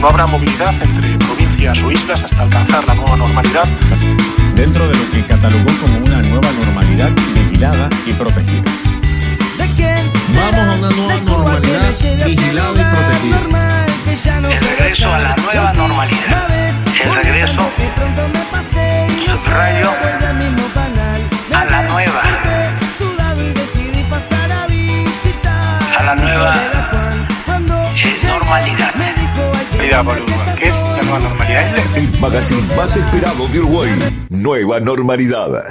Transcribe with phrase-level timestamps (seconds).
[0.00, 3.68] No habrá movilidad entre provincias o islas hasta alcanzar la nueva normalidad.
[4.54, 8.62] Dentro de lo que catalogó como una nueva normalidad vigilada y protegida.
[10.34, 11.90] Vamos a una nueva normalidad
[12.24, 14.50] vigilada y protegida.
[14.50, 16.48] El regreso a la nueva normalidad.
[17.04, 17.70] El regreso,
[19.20, 19.90] subrayo,
[21.52, 22.22] a la nueva.
[25.98, 26.52] A la nueva
[28.64, 29.19] eh,
[30.56, 31.96] ¿qué es la nueva normalidad?
[31.96, 33.90] El magazine más esperado de Uruguay.
[34.28, 35.64] Nueva normalidad.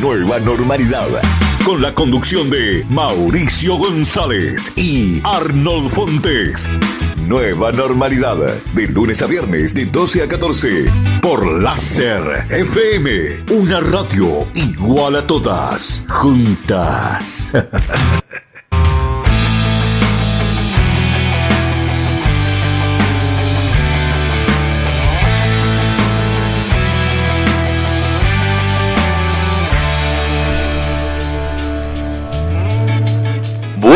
[0.00, 1.08] Nueva normalidad.
[1.64, 6.68] Con la conducción de Mauricio González y Arnold Fontes.
[7.26, 8.36] Nueva normalidad.
[8.72, 10.84] De lunes a viernes de 12 a 14.
[11.20, 13.46] Por Láser FM.
[13.50, 16.04] Una radio igual a todas.
[16.08, 17.52] Juntas.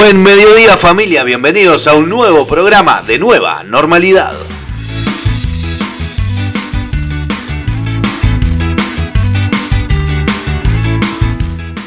[0.05, 4.35] Buen mediodía familia, bienvenidos a un nuevo programa de Nueva Normalidad.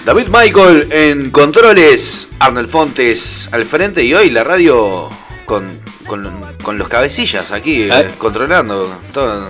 [0.06, 5.10] David Michael en controles, Arnold Fontes al frente y hoy la radio
[5.46, 6.32] con, con-
[6.64, 8.10] con los cabecillas aquí eh, Eh.
[8.18, 9.50] controlando todo.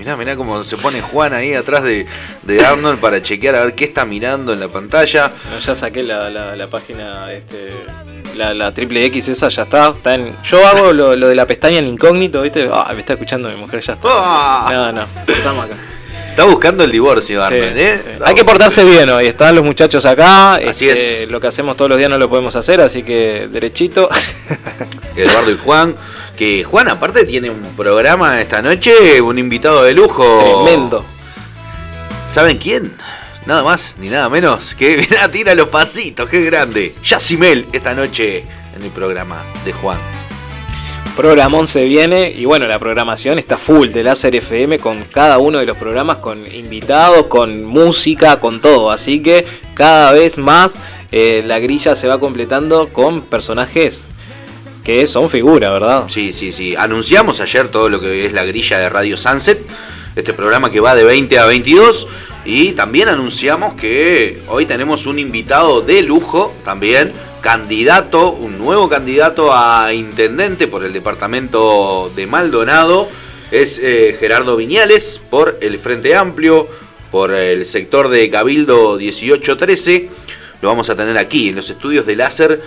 [0.00, 2.06] Mirá, mirá cómo se pone Juan ahí atrás de,
[2.44, 5.30] de Arnold para chequear a ver qué está mirando en la pantalla.
[5.52, 7.74] No, ya saqué la, la, la página, este,
[8.34, 9.90] la, la triple X esa, ya está.
[9.90, 12.66] está en, yo hago lo, lo de la pestaña en incógnito, ¿viste?
[12.72, 14.08] Ah, me está escuchando mi mujer, ya está.
[14.10, 14.68] Ah.
[14.72, 15.74] No, no, estamos acá.
[16.30, 18.00] Está buscando el divorcio, Sí, Arnold, ¿eh?
[18.02, 18.22] sí.
[18.24, 20.54] Hay que portarse bien hoy, están los muchachos acá.
[20.54, 21.30] Así este, es.
[21.30, 24.08] Lo que hacemos todos los días no lo podemos hacer, así que derechito.
[25.14, 25.94] Eduardo y Juan.
[26.40, 30.62] Que Juan, aparte, tiene un programa esta noche, un invitado de lujo.
[30.64, 31.04] Tremendo.
[32.32, 32.96] ¿Saben quién?
[33.44, 36.94] Nada más ni nada menos que tira los pasitos, qué grande.
[37.04, 39.98] Yacimel esta noche en el programa de Juan.
[41.14, 45.58] Programón se viene y bueno, la programación está full de Láser FM con cada uno
[45.58, 48.90] de los programas, con invitados, con música, con todo.
[48.90, 50.78] Así que cada vez más
[51.12, 54.08] eh, la grilla se va completando con personajes
[54.84, 56.04] que son figuras, ¿verdad?
[56.08, 56.74] Sí, sí, sí.
[56.76, 59.62] Anunciamos ayer todo lo que es la grilla de Radio Sunset,
[60.16, 62.08] este programa que va de 20 a 22.
[62.44, 69.52] Y también anunciamos que hoy tenemos un invitado de lujo también, candidato, un nuevo candidato
[69.52, 73.08] a intendente por el departamento de Maldonado.
[73.50, 76.68] Es eh, Gerardo Viñales por el Frente Amplio,
[77.10, 80.08] por el sector de Cabildo 1813.
[80.62, 82.62] Lo vamos a tener aquí en los estudios de láser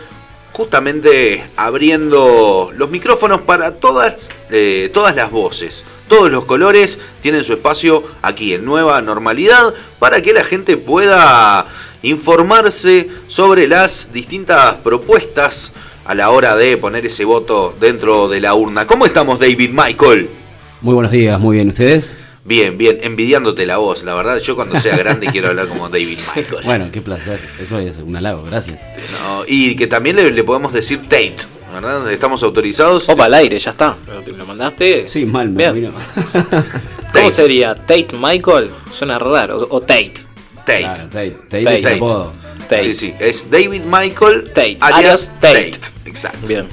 [0.54, 5.84] justamente abriendo los micrófonos para todas, eh, todas las voces.
[6.08, 11.66] Todos los colores tienen su espacio aquí en Nueva Normalidad para que la gente pueda
[12.04, 15.72] informarse sobre las distintas propuestas
[16.06, 18.86] a la hora de poner ese voto dentro de la urna.
[18.86, 20.30] ¿Cómo estamos, David Michael?
[20.82, 21.70] Muy buenos días, muy bien.
[21.70, 22.18] ¿Ustedes?
[22.46, 24.04] Bien, bien, envidiándote la voz.
[24.04, 26.64] La verdad, yo cuando sea grande quiero hablar como David Michael.
[26.66, 27.40] Bueno, qué placer.
[27.60, 28.82] Eso es un halago, gracias.
[29.22, 31.36] No, y que también le, le podemos decir Tate,
[31.74, 32.12] ¿verdad?
[32.12, 33.08] Estamos autorizados.
[33.08, 33.96] Opa, al aire, ya está.
[34.36, 35.08] ¿Lo mandaste?
[35.08, 35.92] Sí, mal, me vino.
[37.14, 37.76] ¿Cómo sería?
[37.76, 38.72] ¿Tate Michael?
[38.92, 39.58] Suena raro.
[39.58, 40.14] O, o Tate.
[40.66, 40.80] Tate.
[40.80, 41.32] Claro, Tate.
[41.32, 41.76] Tate, Tate.
[41.78, 42.34] es el apodo.
[42.68, 42.94] Tate.
[42.94, 45.72] Sí, sí, es David Michael Tate, alias alias Tate.
[45.72, 46.10] Tate.
[46.10, 46.48] Exacto.
[46.48, 46.68] Bien,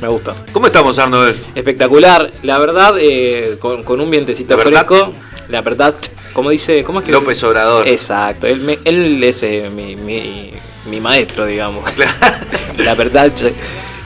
[0.00, 0.34] me gusta.
[0.52, 1.36] ¿Cómo estamos, Arnold?
[1.54, 2.30] Espectacular.
[2.42, 4.86] La verdad, eh, con, con un vientecito La verdad.
[4.86, 5.12] fresco.
[5.48, 5.94] La verdad,
[6.32, 7.88] como dice, ¿cómo es que López Obrador.
[7.88, 10.52] Exacto, él, él es eh, mi, mi,
[10.90, 11.84] mi maestro, digamos.
[12.78, 13.32] La verdad,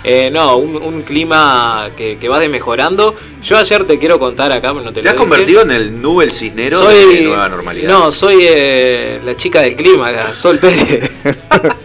[0.05, 3.15] eh, no, un, un clima que, que va desmejorando.
[3.43, 5.17] Yo ayer te quiero contar acá, no te Te lo has dije.
[5.17, 7.89] convertido en el Nubel Cisnero soy de Nueva Normalidad.
[7.89, 11.11] No, soy eh, la chica del clima, Sol Pérez.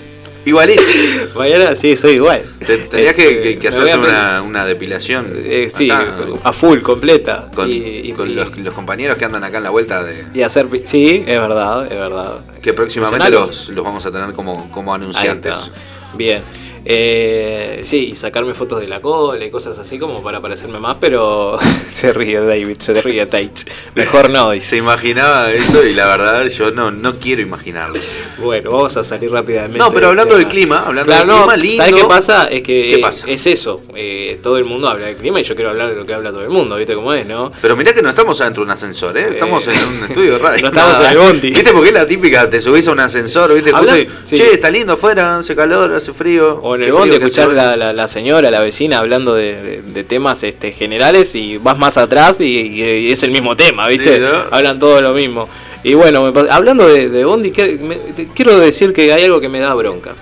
[0.47, 0.81] Igualito.
[1.35, 2.43] Mañana sí, soy igual.
[2.65, 5.27] Te- Tendrías que, que- voy hacerte a una, una depilación.
[5.35, 7.49] Eh, sí, a full, completa.
[7.53, 10.25] con, y, y- con y- los, los compañeros que andan acá en la vuelta de.
[10.33, 10.67] y hacer.
[10.85, 12.39] Sí, es verdad, es verdad.
[12.61, 15.71] Que próximamente los, los vamos a tener como, como anunciantes.
[16.15, 16.41] Bien.
[16.85, 20.97] Eh, sí, y sacarme fotos de la cola y cosas así como para parecerme más,
[20.99, 21.57] pero
[21.87, 23.51] se ríe David, se ríe Tate.
[23.95, 24.67] Mejor no, dice.
[24.67, 27.99] Se imaginaba eso y la verdad yo no, no quiero imaginarlo.
[28.37, 29.77] Bueno, vamos a salir rápidamente.
[29.79, 31.77] No, pero hablando del clima, hablando Claro, del no, clima, lindo.
[31.77, 32.45] ¿Sabes qué pasa?
[32.45, 33.25] Es que ¿Qué eh, pasa?
[33.29, 33.81] es eso.
[33.95, 36.31] eh, todo el mundo habla del clima y yo quiero hablar de lo que habla
[36.31, 37.51] todo el mundo, ¿viste cómo es, no?
[37.61, 39.27] Pero mirá que no estamos adentro de un ascensor, ¿eh?
[39.31, 40.61] Estamos en un estudio de radio.
[40.61, 41.49] no estamos en el bondi.
[41.49, 41.71] ¿Viste?
[41.71, 43.71] Porque es la típica, te subís a un ascensor, ¿viste?
[43.71, 44.37] Justo y, sí.
[44.37, 46.59] Che, está lindo afuera, hace calor, hace frío.
[46.61, 49.35] O en el Qué bondi frío que escuchás la, la, la señora, la vecina hablando
[49.35, 53.55] de, de- de temas este, generales y vas más atrás y, y es el mismo
[53.55, 54.15] tema, ¿viste?
[54.15, 54.45] Sí, ¿no?
[54.55, 55.47] Hablan todo lo mismo.
[55.83, 59.39] Y bueno, me hablando de, de bondi, que- me- te- quiero decir que hay algo
[59.41, 60.15] que me da bronca.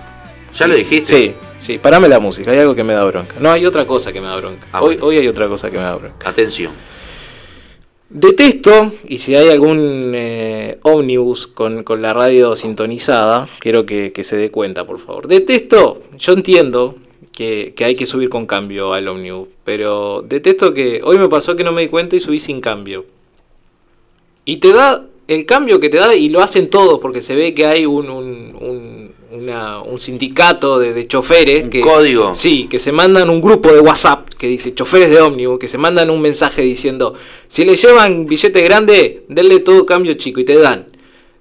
[0.57, 1.15] ¿Ya lo dijiste?
[1.15, 3.35] Sí, sí, parame la música, hay algo que me da bronca.
[3.39, 4.67] No, hay otra cosa que me da bronca.
[4.71, 5.05] Ah, hoy, bueno.
[5.07, 6.29] hoy hay otra cosa que me da bronca.
[6.29, 6.71] Atención.
[8.07, 10.44] Detesto, y si hay algún eh,
[10.83, 15.27] ómnibus con, con la radio sintonizada, quiero que, que se dé cuenta, por favor.
[15.27, 16.95] Detesto, yo entiendo
[17.33, 21.55] que, que hay que subir con cambio al ómnibus, pero detesto que hoy me pasó
[21.55, 23.05] que no me di cuenta y subí sin cambio.
[24.45, 27.53] Y te da el cambio que te da, y lo hacen todos, porque se ve
[27.55, 28.94] que hay un, un, un-
[29.37, 31.63] una- un sindicato de, de choferes.
[31.65, 32.33] Un que, código.
[32.33, 35.77] Sí, que se mandan un grupo de WhatsApp que dice choferes de ómnibus, que se
[35.77, 37.13] mandan un mensaje diciendo,
[37.47, 40.87] si le llevan billete grande, denle todo cambio chico, y te dan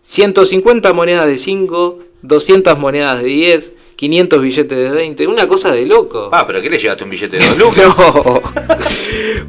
[0.00, 3.72] 150 monedas de 5, 200 monedas de 10,
[4.04, 6.28] 500 billetes de 20, una cosa de loco.
[6.32, 7.84] Ah, pero ¿qué le llevaste un billete de dos lucas?
[7.96, 8.42] No.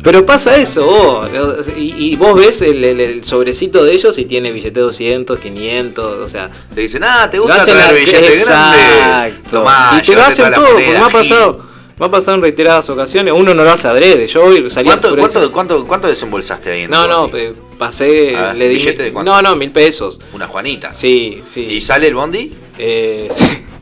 [0.04, 1.28] Pero pasa eso, vos.
[1.76, 6.06] Y, y vos ves el, el- el sobrecito de ellos y tiene billete 200, 500,
[6.20, 6.50] o sea.
[6.74, 8.28] Te dicen, ah, ¿te gusta traer a- billete?
[8.28, 9.60] Exacto.
[9.60, 11.66] Tomá, y te lo hacen la todo, porque me ha pasado.
[11.98, 13.34] Me ha pasado en reiteradas ocasiones.
[13.36, 14.28] Uno no lo hace adrede.
[14.28, 17.54] Yo hoy salí ¿Cuánto, cuánto, cuánto, cuánto desembolsaste ahí en No, no, bondi?
[17.80, 18.36] pasé.
[18.36, 19.32] Ah, le di ¿billete de cuánto?
[19.32, 20.20] No, no, mil pesos.
[20.34, 20.92] Una Juanita.
[20.94, 21.62] Sí, sí.
[21.62, 22.54] ¿Y sale el bondi?
[22.78, 23.30] Eh,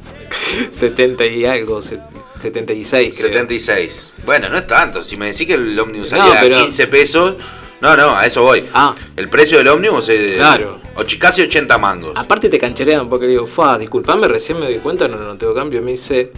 [0.69, 1.99] 70 y algo, se-
[2.39, 3.27] 76 creo.
[3.29, 4.13] 76.
[4.25, 5.01] Bueno, no es tanto.
[5.03, 7.35] Si me decís que el ómnibus No, salía pero- a 15 pesos.
[7.81, 8.63] No, no, a eso voy.
[8.73, 8.95] Ah.
[9.15, 10.79] El precio del ómnibus es Claro.
[11.19, 12.13] casi 80 mangos.
[12.15, 15.81] Aparte te cancherean porque digo, fa, disculpame, recién me di cuenta, no, no tengo cambio.
[15.81, 16.31] Me dice,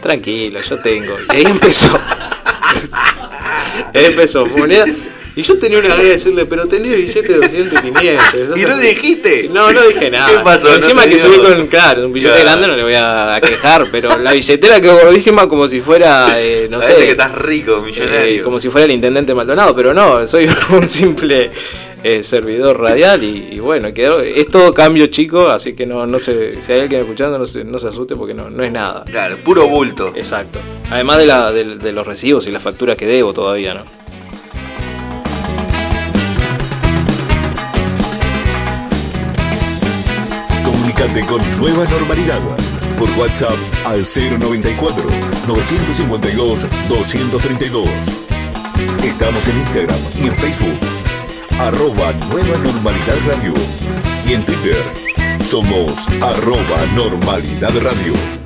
[0.00, 1.14] tranquilo, yo tengo.
[1.32, 1.98] Y ahí empezó.
[3.94, 4.86] ahí empezó, moneda.
[5.36, 8.56] Y yo tenía una gana de decirle, pero tenés billete de 200 y 500.
[8.56, 9.50] ¿Y no dijiste?
[9.52, 10.30] No, no dije nada.
[10.30, 10.74] ¿Qué pasó?
[10.74, 12.48] Encima No que subí con, claro, un billete Claro.
[12.48, 16.68] grande no le voy a, quejar, pero la billetera quedó gordísima como si fuera, eh,
[16.70, 16.94] no sé.
[16.96, 18.40] que estás rico, millonario.
[18.40, 21.50] Eh, como si fuera el intendente Maldonado, pero no, soy un simple
[22.02, 26.18] eh, servidor radial y, y bueno, quedó, es todo cambio chico, así que no, no
[26.18, 29.04] se, si hay alguien escuchando no se, no se asuste porque no, no es nada.
[29.04, 30.12] Claro, puro bulto.
[30.16, 30.60] Exacto.
[30.90, 34.05] Además de, la, de, de los recibos y las facturas que debo todavía, ¿no?
[41.06, 42.40] Con Nueva Normalidad
[42.98, 43.54] por WhatsApp
[43.84, 45.04] al 094
[45.46, 47.88] 952 232.
[49.04, 50.78] Estamos en Instagram y en Facebook.
[51.60, 53.54] Arroba Nueva Normalidad Radio.
[54.26, 54.84] Y en Twitter
[55.44, 58.45] somos arroba Normalidad Radio.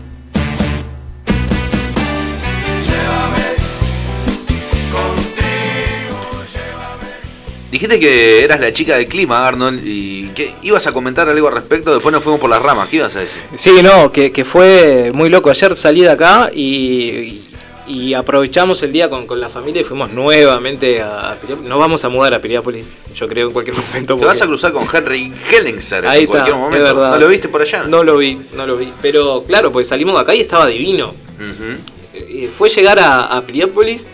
[7.71, 11.55] Dijiste que eras la chica del clima, Arnold, y que ibas a comentar algo al
[11.55, 12.89] respecto, después nos fuimos por las ramas.
[12.89, 13.41] ¿Qué ibas a decir?
[13.55, 15.51] Sí, no, que, que fue muy loco.
[15.51, 17.45] Ayer salí de acá y,
[17.87, 21.71] y aprovechamos el día con, con la familia y fuimos nuevamente a, Piriápolis.
[21.71, 24.17] Nos vamos a mudar a Piriápolis, yo creo, en cualquier momento.
[24.17, 26.85] Te vas a cruzar con Henry Hellingser en cualquier momento.
[26.85, 27.11] es verdad.
[27.13, 27.85] ¿No lo viste por allá?
[27.85, 28.93] No lo vi, no lo vi.
[29.01, 31.15] Pero claro, pues salimos de acá y estaba divino.
[31.39, 31.79] Ujú.
[32.15, 34.09] Eh, fue llegar a, a Piriápolis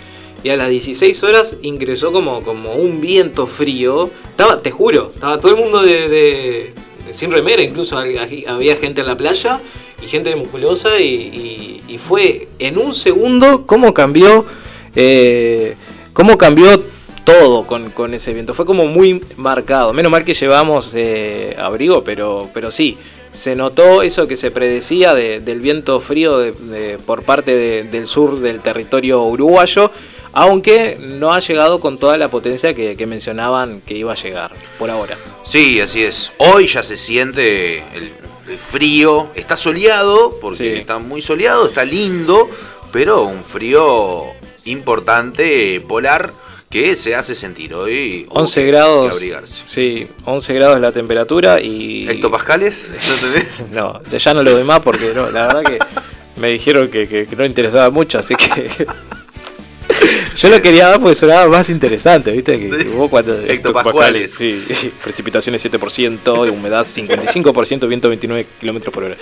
[0.46, 4.08] y a las 16 horas ingresó como, como un viento frío.
[4.30, 6.72] Estaba, te juro, estaba todo el mundo de,
[7.10, 9.58] sin remera, incluso había gente en la playa
[10.00, 14.46] y gente musculosa y, fue en un segundo cómo cambió,
[14.94, 15.74] eh,
[16.12, 16.80] cómo cambió
[17.24, 18.54] todo con, con ese viento.
[18.54, 19.92] Fue como muy marcado.
[19.92, 22.96] Menos mal que llevamos eh, abrigo, pero, pero sí.
[23.30, 26.40] Se notó eso que se predecía de- del viento frío
[27.04, 29.90] por parte de- del sur del territorio uruguayo,
[30.38, 34.52] aunque no ha llegado con toda la potencia que, que mencionaban que iba a llegar
[34.78, 35.16] por ahora.
[35.46, 36.30] Sí, así es.
[36.36, 38.12] Hoy ya se siente el,
[38.46, 39.28] el frío.
[39.34, 40.66] Está soleado, porque Sí.
[40.80, 42.50] está muy soleado, está lindo,
[42.92, 44.24] pero un frío
[44.66, 46.30] importante, polar,
[46.68, 48.26] que se hace sentir hoy.
[48.28, 49.08] hubo 11 que- grados.
[49.08, 49.62] que abrigarse.
[49.64, 52.06] Sí, 11 grados la temperatura y...
[52.10, 52.88] ¿Hectopascales?
[53.72, 54.00] ¿No?
[54.02, 55.78] No, ya- no lo doy más porque no, la verdad que
[56.38, 58.86] me dijeron que no interesaba mucho, así que.
[60.36, 62.58] Yo lo quería dar porque sonaba más interesante, ¿viste?
[62.58, 63.40] Que, que vos cuando.
[63.40, 64.32] Hectopascuales.
[64.32, 64.64] Sí,
[65.02, 69.16] precipitaciones 7%, humedad 55%, viento 29 kilómetros por hora.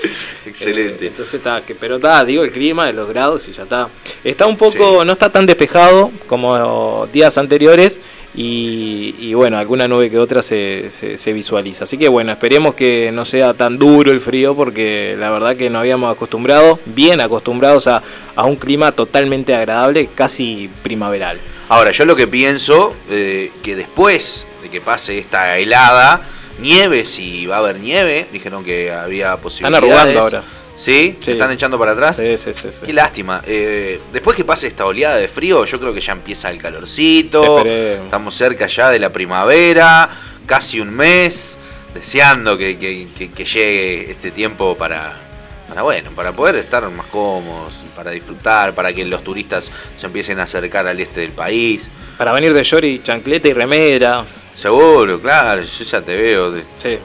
[0.44, 1.04] Excelente.
[1.04, 3.88] Eh, entonces está, que, pero está, digo el clima, los grados y ya está.
[4.22, 8.00] Está un poco, no está tan despejado como días anteriores
[8.36, 11.84] y, y bueno, alguna nube que otra se, se, se visualiza.
[11.84, 15.70] Así que bueno, esperemos que no sea tan duro el frío porque la verdad que
[15.70, 18.02] nos habíamos acostumbrado, bien acostumbrados a,
[18.34, 21.38] a un clima totalmente agradable, casi primaveral.
[21.68, 26.22] Ahora, yo lo que pienso, eh, que después de que pase esta helada,
[26.58, 29.78] nieve, si va a haber nieve, dijeron que había Están posibilidades.
[29.90, 30.42] arrugando ahora.
[30.76, 31.16] ¿Sí?
[31.20, 32.16] ¿Se están echando para atrás?
[32.16, 32.68] Sí, sí, sí.
[32.84, 33.42] Qué lástima.
[33.46, 37.58] Eh, después que pase esta oleada de frío, yo creo que ya empieza el calorcito.
[37.58, 38.04] Esperemos.
[38.06, 40.10] Estamos cerca ya de la primavera,
[40.46, 41.56] casi un mes,
[41.94, 45.14] deseando que, que- que- que llegue este tiempo para,
[45.68, 50.40] para, bueno, para poder estar más cómodos, para disfrutar, para que los turistas se empiecen
[50.40, 51.88] a acercar al este del país.
[52.18, 54.24] Para venir de Yori, chancleta y remera.
[54.56, 56.98] Seguro, claro, yo ya te veo Sí,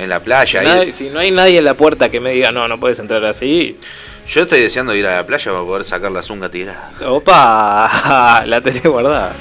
[0.00, 0.60] en la playa.
[0.60, 2.98] Si, nadie- si no hay nadie en la puerta que me diga, no, no puedes
[2.98, 3.76] entrar así.
[4.28, 6.90] Yo estoy deseando ir a la playa para poder sacar la zunga tirada.
[7.06, 9.32] Opa, la tenés guardada.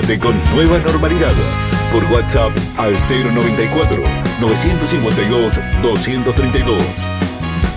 [0.00, 1.32] Comunicate con Nueva Normalidad
[1.92, 4.02] por WhatsApp al 094
[4.40, 6.78] 952 232.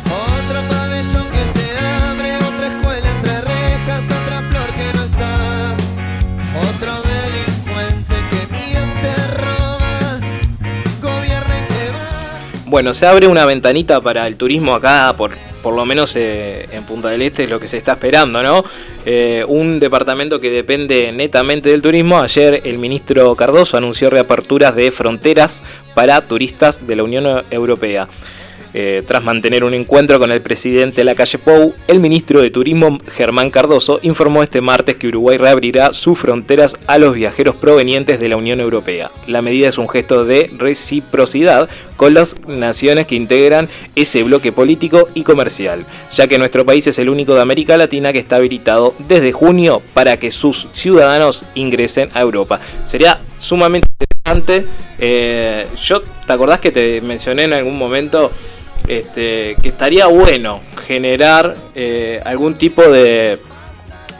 [0.06, 5.75] Otro pabellón que se abre, otra escuela entre rejas, otra flor que no está.
[6.60, 10.20] Otro delincuente que miente, roba,
[11.01, 12.62] gobierna y se va.
[12.65, 16.84] Bueno, se abre una ventanita para el turismo acá, por, por lo menos eh, en
[16.86, 18.63] Punta del Este es lo que se está esperando, ¿no?
[19.05, 22.19] Eh, un departamento que depende netamente del turismo.
[22.19, 28.07] Ayer el ministro Cardoso anunció reaperturas de fronteras para turistas de la Unión Europea.
[28.75, 32.50] Eh, tras mantener un encuentro con el presidente de la calle Pou, el ministro de
[32.50, 38.20] Turismo Germán Cardoso informó este martes que Uruguay reabrirá sus fronteras a los viajeros provenientes
[38.20, 39.12] de la Unión Europea.
[39.27, 45.08] La medida es un gesto de reciprocidad con las naciones que integran ese bloque político
[45.13, 48.96] y comercial, ya que nuestro país es el único de América Latina que está habilitado
[49.08, 52.60] desde junio para que sus ciudadanos ingresen a Europa.
[52.86, 54.65] Sería sumamente interesante.
[54.98, 58.32] eh, yo, ¿te acordás que te mencioné en algún momento
[58.87, 63.39] este, que estaría bueno generar eh, algún tipo de,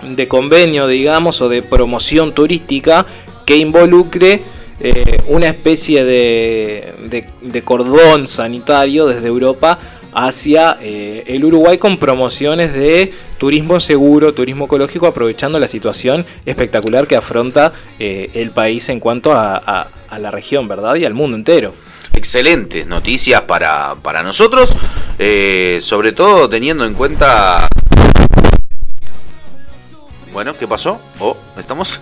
[0.04, 3.06] de convenio, digamos, o de promoción turística
[3.46, 4.42] que involucre
[4.80, 7.26] eh, una especie de,
[7.64, 9.78] cordón sanitario desde Europa
[10.16, 17.08] hacia eh, el Uruguay con promociones de turismo seguro, turismo ecológico, aprovechando la situación espectacular
[17.08, 20.96] que afronta eh, el país en cuanto a, a- a la región, ¿verdad?
[20.96, 21.74] Y al mundo entero.
[22.14, 24.74] Excelentes noticias para, para nosotros,
[25.20, 27.68] eh, sobre todo teniendo en cuenta...
[30.32, 31.00] Bueno, ¿qué pasó?
[31.20, 32.00] Oh, ¿estamos?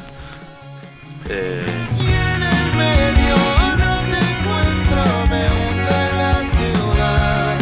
[1.30, 1.62] Eh,
[2.00, 3.36] Y en el medio
[3.78, 7.58] no te encuentro, me hundo en la ciudad.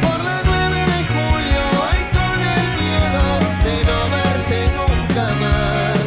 [0.00, 1.62] Por la 9 de julio
[1.98, 3.24] y con el miedo
[3.64, 6.04] de no verte nunca más.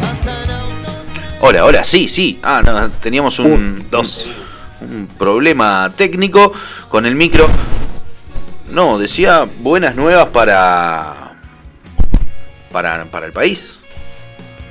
[0.00, 0.96] Pasan autos.
[1.40, 2.40] hola, hola, sí, sí.
[2.42, 4.32] Ah, no, teníamos un, Un, dos.
[4.94, 6.52] Un, problema técnico
[6.88, 7.46] con el micro.
[8.70, 11.36] No, decía buenas nuevas para...
[12.72, 13.78] Para, para el país.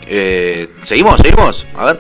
[0.08, 1.66] Eh, seguimos, seguimos.
[1.78, 2.00] A ver.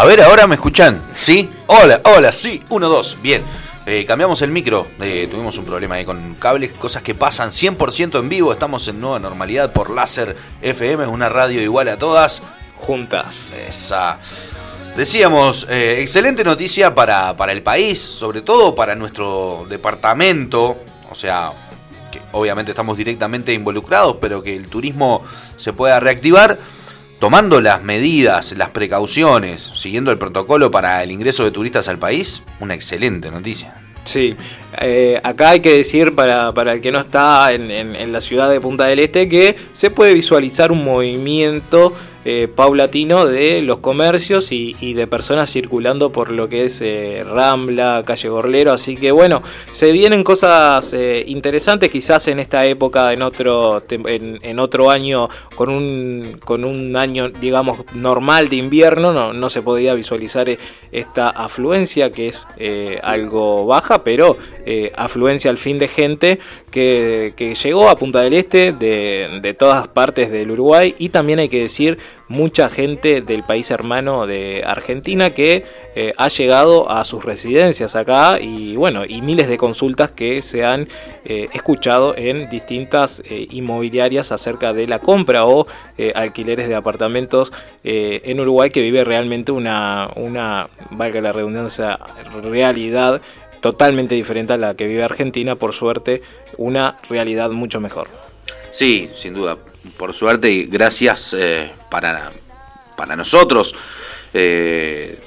[0.00, 0.98] A ver, ahora me escuchan.
[1.12, 1.50] ¿Sí?
[1.66, 2.62] Hola, hola, sí.
[2.70, 3.18] Uno, dos.
[3.20, 3.42] Bien.
[3.84, 4.86] Eh, cambiamos el micro.
[4.98, 8.50] Eh, tuvimos un problema ahí con cables, cosas que pasan 100% en vivo.
[8.50, 12.40] Estamos en nueva normalidad por Láser FM, una radio igual a todas.
[12.76, 13.60] Juntas.
[13.68, 14.18] Esa.
[14.96, 20.78] Decíamos, eh, excelente noticia para, para el país, sobre todo para nuestro departamento.
[21.10, 21.52] O sea,
[22.10, 25.22] que obviamente estamos directamente involucrados, pero que el turismo
[25.58, 26.58] se pueda reactivar
[27.20, 32.42] tomando las medidas, las precauciones, siguiendo el protocolo para el ingreso de turistas al país.
[32.58, 33.74] Una excelente noticia.
[34.02, 34.34] Sí,
[34.80, 38.22] eh, acá hay que decir para, para el que no está en, en- en la
[38.22, 43.78] ciudad de Punta del Este que se puede visualizar un movimiento eh, paulatino de los
[43.78, 48.72] comercios y, de personas circulando por lo que es eh, Rambla, calle Gorlero.
[48.72, 54.38] Así que bueno, se vienen cosas eh, interesantes quizás en esta época, en otro, en,
[54.42, 59.62] en otro año, con un, con un año, digamos, normal de invierno, no, no se
[59.62, 60.46] podía visualizar
[60.92, 62.46] esta afluencia que es
[63.02, 64.36] algo baja, pero
[64.96, 66.38] afluencia al fin de gente
[66.70, 71.38] que, que llegó a Punta del Este de, de todas partes del Uruguay y también
[71.38, 71.98] hay que decir
[72.30, 75.64] mucha gente del país hermano de Argentina que
[75.96, 80.64] eh, ha llegado a sus residencias acá y bueno, y miles de consultas que se
[80.64, 80.86] han
[81.24, 85.66] eh, escuchado en distintas eh, inmobiliarias acerca de la compra o
[86.14, 87.52] alquileres de apartamentos
[87.84, 91.98] en Uruguay que vive realmente una, una, valga la redundancia,
[92.42, 93.20] realidad
[93.60, 96.22] totalmente diferente a la que vive Argentina, por suerte,
[96.56, 98.08] una realidad mucho mejor.
[98.72, 99.56] Sí, sin duda.
[99.96, 102.30] Por suerte y gracias eh, para,
[102.96, 103.74] para nosotros.
[104.34, 105.18] Eh,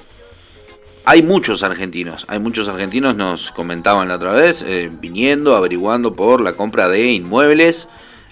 [1.06, 6.40] hay muchos argentinos, hay muchos argentinos, nos comentaban la otra vez, eh, viniendo, averiguando por
[6.40, 7.88] la compra de inmuebles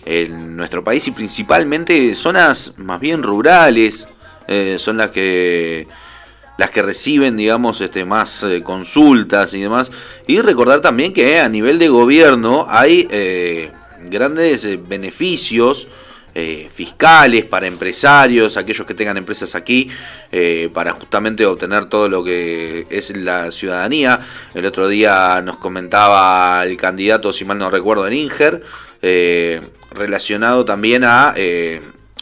[0.05, 4.07] en nuestro país y principalmente zonas más bien rurales,
[4.47, 5.87] eh, son las que
[6.57, 9.89] las que reciben, digamos, este, más consultas y demás.
[10.27, 13.07] Y recordar también que a nivel de gobierno hay
[14.09, 15.87] grandes eh, beneficios
[16.33, 19.89] eh, fiscales para empresarios, aquellos que tengan empresas aquí,
[20.31, 24.19] eh, para justamente obtener todo lo que es la ciudadanía.
[24.53, 28.63] El otro día nos comentaba el candidato, si mal no recuerdo, en Inger,
[29.93, 31.33] relacionado también a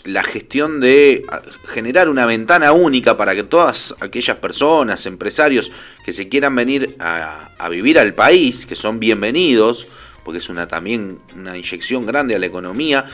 [0.05, 1.23] la gestión de
[1.67, 5.71] generar una ventana única para que todas aquellas personas, empresarios
[6.03, 9.87] que se quieran venir a vivir al país, que son bienvenidos,
[10.23, 13.05] porque es una también una inyección grande a la economía,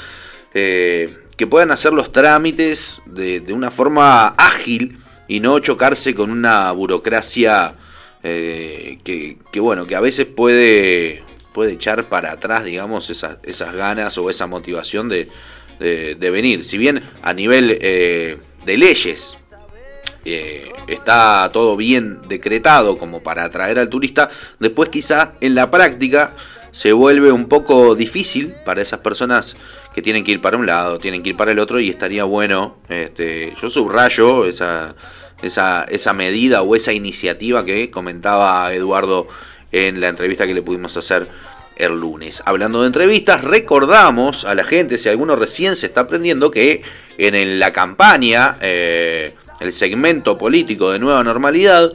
[0.53, 4.97] eh, que puedan hacer los trámites de, de una forma ágil
[5.27, 7.75] y no chocarse con una burocracia
[8.23, 13.73] eh, que, que, bueno, que a veces puede, puede echar para atrás, digamos, esas, esas
[13.75, 15.29] ganas o esa motivación de,
[15.79, 16.63] de- venir.
[16.63, 19.37] Si bien a nivel eh, de leyes
[20.87, 24.29] está todo bien decretado como para atraer al turista,
[24.59, 26.33] después quizá en la práctica
[26.75, 29.55] se vuelve un poco difícil para esas personas
[29.93, 32.25] que tienen que ir para un lado, tienen que ir para el otro y estaría
[32.25, 34.93] bueno, este, yo subrayo esa,
[35.41, 39.25] esa, esa medida o esa iniciativa que comentaba Eduardo
[39.71, 41.29] en la entrevista que le pudimos hacer
[41.77, 42.43] el lunes.
[42.45, 46.81] Hablando de entrevistas, recordamos a la gente, si alguno recién se está aprendiendo, que
[47.17, 51.93] en la campaña, eh, el segmento político de Nueva Normalidad,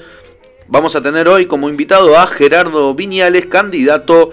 [0.69, 4.31] vamos a tener hoy como invitado a Gerardo Viñales, candidato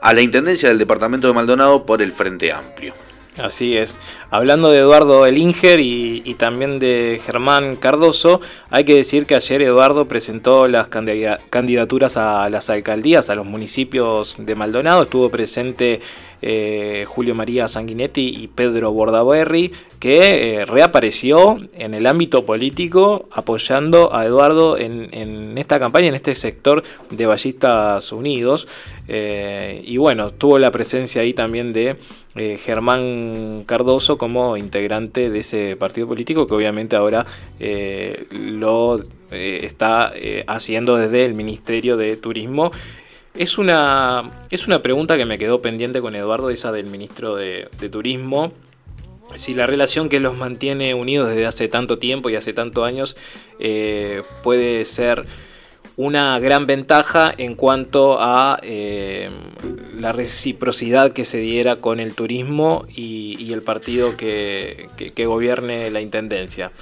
[0.00, 2.94] a la Intendencia del Departamento de Maldonado por el Frente Amplio.
[3.38, 4.00] Así es.
[4.30, 10.06] Hablando de Eduardo Elinger y, también de Germán Cardoso, hay que decir que ayer Eduardo
[10.06, 15.04] presentó las candida- candidaturas a las alcaldías, a los municipios de Maldonado.
[15.04, 16.00] Estuvo presente
[16.42, 24.14] eh, Julio María Sanguinetti y Pedro Bordaberry, que eh, reapareció en el ámbito político apoyando
[24.14, 28.68] a Eduardo en, esta campaña, en este sector de Ballistas Unidos.
[29.08, 31.96] Eh, y bueno, tuvo la presencia ahí también de
[32.64, 37.26] Germán Cardoso como integrante de ese partido político que obviamente ahora
[38.30, 40.14] lo está
[40.46, 42.70] haciendo desde el Ministerio de Turismo.
[43.40, 47.68] Es una, es una pregunta que me quedó pendiente con Eduardo, esa del ministro de,
[47.80, 48.52] de Turismo.
[49.34, 53.16] Si la relación que los mantiene unidos desde hace tanto tiempo y hace tantos años
[53.58, 55.24] eh, puede ser
[55.96, 59.30] una gran ventaja en cuanto a eh,
[59.98, 66.02] la reciprocidad que se diera con el turismo y, el partido que- que gobierne la
[66.02, 66.72] intendencia.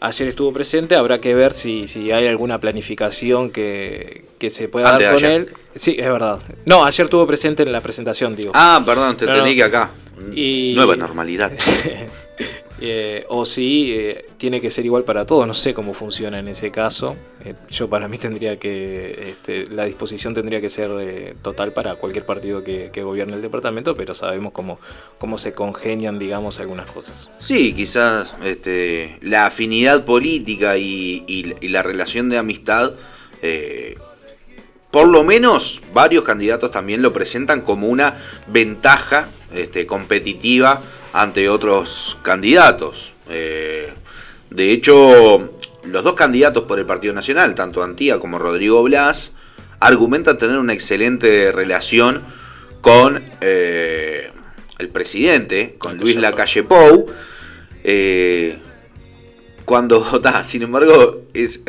[0.00, 4.90] Ayer estuvo presente, habrá que ver si, si hay alguna planificación que, que se pueda
[4.92, 5.40] Antes dar con ayer.
[5.40, 5.48] él.
[5.74, 6.38] Sí, es verdad.
[6.66, 8.52] No, ayer estuvo presente en la presentación, digo.
[8.54, 9.56] Ah, perdón, te No, entendí no.
[9.56, 9.90] que acá.
[10.34, 11.50] Y- Nueva normalidad.
[12.80, 16.48] Eh, o si eh, tiene que ser igual para todos, no sé cómo funciona en
[16.48, 17.16] ese caso.
[17.44, 21.96] Eh, yo para mí tendría que, este, la disposición tendría que ser eh, total para
[21.96, 24.78] cualquier partido que, gobierne el departamento, pero sabemos cómo,
[25.18, 27.30] cómo se congenian, digamos, algunas cosas.
[27.38, 32.92] Sí, quizás este, la afinidad política y, y- la relación de amistad,
[34.90, 42.18] por lo menos varios candidatos también lo presentan como una ventaja este, competitiva ante otros
[42.22, 43.14] candidatos.
[43.28, 43.92] Eh,
[44.50, 45.50] de hecho,
[45.84, 49.34] los dos candidatos por el Partido Nacional, tanto Antía como Rodrigo Blas,
[49.80, 52.22] argumentan tener una excelente relación
[52.80, 54.30] con eh,
[54.78, 57.06] el presidente, con Luis Lacalle Pou.
[57.84, 58.58] Eh,
[59.64, 61.60] cuando, ta, sin embargo, es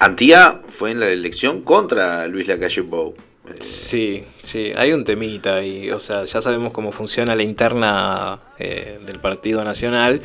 [0.00, 3.14] Antía fue en la elección contra Luis Lacalle Pou.
[3.60, 5.90] Sí, sí, hay un temita ahí.
[5.90, 10.22] O sea, ya sabemos cómo funciona la interna eh, del Partido Nacional.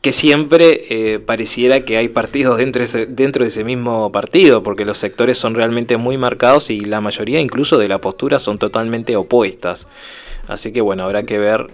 [0.00, 4.62] Que siempre eh, pareciera que hay partidos dentro de, ese, dentro de ese mismo partido,
[4.62, 8.58] porque los sectores son realmente muy marcados y la mayoría incluso de la postura son
[8.58, 9.88] totalmente opuestas.
[10.46, 11.68] Así que bueno, habrá que ver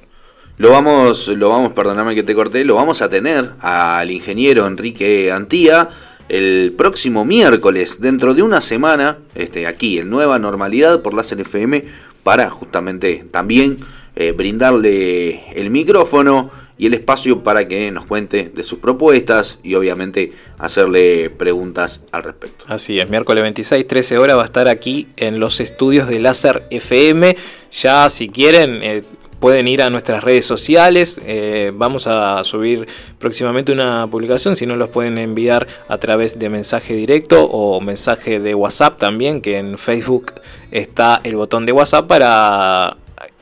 [0.58, 5.32] Lo vamos, lo vamos, perdóname que te corté, lo vamos a tener al ingeniero Enrique
[5.32, 5.88] Antía
[6.30, 11.84] el próximo miércoles, dentro de una semana, este, aquí en Nueva Normalidad por la CNFM,
[12.22, 13.78] para justamente también
[14.14, 19.74] eh, brindarle el micrófono y el espacio para que nos cuente de sus propuestas y
[19.74, 22.64] obviamente hacerle preguntas al respecto.
[22.68, 26.68] Así es, miércoles 26, 13 horas va a estar aquí en los estudios de Láser
[26.70, 27.36] FM.
[27.72, 29.02] Ya si quieren, eh,
[29.40, 31.20] pueden ir a nuestras redes sociales.
[31.24, 32.86] eh, vamos a subir
[33.18, 34.54] próximamente una publicación.
[34.54, 39.40] Si no, los pueden enviar a través de mensaje directo o mensaje de WhatsApp también,
[39.40, 40.34] que en Facebook
[40.70, 42.96] está el botón de WhatsApp para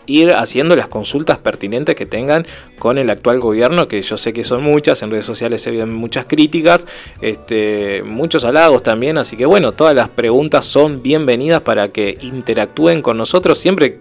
[0.06, 2.46] ir haciendo las consultas pertinentes que tengan
[2.78, 5.92] con el actual gobierno, que yo sé que son muchas, en redes sociales se ven
[5.92, 6.86] muchas críticas,
[7.20, 13.02] este, muchos halagos también, así que bueno, todas las preguntas son bienvenidas para que interactúen
[13.02, 13.98] con nosotros siempre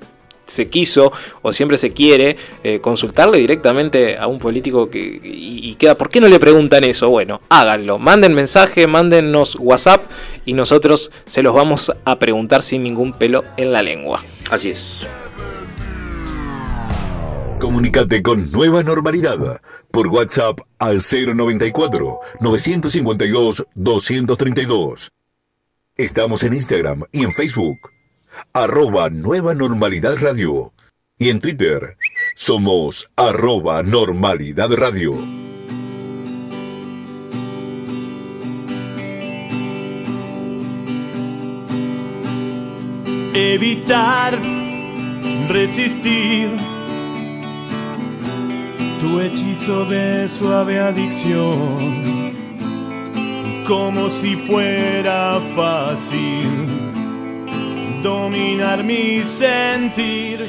[0.48, 5.76] se quiso o siempre se quiere eh, consultarle directamente a un político que, y, y
[5.76, 7.10] queda, ¿por qué no le preguntan eso?
[7.10, 10.04] Bueno, háganlo, manden mensaje, mándennos WhatsApp
[10.46, 14.24] y nosotros se los vamos a preguntar sin ningún pelo en la lengua.
[14.50, 15.06] Así es.
[17.60, 25.12] Comunicate con Nueva Normalidad por WhatsApp al 094 952 232.
[25.96, 27.97] Estamos en Instagram y en Facebook.
[28.54, 30.74] Arroba Nueva Normalidad Radio.
[31.18, 31.98] Y en Twitter
[32.36, 35.18] somos arroba Normalidad Radio.
[43.38, 44.38] evitar
[45.48, 46.50] resistir
[49.00, 52.34] tu hechizo de suave adicción,
[53.68, 56.97] como si fuera fácil
[58.08, 60.46] dominar mi sentir.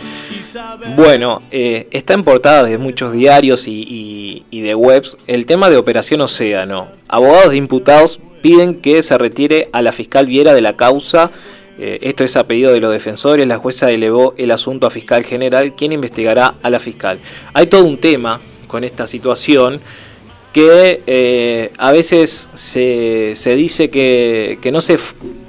[0.95, 6.21] Bueno, eh, está en portada de muchos diarios y, de webs el tema de Operación
[6.21, 6.89] Océano.
[7.09, 11.31] Abogados de imputados piden que se retire a la fiscal Viera de la causa.
[11.81, 13.47] Eh, esto es a pedido de los defensores.
[13.47, 17.19] La jueza elevó el asunto a fiscal general, quien investigará a la fiscal.
[17.55, 19.81] Hay todo un tema con esta situación
[20.53, 24.99] que eh, a veces se, se dice que, que no se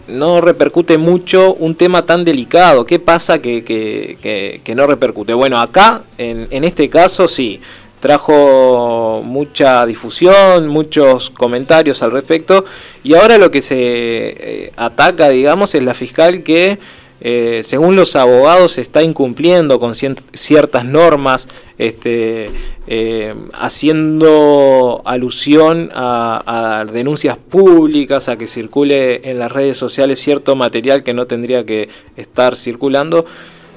[0.10, 2.86] no repercute mucho un tema tan delicado.
[2.86, 5.34] ¿Qué pasa que, que- que- que no repercute?
[5.34, 7.62] Bueno, acá, en, en este caso, sí,
[8.00, 12.65] trajo mucha difusión, muchos comentarios al respecto,
[13.04, 16.80] y ahora lo que se eh, ataca, digamos, es la fiscal que
[17.22, 22.50] eh, según los abogados está incumpliendo con ciertas normas, este,
[22.88, 30.56] eh, haciendo alusión a, a denuncias públicas, a que circule en las redes sociales cierto
[30.56, 33.26] material que no tendría que estar circulando.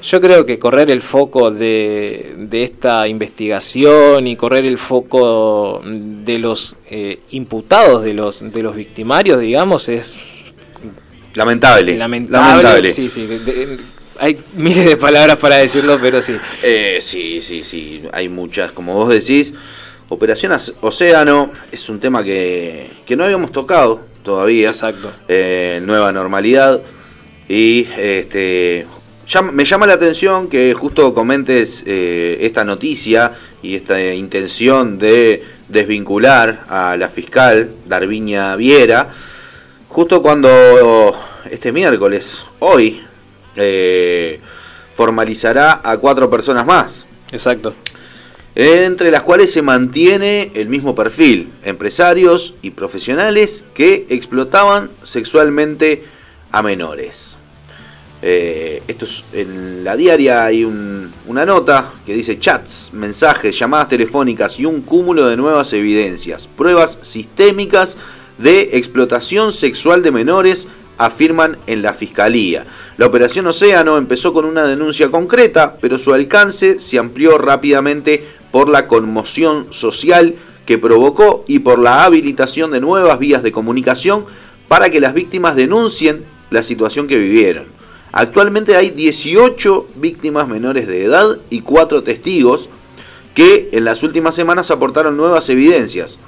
[0.02, 6.40] Yo creo que correr el foco de, de esta investigación y correr el foco de
[6.40, 10.18] los eh, imputados, de los, de los victimarios, digamos, es
[11.34, 11.96] Lamentable.
[11.96, 12.46] Lamentable.
[12.62, 12.90] Lamentable.
[12.94, 13.26] Sí, sí.
[13.26, 13.78] de- de-
[14.18, 16.36] hay miles de palabras para decirlo, pero sí.
[16.62, 19.52] Eh, sí, sí, sí, hay muchas, como vos decís.
[20.08, 24.68] Operación Océano es un tema que, que no habíamos tocado todavía.
[24.68, 25.10] Exacto.
[25.26, 26.82] Eh, nueva normalidad.
[27.48, 28.86] Y este
[29.52, 36.64] me llama la atención que justo comentes eh, esta noticia y esta intención de desvincular
[36.68, 39.08] a la fiscal Darviña Viera.
[39.92, 40.48] Justo cuando
[41.50, 43.02] este miércoles, hoy,
[43.56, 44.40] eh,
[44.94, 47.06] formalizará a cuatro personas más.
[47.30, 47.74] Exacto.
[48.54, 56.04] Entre las cuales se mantiene el mismo perfil, empresarios y profesionales que explotaban sexualmente
[56.50, 57.36] a menores.
[58.22, 63.90] Eh, esto es, en la diaria hay un- una nota que dice chats, mensajes, llamadas
[63.90, 67.98] telefónicas y un cúmulo de nuevas evidencias, pruebas sistémicas
[68.38, 70.68] de explotación sexual de menores,
[70.98, 72.66] afirman en la fiscalía.
[72.96, 78.68] La operación Océano empezó con una denuncia concreta, pero su alcance se amplió rápidamente por
[78.68, 80.34] la conmoción social
[80.66, 84.24] que provocó y por la habilitación de nuevas vías de comunicación
[84.68, 87.66] para que las víctimas denuncien la situación que vivieron.
[88.12, 92.68] Actualmente hay 18 víctimas menores de edad y 4 testigos
[93.34, 96.18] que en las últimas semanas aportaron nuevas evidencias.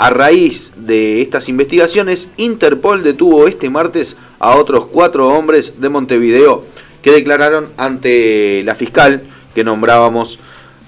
[0.00, 6.64] A raíz de estas investigaciones, Interpol detuvo este martes a otros cuatro hombres de Montevideo
[7.02, 10.38] que declararon ante la fiscal que nombrábamos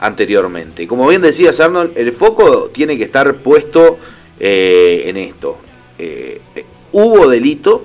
[0.00, 0.86] anteriormente.
[0.86, 3.98] Como bien decías Arnold, el foco tiene que estar puesto
[4.40, 5.58] eh, en esto.
[5.98, 7.84] Eh, eh, hubo delito,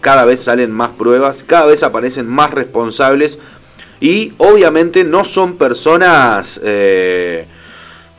[0.00, 3.38] cada vez salen más pruebas, cada vez aparecen más responsables
[4.00, 6.60] y obviamente no son personas,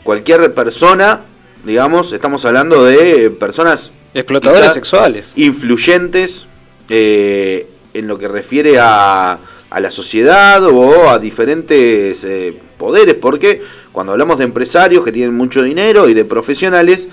[0.06, 1.26] cualquier persona,
[1.64, 5.34] digamos, estamos hablando de personas Explotadores sexuales.
[5.36, 6.48] influyentes
[6.90, 9.38] eh, en lo que refiere a,
[9.70, 15.36] a la sociedad o a diferentes eh, poderes, porque cuando hablamos de empresarios que tienen
[15.36, 17.08] mucho dinero y de profesionales,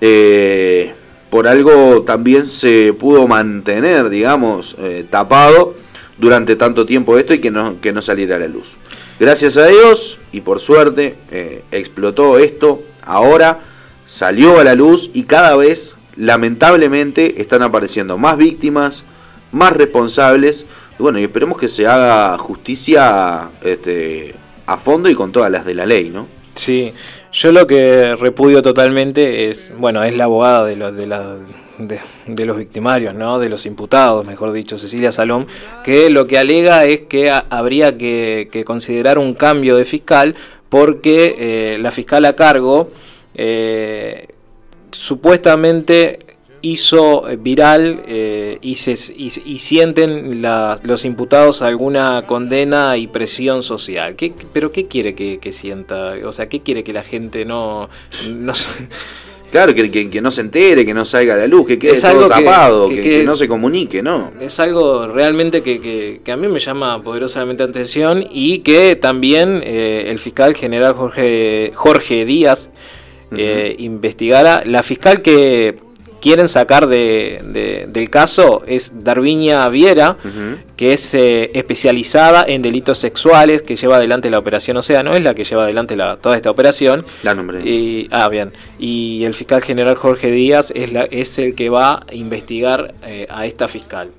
[0.00, 0.94] eh,
[1.30, 4.76] por algo también se pudo mantener, digamos,
[5.10, 5.74] tapado
[6.18, 8.76] durante tanto tiempo esto y que no, que no saliera a la luz.
[9.18, 11.14] Gracias a Dios y por suerte
[11.70, 13.60] explotó esto, ahora
[14.10, 19.04] salió a la luz y cada vez lamentablemente están apareciendo más víctimas,
[19.52, 20.66] más responsables.
[20.98, 24.34] Bueno, y esperemos que se haga justicia este,
[24.66, 26.26] a fondo y con todas las de la ley, ¿no?
[26.54, 26.92] Sí,
[27.32, 31.36] yo lo que repudio totalmente es, bueno, es la abogada de los, de, la-
[31.78, 33.38] de, los victimarios, ¿no?
[33.38, 35.46] De los imputados, mejor dicho, Cecilia Salom,
[35.84, 40.34] que lo que alega es que ha- habría que, que considerar un cambio de fiscal
[40.68, 42.90] porque eh, la fiscal a cargo
[43.34, 44.28] eh,
[44.92, 46.18] supuestamente
[46.62, 50.42] hizo eh, viral eh, y, se, y, y sienten
[50.82, 54.14] los imputados alguna condena y presión social.
[54.16, 56.14] ¿Qué, ¿Pero qué quiere que, que sienta?
[56.24, 57.88] O sea, ¿qué quiere que la gente no...
[59.50, 61.94] Claro, que, que- que no se entere, que no salga a la luz, que quede
[61.94, 64.30] Es todo tapado, que- no se comunique, ¿no?
[64.40, 70.20] es algo realmente que, a mí me llama poderosamente atención y que también eh, el
[70.20, 72.70] fiscal general Jorge, Jorge Díaz
[73.36, 74.62] eh, investigara.
[74.64, 75.78] La fiscal que
[76.20, 80.18] quieren sacar de, de- del caso es Darviña Viera,
[80.76, 85.34] que es eh, especializada en delitos sexuales, que lleva adelante la operación Océano, es la
[85.34, 87.06] que lleva adelante la- toda esta operación.
[87.22, 87.60] La nombre.
[87.66, 88.52] Y, ah, bien.
[88.78, 93.26] Y el fiscal general Jorge Díaz es, la, es el que va a investigar eh,
[93.30, 94.10] a esta fiscal.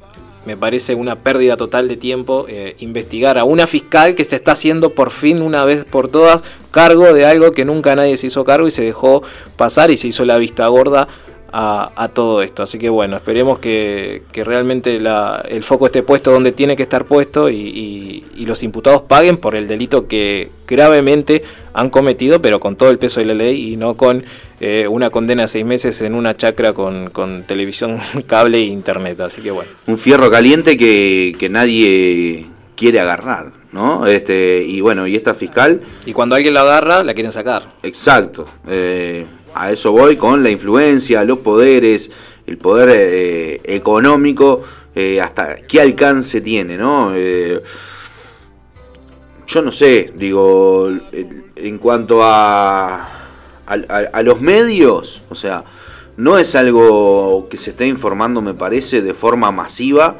[0.45, 4.53] Me parece una pérdida total de tiempo eh, investigar a una fiscal que se está
[4.53, 8.43] haciendo por fin una vez por todas cargo de algo que nunca nadie se hizo
[8.43, 9.21] cargo y se dejó
[9.55, 11.07] pasar y se hizo la vista gorda
[11.53, 12.63] a, a todo esto.
[12.63, 16.83] Así que bueno, esperemos que, que realmente la- el foco esté puesto donde tiene que
[16.83, 22.41] estar puesto y, y- y los imputados paguen por el delito que gravemente han cometido,
[22.41, 24.23] pero con todo el peso de la ley y no con
[24.59, 29.19] eh, una condena de seis meses en una chacra con, con televisión, cable e internet.
[29.21, 29.69] Así que bueno.
[29.87, 34.07] Un fierro caliente que, que nadie quiere agarrar, ¿no?
[34.07, 37.63] Este, y bueno, y esta fiscal, Y cuando alguien lo agarra, la quieren sacar.
[37.83, 42.09] exacto, eh, a eso voy con la influencia, los poderes,
[42.47, 44.61] el poder eh, económico,
[44.95, 47.11] eh, hasta qué alcance tiene, ¿no?
[47.15, 47.61] Eh,
[49.47, 52.95] yo no sé, digo, el- en cuanto a,
[53.67, 55.63] a- a los medios, o sea,
[56.17, 60.17] no es algo que se esté informando, me parece, de forma masiva,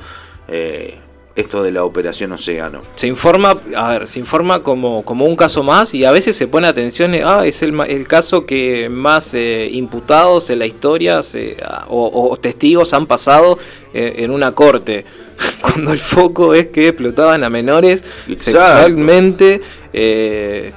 [0.48, 0.98] eh,
[1.36, 2.82] esto de la operación Océano.
[2.96, 6.48] Se informa, a ver, se informa como, como un caso más y a veces se
[6.48, 11.24] pone atención, eh, ah, es el, el caso que más eh, imputados en la historia
[11.24, 13.58] se- ah, o, o testigos han pasado
[13.94, 15.06] eh, en una corte.
[15.62, 18.60] Cuando el foco es que explotaban a menores Exacto.
[18.60, 19.62] sexualmente,
[19.94, 20.72] eh,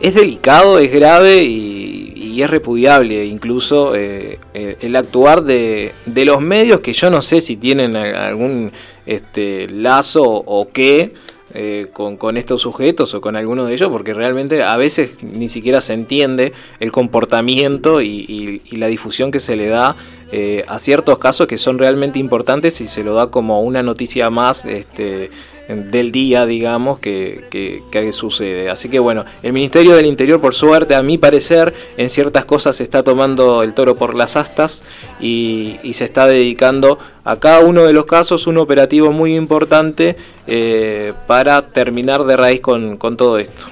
[0.00, 6.80] es delicado, es grave y, y es repudiable incluso el actuar de, de los medios
[6.80, 8.72] que yo no sé si tienen algún
[9.06, 11.14] este, lazo o qué
[11.52, 15.48] eh, con, con estos sujetos o con alguno de ellos, porque realmente a veces ni
[15.48, 19.96] siquiera se entiende el comportamiento y, la difusión que se le da
[20.30, 24.30] eh, a ciertos casos que son realmente importantes y se lo da como una noticia
[24.30, 25.30] más este,
[25.76, 28.70] del día, digamos, que, que- que sucede.
[28.70, 32.76] Así que bueno, el Ministerio del Interior, por suerte, a mi parecer, en ciertas cosas
[32.76, 34.84] se está tomando el toro por las astas
[35.20, 40.16] y, y se está dedicando a cada uno de los casos un operativo muy importante
[40.46, 43.66] eh, para terminar de raíz con, con todo esto.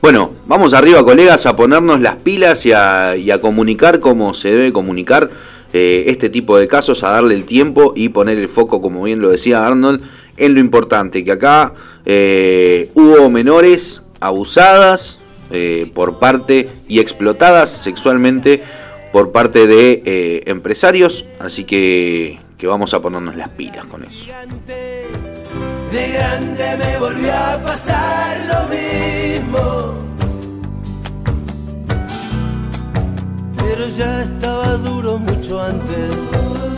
[0.00, 5.28] Bueno, vamos arriba, colegas, a ponernos las pilas y a, comunicar como se debe comunicar
[5.72, 9.20] eh, este tipo de casos, a darle el tiempo y poner el foco, como bien
[9.20, 10.00] lo decía Arnold,
[10.38, 11.72] en lo importante, que acá
[12.04, 15.18] eh, hubo menores abusadas
[15.50, 18.62] eh, por parte y explotadas sexualmente
[19.12, 24.26] por parte de eh, empresarios, así que, que vamos a ponernos las pilas con eso.
[25.92, 29.94] De grande me volvió a pasar lo mismo.
[33.56, 34.28] Pero ya
[35.18, 36.77] mucho antes.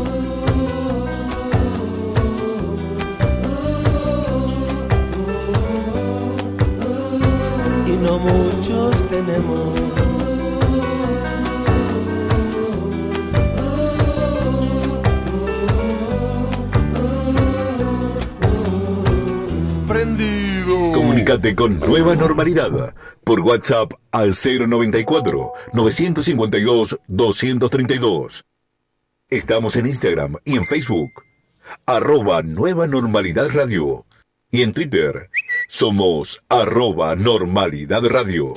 [8.19, 9.79] Muchos tenemos.
[19.87, 20.91] Prendido.
[20.93, 28.45] Comunícate con Nueva Normalidad por WhatsApp al 094 952 232.
[29.29, 31.23] Estamos en Instagram y en Facebook.
[31.85, 34.05] Arroba Nueva Normalidad Radio.
[34.51, 35.29] Y en Twitter
[35.71, 38.55] somos arroba Normalidad Radio.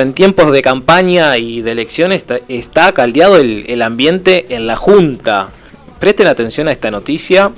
[0.00, 5.48] En tiempos de campaña y de elecciones está, caldeado el, el ambiente en la Junta.
[5.98, 7.52] Presten atención a esta noticia.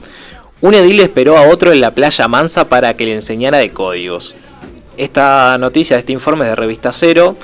[0.60, 4.36] Un edil esperó a otro en la playa Mansa para que le enseñara de códigos.
[4.96, 7.36] Esta noticia, este informe es de Revista Cero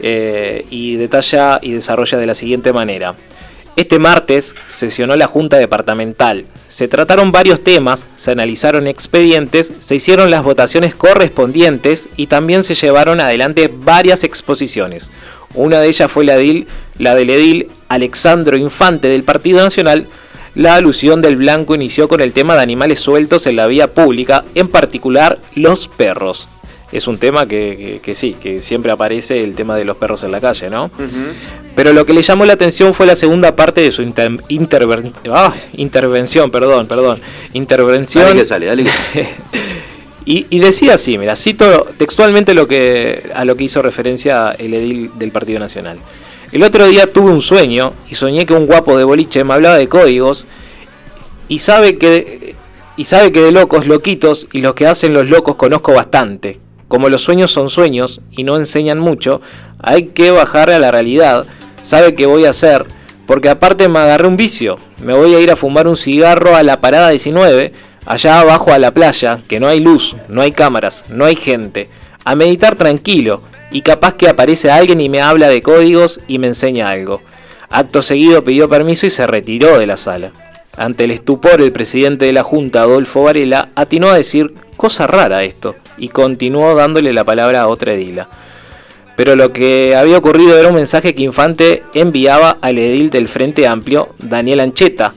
[0.00, 3.14] eh, y detalla y desarrolla de la siguiente manera.
[3.76, 6.44] Este martes sesionó la Junta Departamental.
[6.68, 12.76] Se trataron varios temas, se analizaron expedientes, se hicieron las votaciones correspondientes y también se
[12.76, 15.10] llevaron adelante varias exposiciones.
[15.54, 16.38] Una de ellas fue la,
[16.98, 20.06] la del edil Alexandro Infante del Partido Nacional.
[20.54, 24.44] La alusión del blanco inició con el tema de animales sueltos en la vía pública,
[24.54, 26.46] en particular los perros.
[26.94, 30.22] Es un tema que, que- que sí, que siempre aparece el tema de los perros
[30.24, 30.90] en la calle, ¿no?
[31.74, 35.12] Pero lo que le llamó la atención fue la segunda parte de su inter- interven-
[35.30, 37.20] ah, intervención, perdón, perdón,
[37.52, 38.24] intervención.
[38.24, 39.26] Dale que sale, dale que
[40.24, 44.72] y, y decía así, mira, cito textualmente lo que, a lo que hizo referencia el
[44.74, 45.98] edil del Partido Nacional.
[46.52, 49.76] El otro día tuve un sueño y soñé que un guapo de boliche me hablaba
[49.76, 50.46] de códigos
[51.48, 52.54] y sabe que
[52.96, 56.60] y sabe que de locos, loquitos y los que hacen los locos conozco bastante.
[56.94, 59.40] Como los sueños son sueños y no enseñan mucho,
[59.80, 61.44] hay que bajar a la realidad.
[61.82, 62.86] Sabe qué voy a hacer,
[63.26, 64.78] porque aparte me agarré un vicio.
[65.02, 67.72] Me voy a ir a fumar un cigarro a la parada 19,
[68.06, 71.88] allá abajo a la playa, que no hay luz, no hay cámaras, no hay gente.
[72.24, 73.40] A meditar tranquilo,
[73.72, 77.22] y capaz que aparece alguien y me habla de códigos y me enseña algo.
[77.70, 80.30] Acto seguido pidió permiso y se retiró de la sala.
[80.76, 85.42] Ante el estupor, el presidente de la Junta, Adolfo Varela, atinó a decir, cosa rara
[85.42, 88.28] esto, y continuó dándole la palabra a otra edila.
[89.16, 93.66] Pero lo que había ocurrido era un mensaje que Infante enviaba al edil del Frente
[93.66, 95.12] Amplio, Daniel Ancheta.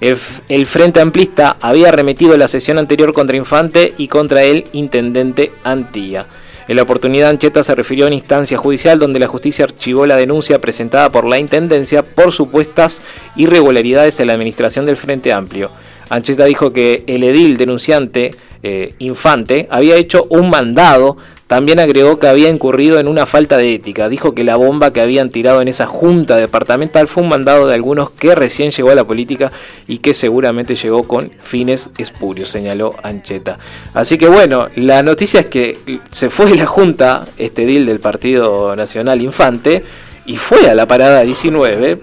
[0.00, 6.26] El, Frente Amplista había remetido la sesión anterior contra Infante y contra el intendente Antía.
[6.68, 10.16] En la oportunidad, Ancheta se refirió a una instancia judicial donde la justicia archivó la
[10.16, 13.02] denuncia presentada por la Intendencia por supuestas
[13.34, 15.70] irregularidades en la administración del Frente Amplio.
[16.10, 18.32] Ancheta dijo que el edil denunciante,
[18.62, 21.16] eh, Infante, había hecho un mandado.
[21.46, 24.08] También agregó que había incurrido en una falta de ética.
[24.08, 27.74] Dijo que la bomba que habían tirado en esa junta departamental fue un mandado de
[27.74, 29.50] algunos que recién llegó a la política
[29.88, 33.58] y que seguramente llegó con fines espurios, señaló Ancheta.
[33.94, 35.78] Así que bueno, la noticia es que
[36.10, 39.82] se fue de la junta, este deal del Partido Nacional Infante,
[40.26, 42.00] y fue a la parada 19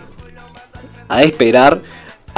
[1.08, 1.80] a esperar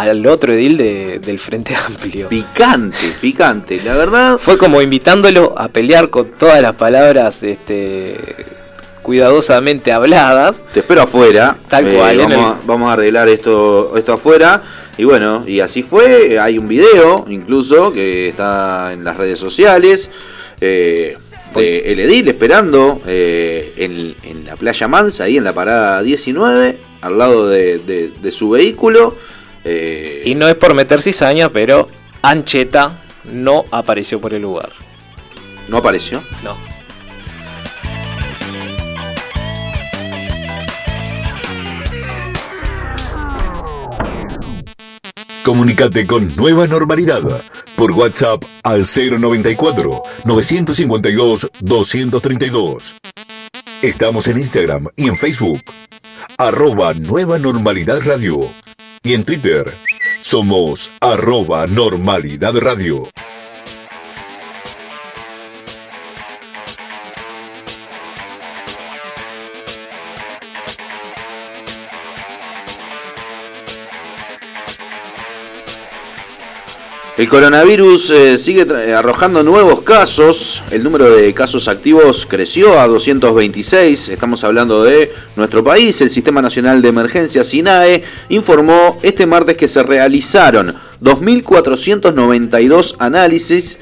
[0.01, 2.27] al otro edil de- del Frente Amplio.
[2.27, 3.79] Picante, picante.
[3.83, 4.37] La verdad.
[4.37, 8.17] Fue como invitándolo a pelear con todas las palabras este,
[9.01, 10.63] cuidadosamente habladas.
[10.73, 11.57] Te espero afuera.
[11.69, 14.61] Tal Eh, cual, Vamos, el- a, vamos a arreglar esto, esto afuera.
[14.97, 16.37] Y bueno, y así fue.
[16.39, 20.09] Hay un video incluso que está en las redes sociales.
[20.61, 21.15] eh,
[21.55, 26.77] de el edil esperando eh, en, en la playa Mansa, ahí en la parada 19,
[27.01, 29.15] al lado de, de- de su vehículo.
[29.69, 31.89] Eh, Y no es por meter cizaña, pero
[32.21, 34.71] Ancheta no apareció por el lugar.
[35.67, 36.23] ¿No apareció?
[36.43, 36.57] No.
[45.43, 47.21] Comunicate con Nueva Normalidad
[47.75, 52.95] por WhatsApp al 094 952 232.
[53.81, 55.63] Estamos en Instagram y en Facebook,
[56.37, 58.41] arroba Nueva Normalidad Radio.
[59.01, 59.73] Y en Twitter,
[60.19, 63.07] somos arroba Normalidad Radio.
[77.19, 80.63] El coronavirus eh, sigue tra- arrojando nuevos casos.
[80.71, 84.07] El número de casos activos creció a 226.
[84.07, 85.99] Estamos hablando de nuestro país.
[85.99, 93.79] El Sistema Nacional de Emergencias SINAE informó este martes que se realizaron 2.492 análisis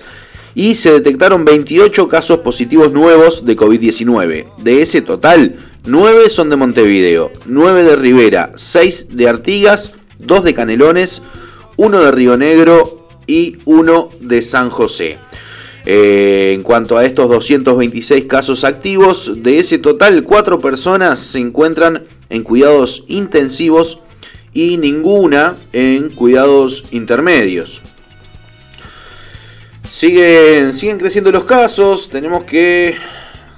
[0.56, 4.48] y se detectaron 28 casos positivos nuevos de COVID-19.
[4.58, 10.56] De ese total, 9 son de Montevideo, 9 de Rivera, 6 de Artigas, 2 de
[10.56, 11.22] Canelones,
[11.76, 12.97] 1 de Río Negro
[13.28, 15.20] y 1 de San José.
[15.86, 22.04] Eh, en cuanto a estos 226 casos activos, de ese total, 4 personas se encuentran
[22.30, 24.00] en cuidados intensivos
[24.54, 27.82] y ninguna en cuidados intermedios.
[29.90, 32.98] Siguen, siguen creciendo los casos, tenemos que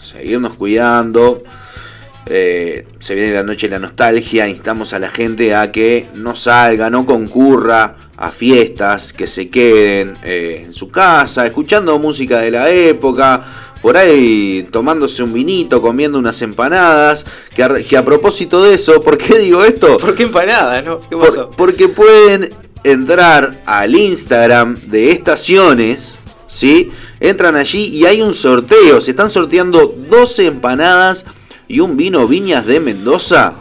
[0.01, 1.41] seguirnos cuidando.
[2.31, 6.35] Eh, se viene la noche de la nostalgia, instamos a la gente a que no
[6.35, 12.51] salga, no concurra a fiestas, que se queden eh, en su casa, escuchando música de
[12.51, 13.43] la época,
[13.81, 17.25] por ahí tomándose un vinito, comiendo unas empanadas,
[17.55, 19.97] que a, que a propósito de eso, ¿por qué digo esto?
[19.99, 20.99] ¿Por qué empanadas, no?
[21.09, 21.51] ¿Qué Por- pasó?
[21.57, 22.51] porque pueden
[22.83, 26.15] entrar al Instagram de estaciones,
[26.47, 26.91] ¿sí?
[27.19, 29.01] Entran allí y hay un sorteo.
[29.01, 31.25] Se están sorteando 12 empanadas
[31.69, 33.53] y un vino Viñas de Mendoza.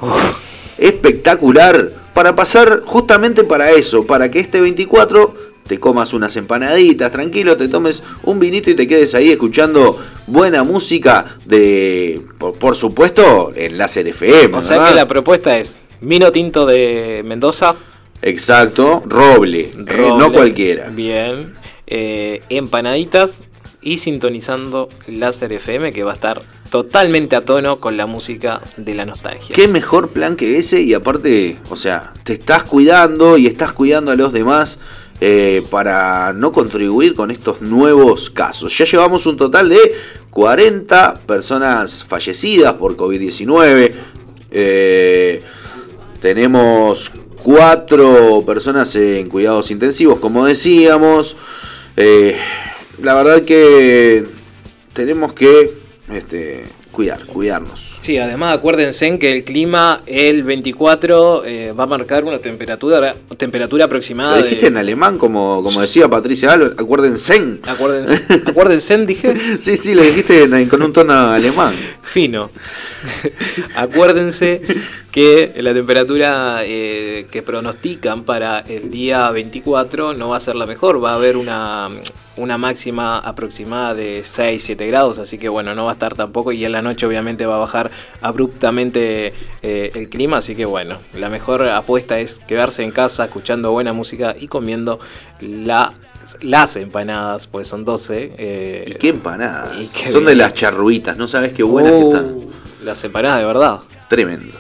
[0.79, 1.91] Espectacular.
[2.15, 5.37] Para pasar justamente para eso, para que este 24
[5.69, 10.65] te comas unas empanaditas, tranquilo, te tomes un vinito y te quedes ahí escuchando buena
[10.65, 14.57] música de, por, por supuesto, en Láser FM.
[14.57, 14.91] O sea ¿verdad?
[14.91, 17.77] que la propuesta es vino tinto de Mendoza.
[18.23, 20.89] Exacto, roble, eh, no cualquiera.
[20.89, 21.53] Bien.
[21.87, 23.45] eh, empanaditas
[23.89, 28.95] y sintonizando Láser FM que va a estar totalmente a tono con la música de
[28.95, 29.57] la nostalgia.
[29.57, 34.11] Qué mejor plan que ese y aparte, o sea, te estás cuidando y estás cuidando
[34.11, 34.79] a los demás
[35.23, 38.77] eh, para no contribuir con estos nuevos casos.
[38.77, 39.97] Ya llevamos un total de
[40.33, 43.95] 40 personas fallecidas por COVID-19.
[44.51, 45.41] Eh,
[46.21, 47.11] tenemos
[47.43, 51.37] cuatro personas en cuidados intensivos, como decíamos.
[51.97, 52.37] Eh,
[53.03, 54.25] la verdad que
[54.93, 55.71] tenemos que
[56.13, 57.97] este, cuidar, cuidarnos.
[58.01, 63.15] Sí, además acuérdense en que el clima el 24 eh, va a marcar una temperatura
[63.37, 64.71] temperatura aproximada Lo dijiste de...
[64.73, 67.59] en alemán, como, como decía Patricia Álvarez, acuérdense.
[67.65, 69.35] Acuérdense, acuérdense, dije.
[69.61, 71.75] Sí, sí, lo dijiste en- con un tono alemán.
[72.03, 72.51] Fino.
[73.77, 74.61] Acuérdense
[75.19, 80.65] que la temperatura eh, que pronostican para el día 24 no va a ser la
[80.65, 81.89] mejor, va a haber una,
[82.37, 86.65] una máxima aproximada de 6-7 grados, así que bueno, no va a estar tampoco y
[86.65, 87.91] en la noche obviamente va a bajar
[88.21, 93.73] abruptamente eh, el clima, así que bueno, la mejor apuesta es quedarse en casa escuchando
[93.73, 95.01] buena música y comiendo
[95.41, 95.95] la,
[96.43, 98.35] las empanadas, pues son 12.
[98.39, 99.71] eh, ¿Y qué empanadas?
[99.81, 102.41] y qué Son de las charruitas, no sabes qué buenas que Uh, están.
[102.85, 103.79] Las empanadas de verdad.
[104.09, 104.57] Tremendo.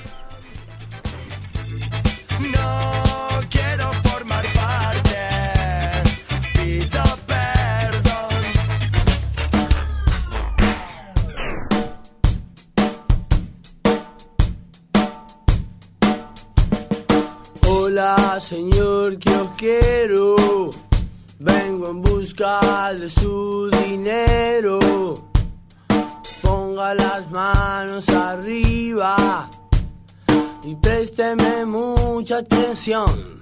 [18.49, 20.71] Señor, que os quiero.
[21.39, 24.79] Vengo en busca de su dinero.
[26.43, 29.51] Ponga las manos arriba
[30.65, 33.39] y présteme mucha atención.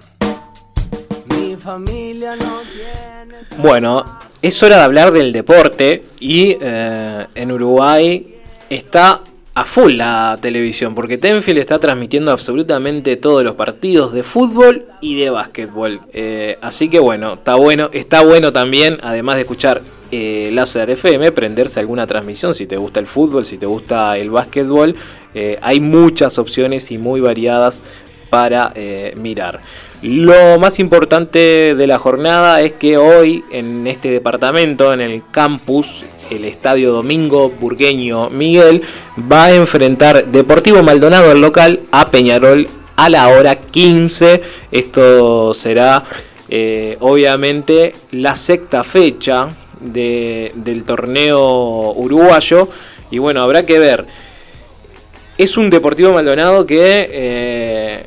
[1.29, 3.45] Mi familia no tiene.
[3.57, 4.03] Bueno,
[4.41, 8.35] es hora de hablar del deporte y eh, en Uruguay
[8.69, 9.21] está
[9.57, 15.19] a full la televisión, porque Tenfield está transmitiendo absolutamente todos los partidos de fútbol y
[15.19, 15.99] de básquetbol.
[16.13, 19.81] Eh, así que bueno, está bueno, está bueno también, además de escuchar
[20.11, 24.29] eh, Láser FM, prenderse alguna transmisión si te gusta el fútbol, si te gusta el
[24.29, 24.95] básquetbol.
[25.33, 27.83] Eh, hay muchas opciones y muy variadas
[28.29, 29.61] para eh, mirar.
[30.09, 36.05] Lo más importante de la jornada es que hoy en este departamento, en el campus,
[36.29, 38.83] el Estadio Domingo Burgueño Miguel,
[39.29, 44.41] va a enfrentar Deportivo Maldonado, el local, a Peñarol a la hora 15.
[44.71, 46.05] Esto será
[46.47, 49.49] eh, obviamente la sexta fecha
[49.81, 52.69] de- del torneo uruguayo.
[53.11, 54.05] Y bueno, habrá que ver.
[55.37, 58.03] Es un Deportivo Maldonado que eh,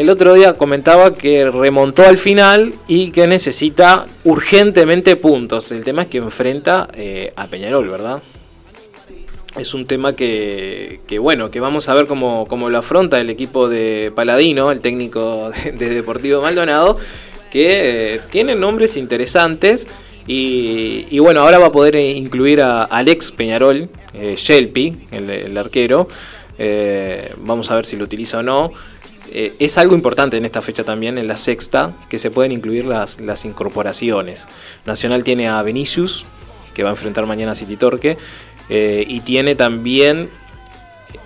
[0.00, 5.70] el otro día comentaba que remontó al final y que necesita urgentemente puntos.
[5.72, 8.22] El tema es que enfrenta eh, a Peñarol, ¿verdad?
[9.58, 13.68] Es un tema que, bueno, que vamos a ver cómo, cómo lo afronta el equipo
[13.68, 16.96] de Paladino, el técnico de, de Deportivo Maldonado,
[17.52, 19.86] que eh, tiene nombres interesantes.
[20.26, 24.36] Y, bueno, ahora va a poder incluir a Alex Peñarol, eh,
[25.10, 26.08] el arquero.
[26.62, 28.70] Eh, vamos a ver si lo utiliza o no.
[29.32, 32.84] Eh, es algo importante en esta fecha también, en la sexta, que se pueden incluir
[32.84, 34.46] las, las incorporaciones.
[34.86, 36.24] Nacional tiene a Vinicius,
[36.74, 38.16] que va a enfrentar mañana a City Torque.
[38.72, 40.28] eh, y tiene también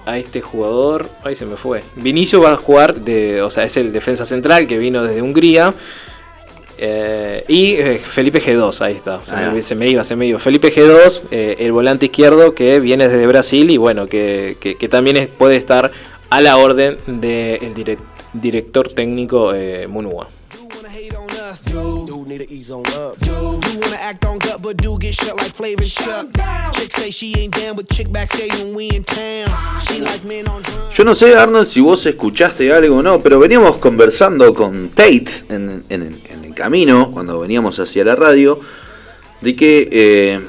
[0.07, 1.09] a este jugador.
[1.25, 1.83] Ahí se me fue.
[1.97, 5.75] Vinicius va a jugar, de, o sea, es el defensa central que vino desde Hungría.
[6.77, 9.51] Eh, y Felipe G2, ahí está, se, Ah.
[9.55, 10.39] me, se me iba, se me iba.
[10.41, 14.89] Felipe G2, eh, el volante izquierdo que viene desde Brasil y bueno, que, que- que
[14.89, 15.93] también es- puede estar
[16.35, 17.61] a la orden del
[18.33, 20.29] director técnico eh, Munua.
[22.07, 23.17] Dude need to ease on up.
[23.21, 26.27] Dude, you wanna act on gut, but do get shut like Flavor Chuck.
[26.73, 29.47] Chick say she ain't down with chick backstage when we in town.
[29.87, 30.97] She like men on drugs.
[30.97, 35.29] Yo no sé, Arnold, si vos escuchaste algo o no, pero veníamos conversando con Tate
[35.49, 38.59] en, en el- en el camino, cuando veníamos hacia la radio,
[39.41, 40.41] de que eh,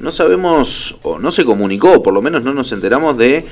[0.00, 3.44] no sabemos, o no se comunicó, por lo menos no nos enteramos de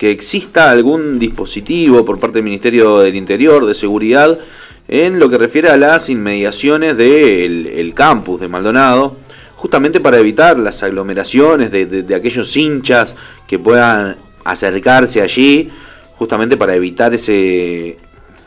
[0.00, 4.38] que exista algún dispositivo por parte del Ministerio del Interior, de Seguridad,
[4.88, 9.18] en lo que refiere a las inmediaciones del el campus de Maldonado,
[9.56, 13.12] justamente para evitar las aglomeraciones de, de- de aquellos hinchas
[13.46, 15.68] que puedan acercarse allí,
[16.16, 17.98] justamente para evitar ese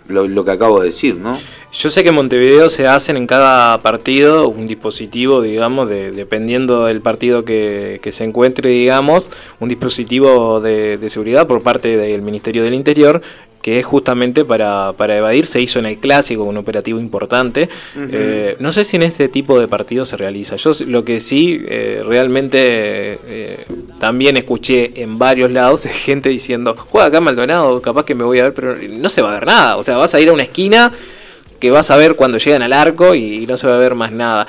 [0.08, 1.40] lo, que acabo de decir, ¿no?
[1.72, 6.86] Yo sé que en Montevideo se hacen en cada partido un dispositivo, digamos, de, dependiendo
[6.86, 12.64] del partido que, que se encuentre, digamos, un dispositivo de seguridad por parte del Ministerio
[12.64, 13.22] del Interior,
[13.64, 17.70] que es justamente para, para evadir, se hizo en el clásico, un operativo importante.
[17.96, 20.58] Eh, no sé si en este tipo de partidos se realiza.
[20.58, 23.66] Yo lo que sí eh, realmente eh,
[24.02, 28.44] también escuché en varios lados gente diciendo, juega acá Maldonado, capaz que me voy a
[28.44, 29.78] ver, pero no se va a ver nada.
[29.78, 30.92] O sea, vas a ir a una esquina
[31.62, 34.12] que vas a ver cuando llegan al arco y no se va a ver más
[34.12, 34.46] nada.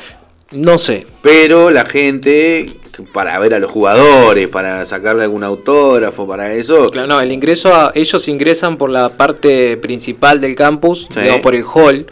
[0.54, 1.06] No sé.
[1.22, 2.76] Pero la gente,
[3.12, 6.90] para ver a los jugadores, para sacarle algún autógrafo, para eso.
[6.90, 11.20] Claro, no, el ingreso, a- ellos ingresan por la parte principal del campus, Sí.
[11.42, 12.06] por el hall,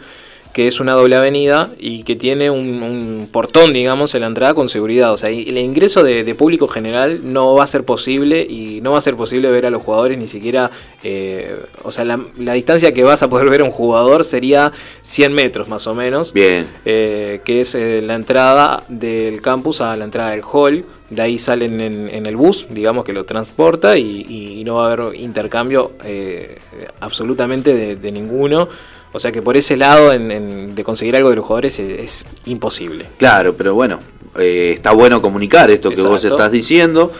[0.53, 4.53] que es una doble avenida y que tiene un, un portón, digamos, en la entrada
[4.53, 5.11] con seguridad.
[5.11, 8.91] O sea, el ingreso de, de público general no va a ser posible y no
[8.91, 10.69] va a ser posible ver a los jugadores ni siquiera.
[11.03, 14.71] eh, o sea, la, la distancia que vas a poder ver a un jugador sería
[15.01, 16.33] 100 metros más o menos.
[16.33, 16.67] Bien.
[16.85, 20.85] eh, que es eh, la entrada del campus a la entrada del hall.
[21.09, 24.25] De ahí salen en, en el bus, digamos que lo transporta y,
[24.59, 26.57] y no va a haber intercambio eh,
[27.01, 28.69] absolutamente de, de ninguno.
[29.13, 31.99] O sea que por ese lado en- en- de conseguir algo de los jugadores es,
[31.99, 33.05] es imposible.
[33.17, 33.99] Claro, pero bueno,
[34.37, 37.11] eh, está bueno comunicar esto que vos estás diciendo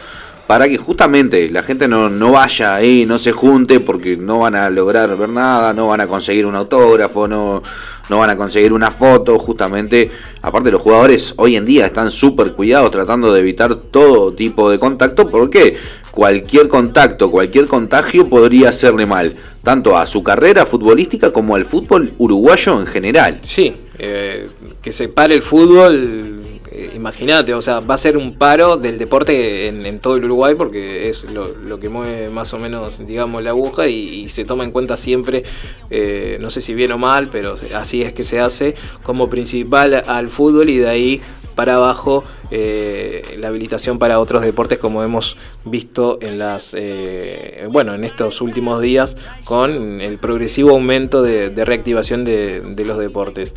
[0.46, 4.54] para que justamente la gente no, no vaya ahí, no se junte porque no van
[4.56, 7.62] a lograr ver nada, no van a conseguir un autógrafo, no,
[8.10, 10.10] no van a conseguir una foto, justamente,
[10.42, 14.78] aparte los jugadores hoy en día están súper cuidados tratando de evitar todo tipo de
[14.78, 15.78] contacto porque
[16.14, 22.12] cualquier contacto, cualquier contagio podría hacerle mal, tanto a su carrera futbolística como al fútbol
[22.18, 23.38] uruguayo en general.
[23.42, 24.48] Sí, eh,
[24.80, 26.40] que se pare el fútbol,
[26.70, 30.24] eh, imagínate, o sea, va a ser un paro del deporte en, en todo el
[30.24, 34.28] Uruguay porque es lo, lo que mueve más o menos, digamos, la aguja y, y
[34.28, 35.42] se toma en cuenta siempre,
[35.90, 40.04] eh, no sé si bien o mal, pero así es que se hace como principal
[40.06, 41.20] al fútbol y de ahí
[41.54, 47.94] para abajo eh, la habilitación para otros deportes como hemos visto en las eh, bueno
[47.94, 53.54] en estos últimos días con el progresivo aumento de, reactivación de, los deportes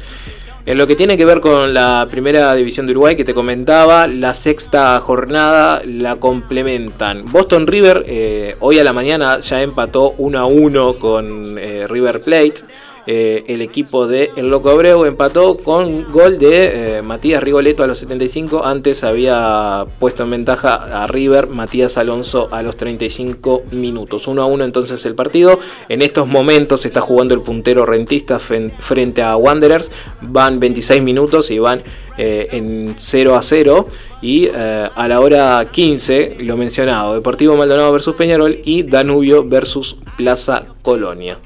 [0.65, 4.05] En lo que tiene que ver con la primera división de Uruguay que te comentaba,
[4.07, 7.23] la sexta jornada la complementan.
[7.31, 12.65] Boston River eh, hoy a la mañana ya empató 1 a 1 con River Plate.
[13.09, 17.87] Eh, el equipo de El Loco Abreu empató con gol de eh, Matías Rigoletto a
[17.87, 18.65] los 75.
[18.65, 24.27] Antes había puesto en ventaja a River Matías Alonso a los 35 minutos.
[24.27, 25.57] 1 a 1 entonces el partido.
[25.87, 29.89] En estos momentos está jugando el puntero rentista frente a Wanderers.
[30.23, 31.83] Van 26 minutos y van
[32.17, 33.87] eh, en 0 a 0.
[34.21, 40.63] Y a la hora 15, lo mencionado, Deportivo Maldonado versus Peñarol y Danubio versus Plaza
[40.81, 41.37] Colonia.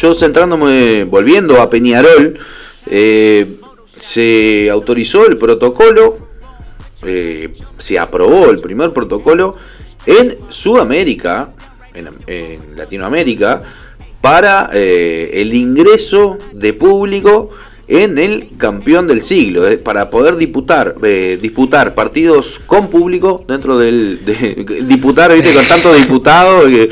[0.00, 2.38] Yo centrándome, volviendo a Peñarol,
[2.86, 3.46] eh,
[3.98, 6.16] se autorizó el protocolo,
[7.02, 9.58] eh, se aprobó el primer protocolo
[10.06, 11.52] en Sudamérica,
[11.92, 13.62] en, Latinoamérica,
[14.22, 17.50] para eh, el ingreso de público
[17.90, 23.78] en el campeón del siglo, eh, para poder disputar, eh, disputar partidos con público dentro
[23.78, 24.24] del...
[24.24, 26.88] de- disputar, viste, con tanto diputado, que,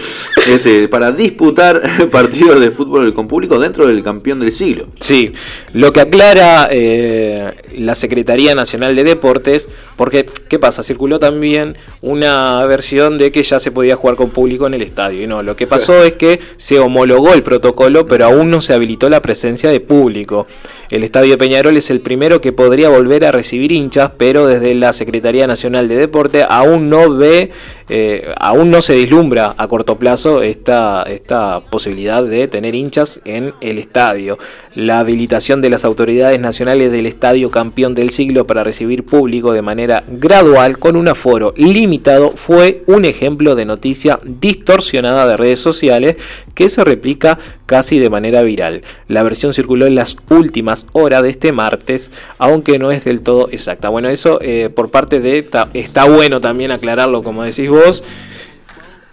[0.53, 1.81] este, para disputar
[2.11, 4.87] partidos de fútbol con público dentro del campeón del siglo.
[4.99, 5.33] Sí,
[5.73, 10.83] lo que aclara eh, la Secretaría Nacional de Deportes, porque, ¿qué pasa?
[10.83, 15.23] Circuló también una versión de que ya se podía jugar con público en el estadio.
[15.23, 18.75] Y no, lo que pasó es que se homologó el protocolo, pero aún no se
[18.75, 20.47] habilitó la presencia de público.
[20.91, 24.95] El estadio Peñarol es el primero que podría volver a recibir hinchas, pero desde la
[24.95, 27.51] Secretaría Nacional de Deporte aún no ve,
[27.89, 33.55] eh, aún no se vislumbra a corto plazo esta, esta posibilidad de tener hinchas en
[33.61, 34.39] el estadio.
[34.75, 39.63] La habilitación de las autoridades nacionales del estadio campeón del siglo para recibir público de
[39.63, 46.17] manera gradual con un aforo limitado fue un ejemplo de noticia distorsionada de redes sociales
[46.55, 48.83] que se replica casi de manera viral.
[49.09, 53.49] La versión circuló en las últimas horas de este martes, aunque no es del todo
[53.51, 53.89] exacta.
[53.89, 57.78] Bueno, eso eh, por parte de está bueno también aclararlo, como decís vos.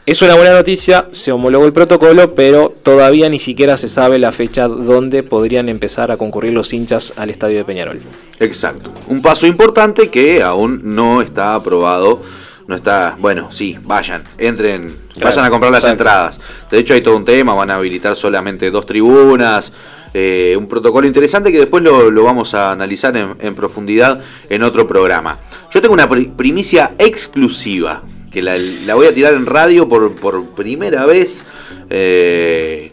[0.06, 4.32] Es una buena noticia, se homologó el protocolo, pero todavía ni siquiera se sabe la
[4.32, 8.00] fecha donde podrían empezar a concurrir los hinchas al estadio de Peñarol.
[8.40, 8.92] Exacto.
[9.08, 12.22] Un paso importante que aún no está aprobado.
[12.68, 16.02] No está, bueno, sí, vayan, entren, Claro, vayan a comprar las exacto.
[16.04, 16.40] entradas.
[16.72, 19.72] De hecho hay todo un tema, van a habilitar solamente dos tribunas,
[20.16, 24.64] eh, un protocolo interesante que después lo, lo vamos a analizar en, en profundidad en
[24.64, 25.38] otro programa.
[25.72, 28.02] Yo tengo una pri- primicia exclusiva,
[28.36, 31.46] que la, voy a tirar en radio por, por primera vez.
[31.90, 32.92] eh,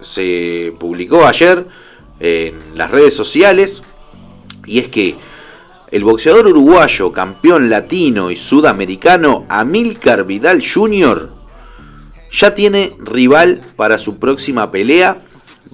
[0.00, 1.66] se publicó ayer
[2.18, 3.82] en las redes sociales
[4.66, 5.14] y es que
[5.92, 11.30] el boxeador uruguayo, campeón latino y sudamericano Amílcar Vidal Jr.
[12.32, 15.22] ya tiene rival para su próxima pelea.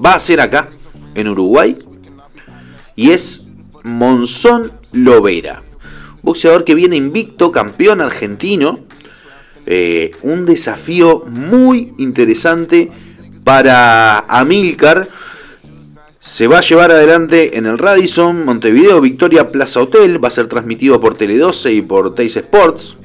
[0.04, 0.68] Va a ser acá,
[1.14, 1.78] en Uruguay.
[2.94, 3.48] Y es
[3.84, 5.62] Monzón Lovera.
[6.22, 8.80] Boxeador que viene invicto, campeón argentino.
[9.66, 12.90] Eh, un desafío muy interesante
[13.44, 15.08] para Amílcar.
[16.20, 20.22] Se va a llevar adelante en el Radisson, Montevideo, Victoria Plaza Hotel.
[20.22, 22.96] Va a ser transmitido por Tele12 y por Teis Sports.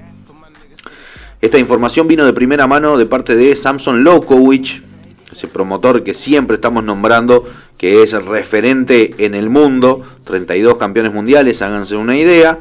[1.42, 4.82] Esta información vino de primera mano de parte de Samson Lokowicz,
[5.32, 7.46] ese promotor que siempre estamos nombrando,
[7.78, 12.58] que es referente en el mundo, 32 campeones mundiales, háganse una idea.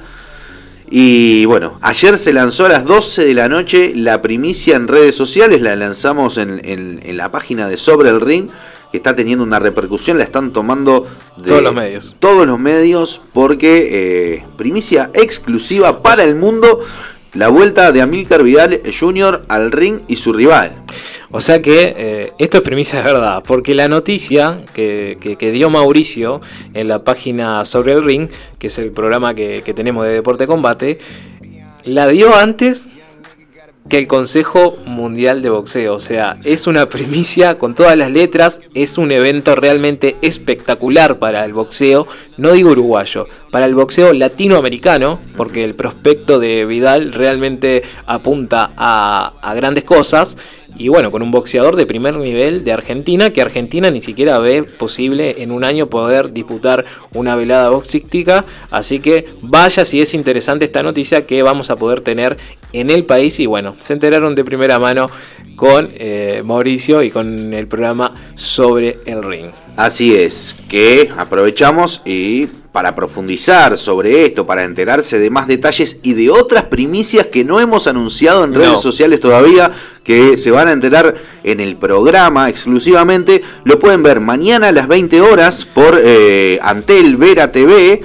[0.90, 5.16] Y bueno, ayer se lanzó a las 12 de la noche la primicia en redes
[5.16, 8.48] sociales, la lanzamos en, en- en la página de Sobre el Ring,
[8.92, 11.06] que está teniendo una repercusión, la están tomando
[11.36, 12.14] de Todos los medios.
[12.20, 13.88] Todos los medios, porque
[14.36, 16.80] eh, primicia exclusiva para el mundo,
[17.34, 19.42] la vuelta de Amílcar Vidal Jr.
[19.48, 20.76] al ring y su rival.
[21.30, 25.50] O sea que eh, esto es premisa de verdad, porque la noticia que, que- que
[25.50, 26.40] dio Mauricio
[26.72, 30.46] en la página sobre el ring, que es el programa que, que tenemos de Deporte
[30.46, 30.98] Combate,
[31.84, 32.88] la dio antes
[33.88, 35.94] que el Consejo Mundial de Boxeo.
[35.94, 41.44] O sea, es una primicia con todas las letras, es un evento realmente espectacular para
[41.44, 47.84] el boxeo, no digo uruguayo, para el boxeo latinoamericano, porque el prospecto de Vidal realmente
[48.06, 50.36] apunta a, a grandes cosas.
[50.78, 54.62] Y bueno, con un boxeador de primer nivel de Argentina, que Argentina ni siquiera ve
[54.62, 58.44] posible en un año poder disputar una velada boxística.
[58.70, 62.36] Así que vaya si es interesante esta noticia que vamos a poder tener
[62.72, 63.40] en el país.
[63.40, 65.10] Y bueno, se enteraron de primera mano
[65.56, 69.46] con eh, Mauricio y con el programa sobre el ring.
[69.76, 72.46] Así es, que aprovechamos y
[72.76, 77.58] para profundizar sobre esto, para enterarse de más detalles y de otras primicias que no
[77.58, 79.70] hemos anunciado en redes sociales todavía,
[80.06, 84.86] que se van a enterar en el programa exclusivamente, lo pueden ver mañana a las
[84.86, 88.02] 20 horas por eh, Antel Vera TV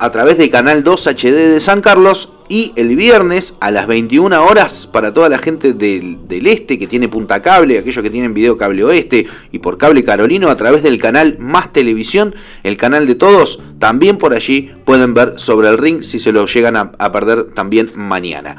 [0.00, 4.44] a través de Canal 2 HD de San Carlos y el viernes a las 21
[4.44, 8.34] horas para toda la gente del, del este que tiene punta cable, aquellos que tienen
[8.34, 13.06] video cable oeste y por cable carolino a través del canal Más Televisión, el canal
[13.06, 16.90] de todos, también por allí pueden ver sobre el ring si se lo llegan a,
[16.98, 18.56] a perder también mañana.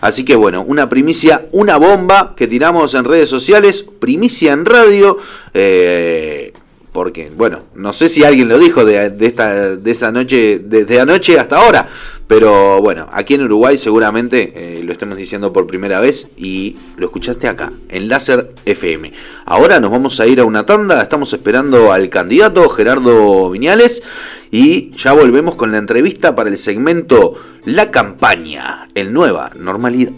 [0.00, 5.18] Así que bueno, una primicia, una bomba que tiramos en redes sociales, primicia en radio.
[5.54, 6.52] eh,
[6.92, 11.38] porque, bueno, no sé si alguien lo dijo de, esta, de esa noche, desde anoche
[11.38, 11.88] hasta ahora.
[12.26, 17.06] Pero bueno, aquí en Uruguay seguramente eh, lo estemos diciendo por primera vez y lo
[17.06, 19.12] escuchaste acá, en Láser FM.
[19.46, 24.02] Ahora nos vamos a ir a una tanda, estamos esperando al candidato Gerardo Viñales
[24.50, 27.34] y ya volvemos con la entrevista para el segmento
[27.64, 30.12] La campaña, el nueva normalidad.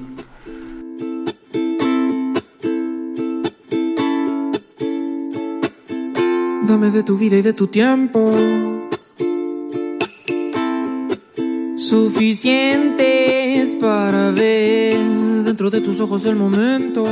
[6.66, 8.33] Dame de tu vida y de tu tiempo.
[11.76, 14.99] Suficientes para ver
[15.45, 17.05] dentro de tus ojos el momento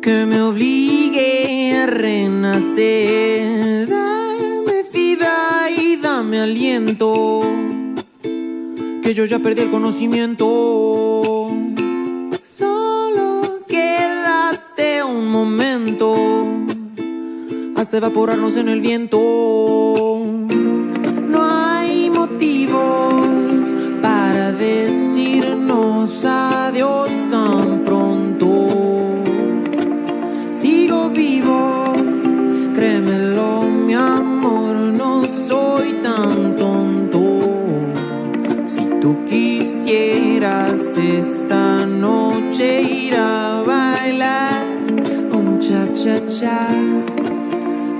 [0.00, 3.88] que me obligue renacer.
[3.88, 7.42] Dame vida y dame aliento,
[9.02, 11.50] que yo ya perdí el conocimiento.
[12.42, 16.14] Solo quédate un momento
[17.76, 20.13] hasta evaporarnos en el viento.
[41.24, 44.62] Esta noche ir a bailar
[45.32, 46.68] un cha cha cha,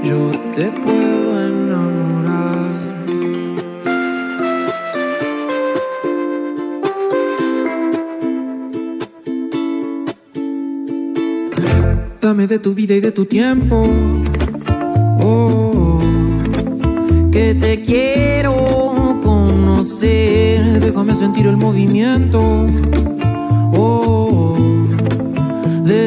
[0.02, 2.54] yo te puedo enamorar.
[12.20, 13.84] Dame de tu vida y de tu tiempo.
[15.22, 15.98] Oh,
[17.32, 18.52] que te quiero
[19.22, 20.78] conocer.
[20.80, 22.66] Déjame sentir el movimiento.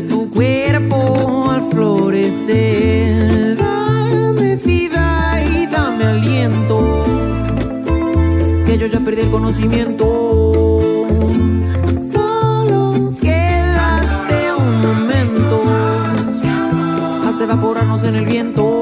[0.03, 3.57] Tu cuerpo al florecer.
[3.57, 7.03] Dame vida y dame aliento.
[8.65, 11.07] Que yo ya perdí el conocimiento.
[12.03, 15.63] Solo quédate un momento
[17.27, 18.76] hasta evaporarnos en el viento.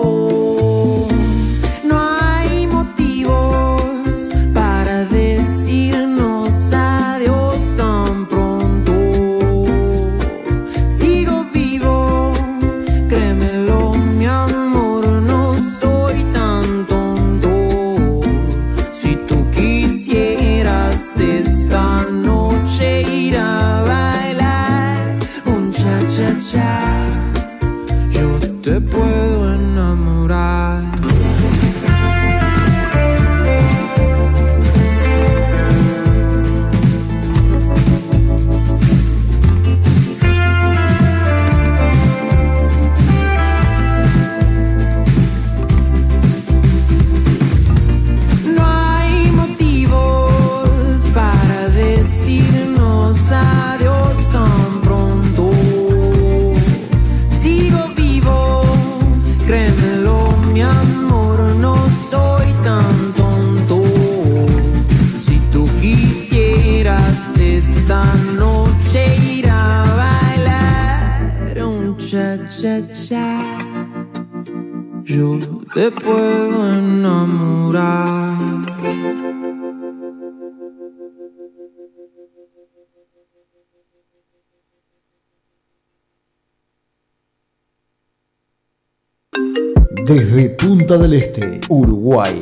[91.69, 92.41] Uruguay.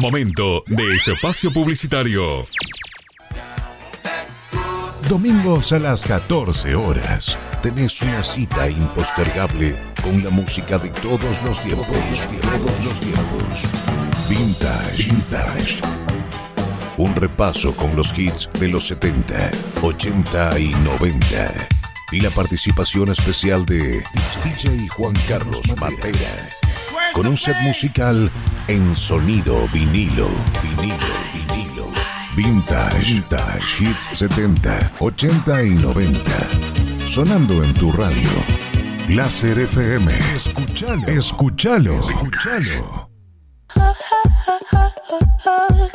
[0.00, 2.42] Momento de espacio publicitario.
[5.08, 7.38] Domingos a las 14 horas.
[7.62, 11.88] Tenés una cita impostergable con la música de todos los tiempos.
[12.10, 13.62] Los tiempos, los tiempos.
[14.28, 15.10] Vintage.
[15.10, 15.80] Vintage.
[16.98, 19.50] Un repaso con los hits de los 70,
[19.80, 21.68] 80 y 90.
[22.12, 24.04] Y la participación especial de
[24.44, 26.50] DJ Juan Carlos Matera.
[27.14, 28.30] Con un set musical
[28.66, 30.28] en sonido vinilo,
[30.62, 31.27] vinilo.
[32.38, 36.20] Vintage, vintage, hits 70, 80 y 90.
[37.04, 38.28] Sonando en tu radio.
[39.08, 40.12] Láser FM.
[40.36, 41.08] Escuchalo.
[41.08, 41.94] Escuchalo.
[41.94, 43.10] Escuchalo.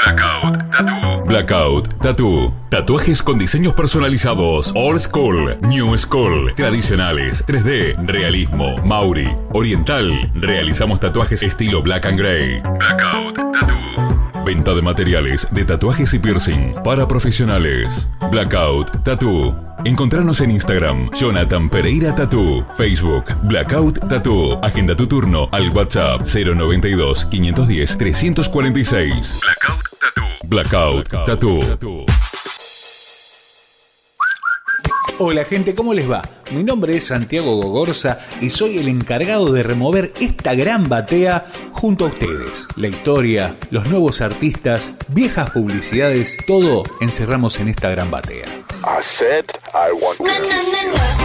[0.03, 1.23] Blackout Tattoo.
[1.25, 2.53] Blackout Tattoo.
[2.69, 4.73] Tatuajes con diseños personalizados.
[4.75, 10.29] Old School, New School, tradicionales, 3D, realismo, Mauri, oriental.
[10.35, 12.59] Realizamos tatuajes estilo Black and Gray.
[12.59, 14.22] Blackout Tattoo.
[14.45, 18.09] Venta de materiales de tatuajes y piercing para profesionales.
[18.29, 19.55] Blackout Tattoo.
[19.85, 24.59] Encontranos en Instagram, Jonathan Pereira Tattoo, Facebook, Blackout Tattoo.
[24.63, 29.39] Agenda tu turno al WhatsApp 092 510 346.
[29.41, 30.49] Blackout Tattoo.
[30.49, 32.22] Blackout Tattoo.
[35.19, 36.23] Hola gente, ¿cómo les va?
[36.55, 42.05] Mi nombre es Santiago Gogorza y soy el encargado de remover esta gran batea junto
[42.05, 42.67] a ustedes.
[42.77, 48.45] La historia, los nuevos artistas, viejas publicidades, todo encerramos en esta gran batea.
[48.45, 50.19] I said I want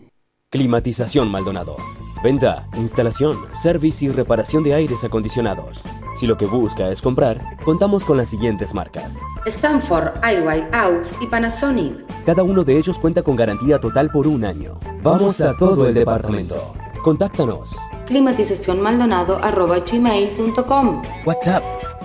[0.49, 1.96] Climatización Maldonado.
[2.23, 5.85] Venta, instalación, servicio y reparación de aires acondicionados.
[6.15, 9.21] Si lo que busca es comprar, contamos con las siguientes marcas.
[9.45, 12.05] Stanford, Airway, AUX y Panasonic.
[12.25, 14.81] Cada uno de ellos cuenta con garantía total por un año.
[15.03, 16.75] Vamos a todo el departamento.
[17.03, 17.77] Contáctanos.
[18.07, 21.63] Climatizacionmaldonado.gmail.com WhatsApp.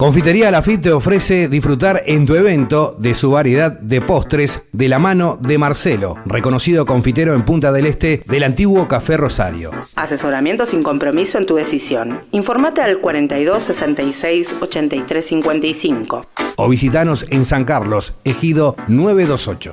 [0.00, 5.00] Confitería Lafitte te ofrece disfrutar en tu evento de su variedad de postres de la
[5.00, 9.72] mano de Marcelo, reconocido confitero en Punta del Este del antiguo Café Rosario.
[9.96, 12.22] Asesoramiento sin compromiso en tu decisión.
[12.30, 16.20] Informate al 42 66 83 55.
[16.54, 19.72] O visitanos en San Carlos, Ejido 928.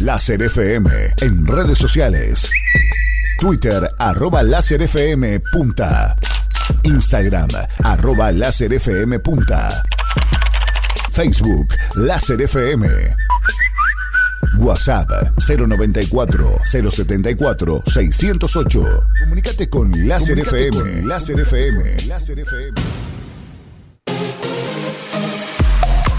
[0.00, 0.90] Láser FM
[1.20, 2.50] en redes sociales.
[3.38, 6.16] Twitter arroba láser FM punta.
[6.84, 7.48] Instagram
[7.84, 9.82] arroba láser FM punta.
[11.10, 12.88] Facebook Láser FM.
[14.58, 19.06] WhatsApp 094 074 608.
[19.20, 21.02] Comunícate con Láser FM.
[21.02, 21.96] Láser FM.
[22.06, 23.19] Láser FM.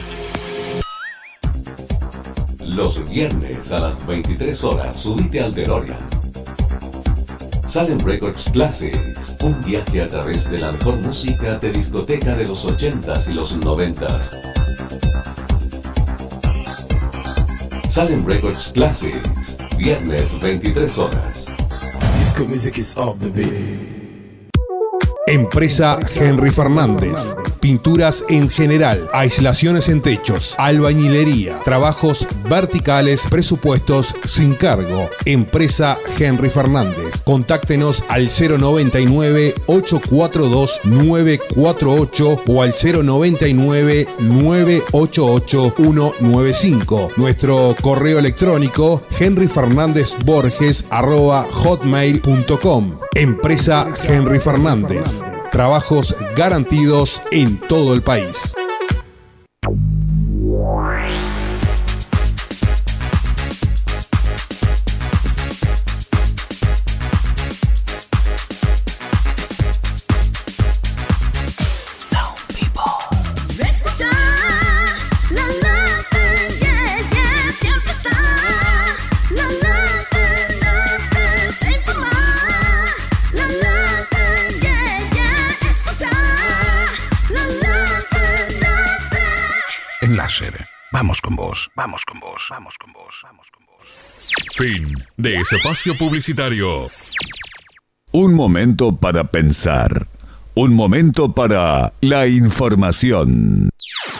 [2.67, 5.97] Los viernes a las 23 horas subite al DeLorean.
[7.67, 12.67] Salem Records Classics, un viaje a través de la mejor música de discoteca de los
[12.67, 14.29] 80s y los 90s.
[17.89, 21.47] Salem Records Classics, viernes 23 horas.
[22.19, 23.98] Disco music is off the beat.
[25.31, 27.48] Empresa Henry Fernández.
[27.61, 35.11] Pinturas en general, aislaciones en techos, albañilería, trabajos verticales, presupuestos sin cargo.
[35.25, 37.23] Empresa Henry Fernández.
[37.25, 47.09] Contáctenos al 099 842 948 o al 099 988 195.
[47.17, 52.99] Nuestro correo electrónico henryfernandezborges arroba hotmail.com.
[53.15, 55.28] Empresa Henry Fernández.
[55.51, 58.55] Trabajos garantidos en todo el país.
[90.99, 93.83] Vamos con vos, vamos con vos, vamos con vos, vamos con vos.
[94.57, 96.91] Fin de ese espacio publicitario.
[98.11, 100.09] Un momento para pensar.
[100.57, 103.71] Un momento para la información.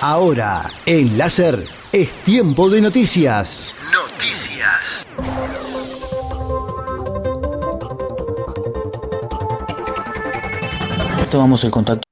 [0.03, 3.75] Ahora, en láser, es tiempo de noticias.
[3.93, 5.05] Noticias.
[11.29, 12.09] Tomamos el contacto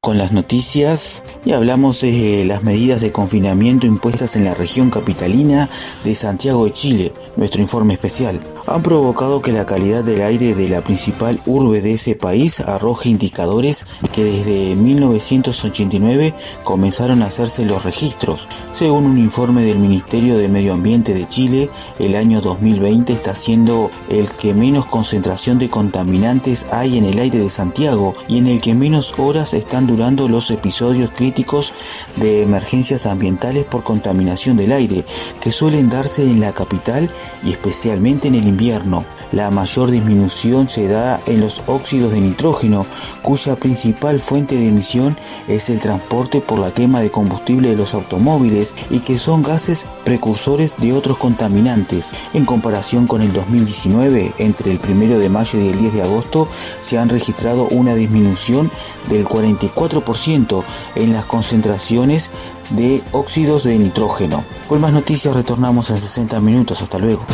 [0.00, 5.68] con las noticias y hablamos de las medidas de confinamiento impuestas en la región capitalina
[6.04, 7.12] de Santiago de Chile.
[7.36, 8.38] Nuestro informe especial
[8.70, 13.08] han provocado que la calidad del aire de la principal urbe de ese país arroje
[13.08, 18.48] indicadores que desde 1989 comenzaron a hacerse los registros.
[18.70, 23.90] Según un informe del Ministerio de Medio Ambiente de Chile, el año 2020 está siendo
[24.10, 28.60] el que menos concentración de contaminantes hay en el aire de Santiago y en el
[28.60, 31.72] que menos horas están durando los episodios críticos
[32.16, 35.04] de emergencias ambientales por contaminación del aire
[35.40, 37.10] que suelen darse en la capital
[37.44, 39.04] y especialmente en el invierno.
[39.30, 42.86] La mayor disminución se da en los óxidos de nitrógeno,
[43.22, 47.94] cuya principal fuente de emisión es el transporte por la quema de combustible de los
[47.94, 52.12] automóviles y que son gases precursores de otros contaminantes.
[52.34, 56.48] En comparación con el 2019, entre el 1 de mayo y el 10 de agosto
[56.80, 58.70] se han registrado una disminución
[59.08, 60.64] del 44%
[60.96, 62.30] en las concentraciones
[62.70, 64.44] de óxidos de nitrógeno.
[64.66, 66.82] Con más noticias retornamos en 60 minutos.
[66.82, 67.24] Hasta luego.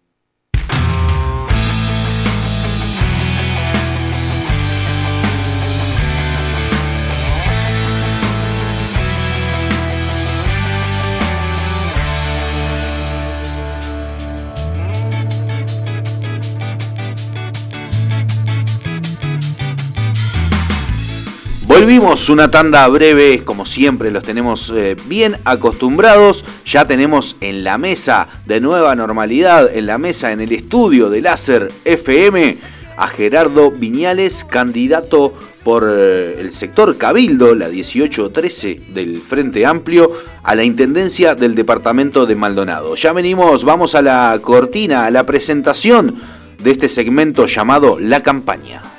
[21.80, 26.44] Volvimos una tanda breve, como siempre los tenemos eh, bien acostumbrados.
[26.66, 31.22] Ya tenemos en la mesa de nueva normalidad, en la mesa, en el estudio de
[31.22, 32.58] Láser FM,
[32.98, 40.12] a Gerardo Viñales, candidato por eh, el sector Cabildo, la 1813 del Frente Amplio,
[40.42, 42.96] a la Intendencia del Departamento de Maldonado.
[42.96, 46.16] Ya venimos, vamos a la cortina, a la presentación
[46.58, 48.97] de este segmento llamado La Campaña.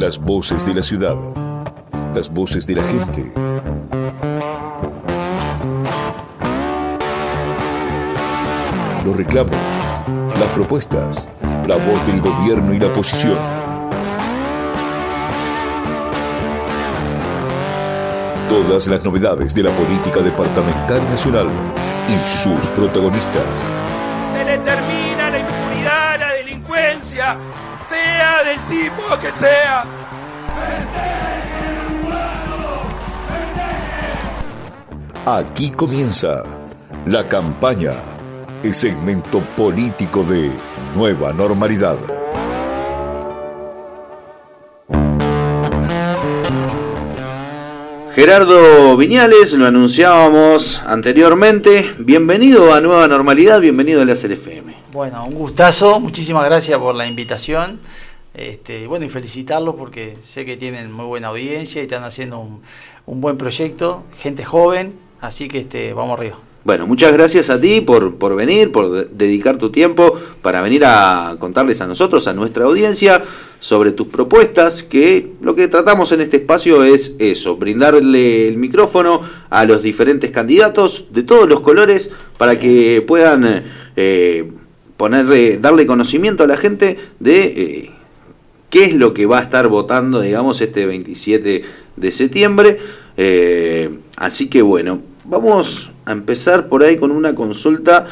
[0.00, 1.14] Las voces de la ciudad.
[2.14, 3.30] Las voces de la gente.
[9.04, 9.54] Los reclamos.
[10.38, 11.28] Las propuestas.
[11.68, 13.36] La voz del gobierno y la oposición.
[18.48, 21.50] Todas las novedades de la política departamental nacional
[22.08, 23.44] y sus protagonistas.
[24.32, 27.36] Se le termina la impunidad la delincuencia,
[27.90, 29.84] sea del tipo que sea.
[35.26, 36.44] Aquí comienza
[37.06, 37.94] la campaña,
[38.62, 40.52] el segmento político de
[40.94, 41.98] Nueva Normalidad.
[48.14, 51.92] Gerardo Viñales, lo anunciábamos anteriormente.
[51.98, 54.69] Bienvenido a Nueva Normalidad, bienvenido a la FM.
[54.92, 57.78] Bueno, un gustazo, muchísimas gracias por la invitación.
[58.34, 62.40] Este, bueno, y felicitarlos porque sé que tienen muy buena audiencia y están haciendo
[63.06, 66.38] un, buen proyecto, gente joven, así que este, vamos arriba.
[66.64, 70.84] Bueno, muchas gracias a ti por, por venir, por de- dedicar tu tiempo para venir
[70.84, 73.22] a contarles a nosotros, a nuestra audiencia,
[73.60, 79.20] sobre tus propuestas, que lo que tratamos en este espacio es eso, brindarle el micrófono
[79.50, 83.64] a los diferentes candidatos de todos los colores para que puedan
[83.96, 84.50] eh,
[85.00, 87.90] ponerle, darle conocimiento a la gente de eh,
[88.68, 91.62] qué es lo que va a estar votando, digamos, este 27
[91.96, 92.78] de septiembre.
[93.16, 98.08] Eh, así que bueno, vamos a empezar por ahí con una consulta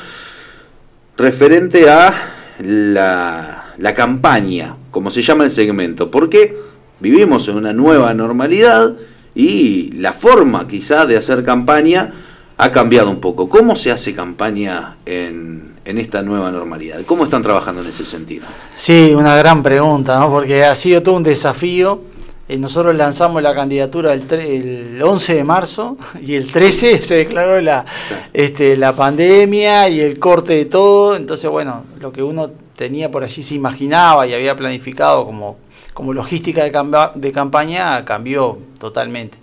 [1.18, 6.56] referente a la, la campaña, como se llama el segmento, porque
[7.00, 8.94] vivimos en una nueva normalidad
[9.34, 12.14] y la forma quizás de hacer campaña
[12.56, 13.50] ha cambiado un poco.
[13.50, 17.00] ¿Cómo se hace campaña en, en esta nueva normalidad?
[17.06, 18.46] ¿Cómo están trabajando en ese sentido?
[18.76, 20.30] Sí, una gran pregunta, ¿no?
[20.30, 22.02] porque ha sido todo un desafío
[22.48, 27.60] Eh, nosotros lanzamos la candidatura el, el 11 de marzo y el 13 se declaró
[27.60, 27.84] la,
[28.32, 31.14] este, la pandemia y el corte de todo.
[31.14, 35.58] Entonces, bueno, lo que uno tenía por allí se imaginaba y había planificado como,
[35.92, 39.36] como logística de, de campaña cambió totalmente.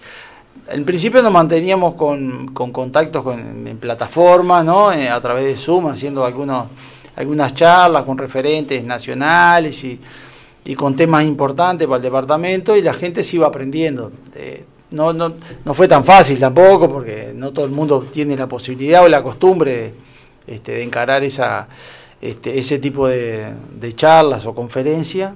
[0.68, 4.92] En principio nos manteníamos con, con contactos con, en plataformas, ¿no?
[4.92, 10.00] Eh, a través de Zoom, haciendo algunas charlas con referentes nacionales y,
[10.76, 14.12] con temas importantes para el departamento y la gente se iba aprendiendo.
[14.34, 15.14] Eh, no,
[15.74, 19.94] fue tan fácil tampoco porque no todo el mundo tiene la posibilidad o la costumbre
[20.48, 23.54] este, de encarar este, ese tipo de
[23.96, 25.34] charlas o conferencias.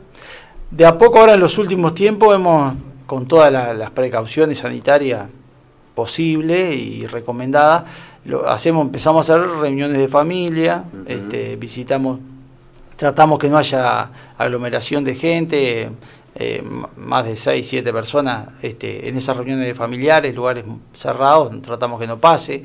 [0.72, 2.74] De a poco ahora en los últimos tiempos hemos,
[3.10, 5.26] con todas la- las precauciones sanitarias
[5.96, 7.86] posibles y recomendadas,
[8.26, 12.20] lo hacemos, empezamos a hacer reuniones de familia, este, visitamos,
[12.96, 15.90] tratamos que no haya aglomeración de gente,
[16.36, 16.64] eh,
[16.98, 22.06] más de 6, 7 personas este, en esas reuniones de familiares, lugares cerrados, tratamos que
[22.06, 22.62] no pase.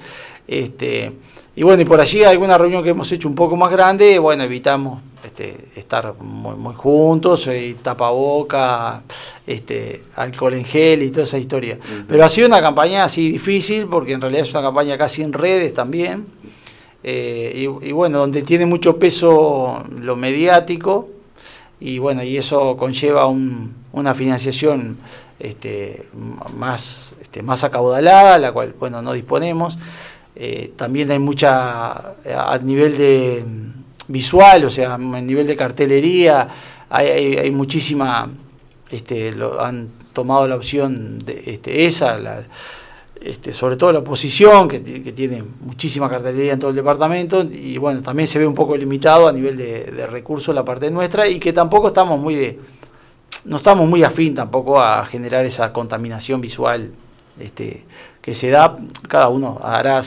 [0.47, 1.11] Este,
[1.57, 4.43] y bueno, y por allí alguna reunión que hemos hecho un poco más grande, bueno,
[4.43, 9.03] evitamos este, estar muy, muy juntos, eh, tapaboca,
[9.47, 11.79] este, alcohol en gel y toda esa historia.
[12.07, 15.33] Pero ha sido una campaña así difícil, porque en realidad es una campaña casi en
[15.33, 16.27] redes también.
[17.03, 17.53] Eh,
[17.83, 21.09] y, y bueno, donde tiene mucho peso lo mediático,
[21.81, 24.97] y bueno, y eso conlleva un- una financiación
[25.39, 26.07] este,
[26.57, 29.77] más, este, más acaudalada, la cual, bueno, no disponemos.
[30.37, 33.45] Eh, también hay mucha, a nivel de
[34.09, 36.49] visual, o sea, a nivel de cartelería,
[36.91, 38.31] hay, muchísima,
[38.91, 42.45] este, lo, han tomado la opción de este, esa,
[43.21, 48.03] este, sobre todo la oposición, que tiene muchísima cartelería en todo el departamento, y bueno,
[48.03, 51.39] también se ve un poco limitado a nivel de, de recursos la parte nuestra, y
[51.39, 52.59] que tampoco estamos muy de,
[53.45, 56.91] no estamos muy afín tampoco a generar esa contaminación visual
[57.39, 57.85] este,
[58.25, 58.75] que se da,
[59.07, 60.01] cada uno hará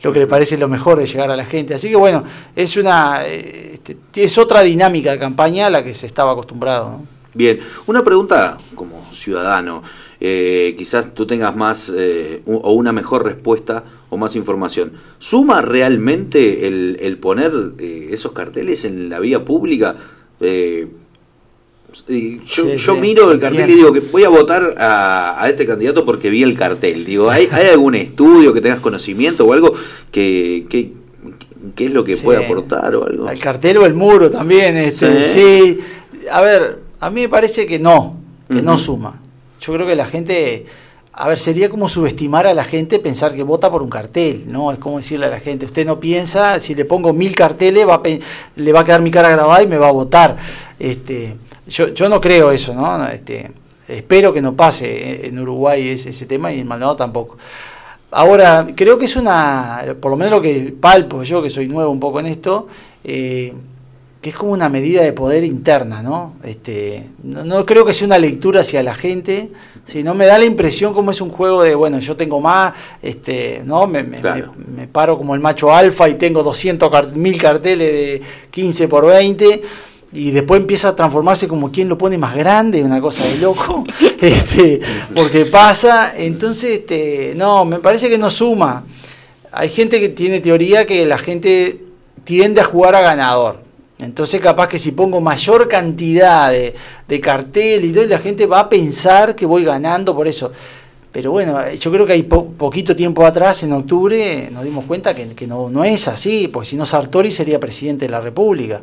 [0.00, 1.74] lo, que le parece lo mejor de llegar a la gente.
[1.74, 2.22] Así que bueno,
[2.54, 6.90] es una eh, este, es otra dinámica de campaña a la que se estaba acostumbrado.
[6.90, 7.06] ¿no?
[7.34, 7.58] Bien,
[7.88, 9.82] una pregunta como ciudadano.
[10.20, 14.92] eh, quizás tú tengas más eh, o una mejor respuesta o más información.
[15.18, 19.96] ¿Suma realmente el, poner esos carteles en la vía pública?
[22.08, 25.42] Y yo, Sí, yo sí, miro el cartel y digo que voy a votar a,
[25.42, 27.04] a este candidato porque vi el cartel.
[27.04, 29.72] Digo, ¿hay, hay algún estudio que tengas conocimiento o algo
[30.10, 30.92] que, que,
[31.74, 32.24] que es lo que Sí.
[32.24, 33.28] puede aportar o algo?
[33.30, 35.78] El cartel o el muro también, este, Sí.
[36.30, 38.16] A ver, a mí me parece que no,
[38.48, 39.20] que no suma.
[39.60, 40.66] Yo creo que la gente,
[41.12, 44.70] a ver, sería como subestimar a la gente pensar que vota por un cartel, ¿no?
[44.72, 47.94] Es como decirle a la gente, usted no piensa, si le pongo mil carteles, va
[47.96, 48.02] a
[48.56, 50.36] le va a quedar mi cara grabada y me va a votar.
[50.78, 53.06] Este, yo, yo no creo eso, ¿no?
[53.08, 53.50] Este,
[53.88, 57.36] espero que no pase en Uruguay ese, ese tema y en Maldonado tampoco.
[58.10, 61.90] Ahora, creo que es una, por lo menos lo que palpo yo, que soy nuevo
[61.90, 62.68] un poco en esto,
[63.04, 63.52] eh,
[64.22, 66.34] que es como una medida de poder interna, ¿no?
[66.42, 69.50] Este, no, no creo que sea una lectura hacia la gente,
[69.84, 73.62] sino me da la impresión como es un juego de, bueno, yo tengo más, este,
[73.64, 73.86] ¿no?
[73.86, 74.52] Me, me- Claro.
[74.56, 78.88] me- me paro como el macho alfa y tengo 200 car- mil carteles de 15
[78.88, 79.62] por 20
[80.16, 83.84] y después empieza a transformarse como quien lo pone más grande, una cosa de loco,
[84.20, 84.80] este,
[85.14, 88.84] porque pasa, entonces, este, no, me parece que no suma.
[89.52, 91.80] Hay gente que tiene teoría que la gente
[92.24, 93.64] tiende a jugar a ganador.
[93.98, 96.74] Entonces capaz que si pongo mayor cantidad de,
[97.08, 100.52] de cartel y todo, la gente va a pensar que voy ganando por eso.
[101.16, 105.14] Pero bueno, yo creo que hay po- poquito tiempo atrás, en octubre, nos dimos cuenta
[105.14, 108.82] que, no, no es así, porque si no Sartori sería presidente de la República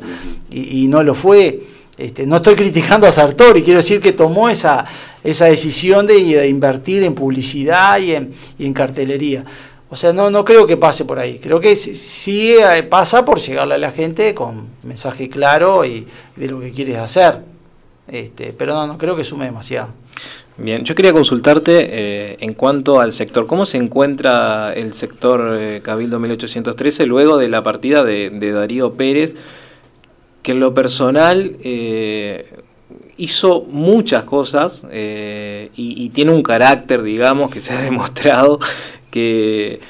[0.50, 1.62] y, no lo fue.
[1.96, 4.84] Este, no estoy criticando a Sartori, quiero decir que tomó esa,
[5.22, 9.44] esa decisión de, invertir en publicidad y en, y en cartelería.
[9.88, 11.38] O sea, no, no creo que pase por ahí.
[11.38, 16.04] Creo que sí, sí, eh, pasa por llegarle a la gente con mensaje claro y
[16.34, 17.42] de lo que quieres hacer.
[18.08, 19.90] Este, pero no, no creo que sume demasiado.
[20.56, 23.48] Bien, yo quería consultarte eh, en cuanto al sector.
[23.48, 29.34] ¿Cómo se encuentra el sector eh, Cabildo 1813 luego de la partida de, Darío Pérez,
[30.42, 32.60] que en lo personal eh,
[33.16, 38.60] hizo muchas cosas eh, y tiene un carácter, digamos, que se ha demostrado
[39.10, 39.80] que,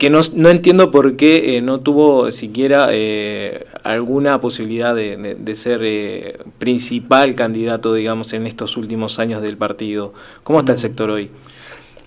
[0.00, 5.34] que no, no entiendo por qué eh, no tuvo siquiera eh, alguna posibilidad de, de-
[5.34, 10.14] de ser eh, principal candidato, digamos, en estos últimos años del partido.
[10.42, 11.30] ¿Cómo está el sector hoy?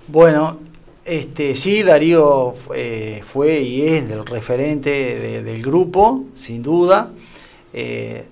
[0.07, 0.57] Bueno,
[1.05, 7.11] este, sí, Darío eh, fue y es el referente de- del grupo, sin duda.
[7.73, 8.25] Eh,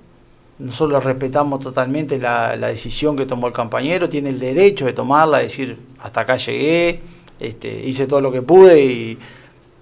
[0.58, 5.38] nosotros respetamos totalmente la, la decisión que tomó el compañero, tiene el derecho de tomarla,
[5.38, 7.00] decir, hasta acá llegué,
[7.40, 9.18] este, hice todo lo que pude y,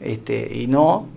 [0.01, 1.07] este, y no.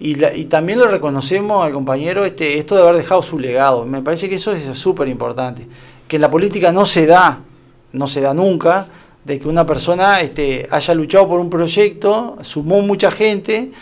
[0.00, 3.84] Y, la- y también lo reconocemos al compañero este, esto de haber dejado su legado.
[3.84, 5.66] Me parece que eso es súper importante.
[6.06, 7.40] Que en la política no se da,
[7.92, 8.86] no se da nunca,
[9.24, 13.72] de que una persona este, haya luchado por un proyecto, sumó mucha gente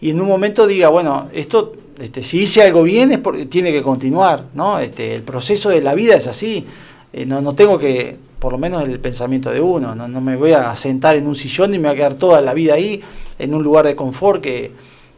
[0.00, 3.70] y en un momento diga, bueno, esto, este, si hice algo bien es porque tiene
[3.70, 4.78] que continuar, ¿no?
[4.80, 6.66] Este, el proceso de la vida es así.
[7.12, 10.36] Eh, no, no tengo que, por lo menos el pensamiento de uno, no, no me
[10.36, 13.02] voy a sentar en un sillón y me va a quedar toda la vida ahí,
[13.38, 14.72] en un lugar de confort que,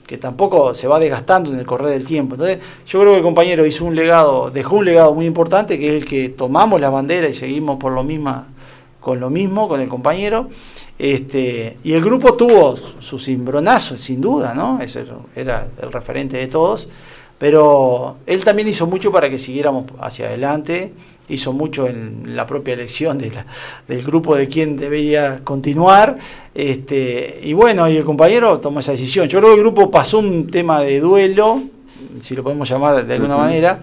[0.08, 2.34] que tampoco se va desgastando en el correr del tiempo.
[2.34, 5.96] Entonces, yo creo que el compañero hizo un legado, dejó un legado muy importante, que
[5.96, 8.46] es el que tomamos la bandera y seguimos por lo misma,
[9.00, 10.48] con lo mismo, con el compañero.
[10.98, 14.80] Este, y el grupo tuvo sus cimbronazos, sin duda, ¿no?
[15.36, 16.88] Era el referente de todos.
[17.36, 20.92] Pero él también hizo mucho para que siguiéramos hacia adelante,
[21.28, 23.46] hizo mucho en la propia elección de la-
[23.86, 26.18] del grupo de quién debía continuar.
[26.54, 29.28] Este, y bueno, y el compañero tomó esa decisión.
[29.28, 31.62] Yo creo que el grupo pasó un tema de duelo,
[32.20, 33.80] si lo podemos llamar de alguna manera,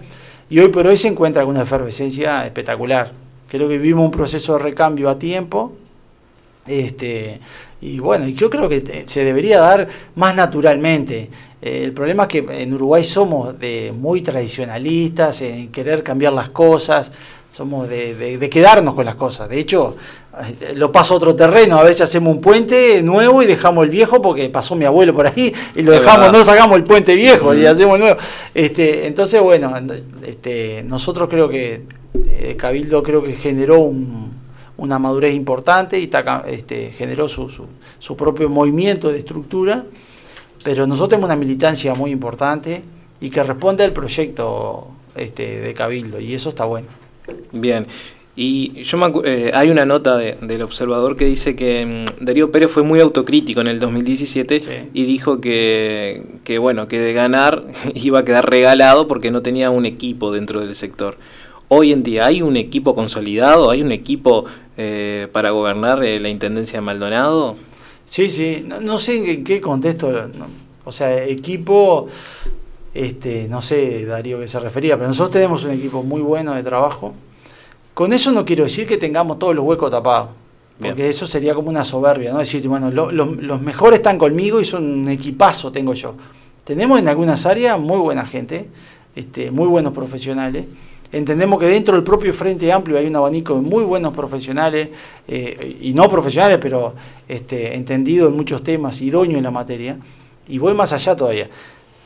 [0.50, 3.12] y hoy por hoy se encuentra con una efervescencia espectacular.
[3.48, 5.72] Creo que vivimos un proceso de recambio a tiempo.
[6.66, 7.38] Este,
[7.80, 11.30] y bueno, y yo creo que se debería dar más naturalmente.
[11.62, 16.48] Eh, el problema es que en Uruguay somos de muy tradicionalistas, en querer cambiar las
[16.50, 17.12] cosas,
[17.50, 19.48] somos de, de- de quedarnos con las cosas.
[19.48, 19.96] De hecho,
[20.60, 23.90] eh, lo paso a otro terreno, a veces hacemos un puente nuevo y dejamos el
[23.90, 27.54] viejo porque pasó mi abuelo por ahí y lo dejamos, no sacamos el puente viejo
[27.54, 28.18] y hacemos el nuevo.
[28.54, 29.72] Este, entonces, bueno,
[30.26, 31.82] este, nosotros creo que
[32.28, 34.30] eh, Cabildo creo que generó un,
[34.78, 37.66] una madurez importante y taca- este, generó su, su,
[37.98, 39.84] su propio movimiento de estructura,
[40.64, 42.82] pero nosotros tenemos una militancia muy importante
[43.20, 46.88] y que responde al proyecto este, de Cabildo y eso está bueno.
[47.52, 47.86] Bien.
[48.38, 52.52] Y yo me eh, hay una nota de- del observador que dice que mm, Darío
[52.52, 57.64] Pérez fue muy autocrítico en el 2017 y dijo que, que bueno que de ganar
[57.94, 61.16] iba a quedar regalado porque no tenía un equipo dentro del sector.
[61.68, 64.44] Hoy en día hay un equipo consolidado, hay un equipo
[64.76, 67.56] eh, para gobernar eh, la intendencia de Maldonado.
[68.04, 70.46] Sí, sí, no, no sé en qué- contexto, no,
[70.84, 72.06] o sea, equipo,
[72.94, 76.62] este, no sé, Darío, que se refería, pero nosotros tenemos un equipo muy bueno de
[76.62, 77.14] trabajo.
[77.94, 80.28] Con eso no quiero decir que tengamos todos los huecos tapados,
[80.78, 82.38] porque eso sería como una soberbia, ¿no?
[82.38, 86.14] Decir, bueno, lo- lo- los mejores están conmigo y son un equipazo, tengo yo.
[86.62, 88.68] Tenemos en algunas áreas muy buena gente,
[89.16, 90.66] este, muy buenos profesionales.
[91.16, 94.88] Entendemos que dentro del propio Frente Amplio hay un abanico de muy buenos profesionales,
[95.26, 96.94] eh, y no profesionales, pero
[97.26, 99.96] este, entendidos en muchos temas, idóneos en la materia.
[100.46, 101.48] Y voy más allá todavía.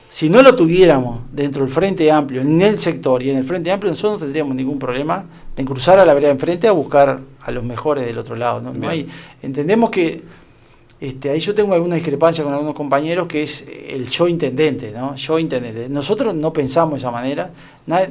[0.09, 3.73] Si no lo tuviéramos dentro del Frente Amplio, en el sector y en el Frente
[3.73, 5.24] Amplio, nosotros no tendríamos ningún problema
[5.57, 8.61] en cruzar a la vereda de enfrente a buscar a los mejores del otro lado.
[8.61, 8.73] ¿no?
[8.73, 8.91] No Bien.
[8.91, 9.07] hay,
[9.43, 10.23] entendemos que
[11.01, 15.16] este, ahí yo tengo alguna discrepancia con algunos compañeros que es el yo intendente, ¿no?
[15.16, 15.89] Yo intendente.
[15.89, 17.51] Nosotros no pensamos de esa manera.
[17.87, 18.11] Nadie-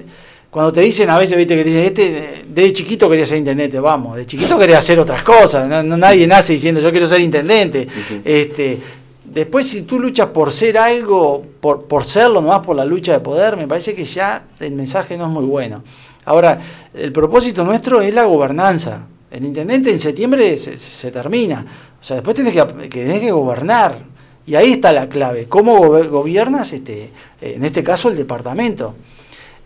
[0.49, 3.79] cuando te dicen a veces, viste, que te dicen, este de chiquito quería ser intendente,
[3.79, 7.21] vamos, de chiquito quería hacer otras cosas, no- no- nadie nace diciendo yo quiero ser
[7.21, 7.87] intendente.
[8.25, 8.79] este,
[9.25, 13.19] después si tú luchas por ser algo, por, por serlo, nomás por la lucha de
[13.19, 15.83] poder, me parece que ya el mensaje no es muy bueno.
[16.25, 16.59] Ahora,
[16.93, 19.01] el propósito nuestro es la gobernanza.
[19.31, 21.65] El intendente en septiembre se, se termina.
[22.01, 23.99] O sea, después tenés que, que, tenés que gobernar.
[24.45, 25.45] Y ahí está la clave.
[25.47, 25.77] ¿Cómo
[26.09, 27.11] gobiernas, este,
[27.41, 28.95] en este caso, el departamento?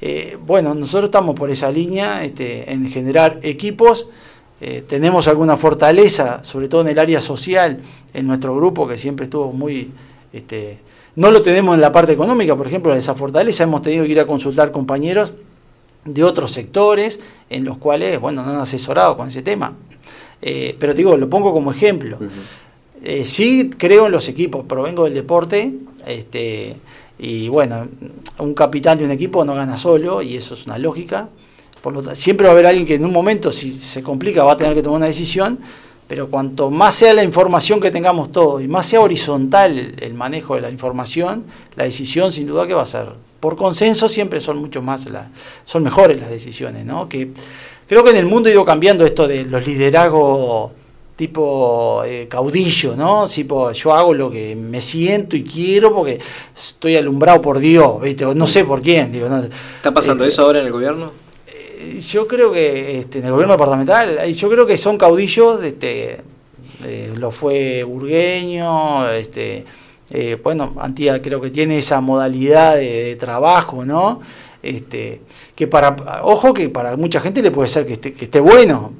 [0.05, 4.07] Eh, bueno, nosotros estamos por esa línea, este, en generar equipos.
[4.59, 7.79] Eh, tenemos alguna fortaleza, sobre todo en el área social,
[8.13, 9.91] en nuestro grupo, que siempre estuvo muy...
[10.33, 10.79] Este,
[11.15, 14.19] no lo tenemos en la parte económica, por ejemplo, esa fortaleza hemos tenido que ir
[14.19, 15.31] a consultar compañeros
[16.03, 19.73] de otros sectores en los cuales, bueno, no han asesorado con ese tema.
[20.41, 22.17] Eh, pero digo, lo pongo como ejemplo.
[23.01, 25.71] Eh, sí creo en los equipos, provengo del deporte,
[26.05, 26.75] este,
[27.19, 27.87] y bueno,
[28.39, 31.29] un capitán de un equipo no gana solo, y eso es una lógica.
[31.81, 34.53] Por lo siempre va a haber alguien que en un momento, si se complica, va
[34.53, 35.59] a tener que tomar una decisión,
[36.07, 40.55] pero cuanto más sea la información que tengamos todos y más sea horizontal el manejo
[40.55, 41.45] de la información,
[41.75, 43.07] la decisión sin duda que va a ser.
[43.39, 45.29] Por consenso siempre son mucho más, la-
[45.65, 47.09] son mejores las decisiones, ¿no?
[47.09, 47.31] Que
[47.87, 50.71] creo que en el mundo ha ido cambiando esto de los liderazgos
[51.15, 53.27] tipo eh, caudillo, ¿no?
[53.27, 56.19] Tipo, yo hago lo que me siento y quiero porque
[56.55, 58.25] estoy alumbrado por Dios, ¿viste?
[58.25, 61.11] O no sé por quién, digo, no- ¿Está pasando Este, eso ahora en el gobierno?
[61.99, 66.21] yo creo que este, en el gobierno departamental, eh, yo creo que son caudillos, este,
[66.83, 69.65] eh, lo fue Burgueño, este,
[70.09, 74.21] eh, bueno, Antía creo que tiene esa modalidad de, de trabajo, ¿no?
[74.61, 75.21] Este,
[75.55, 78.93] que para, ojo que para mucha gente le puede ser que esté, que esté bueno.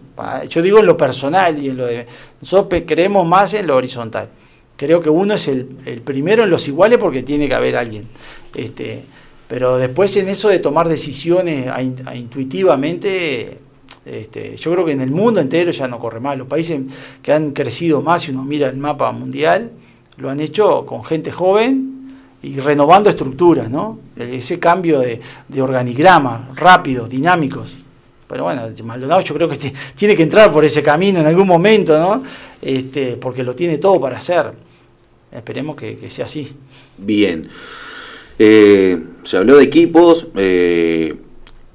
[0.49, 2.05] Yo digo en lo personal y en lo de.
[2.41, 4.27] Nosotros creemos más en lo horizontal.
[4.75, 8.07] Creo que uno es el, el primero en los iguales porque tiene que haber alguien.
[8.53, 9.03] Este,
[9.47, 13.57] pero después en eso de tomar decisiones a in- a intuitivamente,
[14.05, 16.37] este, yo creo que en el mundo entero ya no corre más.
[16.37, 16.81] Los países
[17.21, 19.71] que han crecido más, si uno mira el mapa mundial,
[20.17, 21.91] lo han hecho con gente joven
[22.41, 23.99] y renovando estructuras, ¿no?
[24.17, 27.75] E- Ese cambio de, de organigrama, rápidos, dinámicos.
[28.33, 31.45] Pero bueno, Maldonado yo creo que ti- tiene que entrar por ese camino en algún
[31.47, 32.23] momento, ¿no?
[32.63, 34.53] Este, porque lo tiene todo para hacer.
[35.31, 36.51] Esperemos que, que sea así.
[36.97, 37.47] Bien.
[38.39, 40.25] Eh, se habló de equipos.
[40.35, 41.13] eh,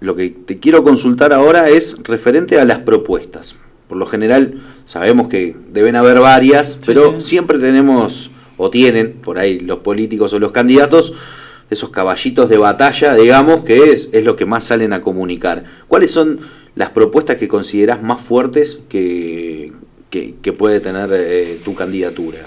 [0.01, 3.55] lo que te quiero consultar ahora es referente a las propuestas.
[3.89, 9.61] Por lo general sabemos que deben haber varias, pero siempre tenemos o tienen por ahí
[9.61, 11.15] los políticos o los candidatos
[11.71, 15.65] esos caballitos de batalla, digamos, que es, es lo que más salen a comunicar.
[15.89, 16.41] ¿Cuáles son
[16.75, 19.73] las propuestas que consideras más fuertes que,
[20.11, 22.39] que, que puede tener eh, tu candidatura?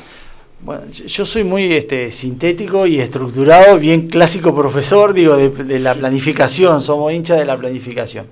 [0.63, 5.93] Bueno, yo- soy muy este, sintético y estructurado, bien clásico profesor, digo, de, de la
[5.95, 8.27] planificación, somos hinchas de la planificación.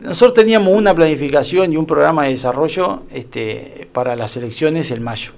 [0.00, 5.32] Nosotros teníamos una planificación y un programa de desarrollo este, para las elecciones en mayo.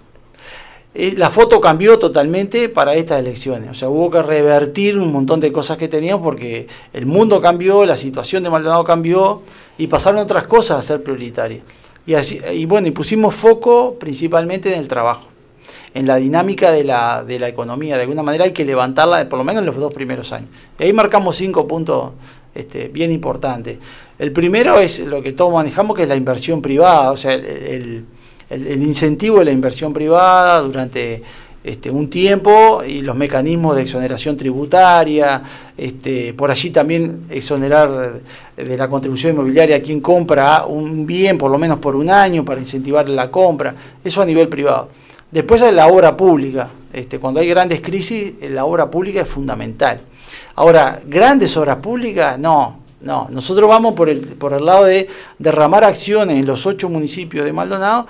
[0.94, 5.38] Eh, La foto cambió totalmente para estas elecciones, o sea, hubo que revertir un montón
[5.38, 9.42] de cosas que teníamos porque el mundo cambió, la situación de Maldonado cambió
[9.78, 11.62] y pasaron otras cosas a ser prioritarias.
[12.06, 15.28] Y, así, y bueno, y pusimos foco principalmente en el trabajo,
[15.94, 17.94] en la dinámica de la, de la economía.
[17.96, 20.48] De alguna manera hay que levantarla, por lo menos en los dos primeros años.
[20.78, 22.12] Y ahí marcamos cinco puntos
[22.52, 23.78] este, bien importantes.
[24.18, 27.44] El primero es lo que todos manejamos, que es la inversión privada, o sea, el,
[27.44, 28.04] el-
[28.50, 31.22] el- incentivo de la inversión privada durante
[31.62, 35.42] este, un tiempo y los mecanismos de exoneración tributaria,
[35.76, 38.20] este, por allí también exonerar
[38.56, 42.44] de la contribución inmobiliaria a quien compra un bien por lo menos por un año
[42.44, 44.88] para incentivar la compra, eso a nivel privado.
[45.30, 50.00] Después hay la obra pública, este, cuando hay grandes crisis, la obra pública es fundamental.
[50.56, 53.28] Ahora, grandes obras públicas, no, no.
[53.30, 55.08] Nosotros vamos por el, por el lado de
[55.38, 58.06] derramar acciones en los ocho municipios de Maldonado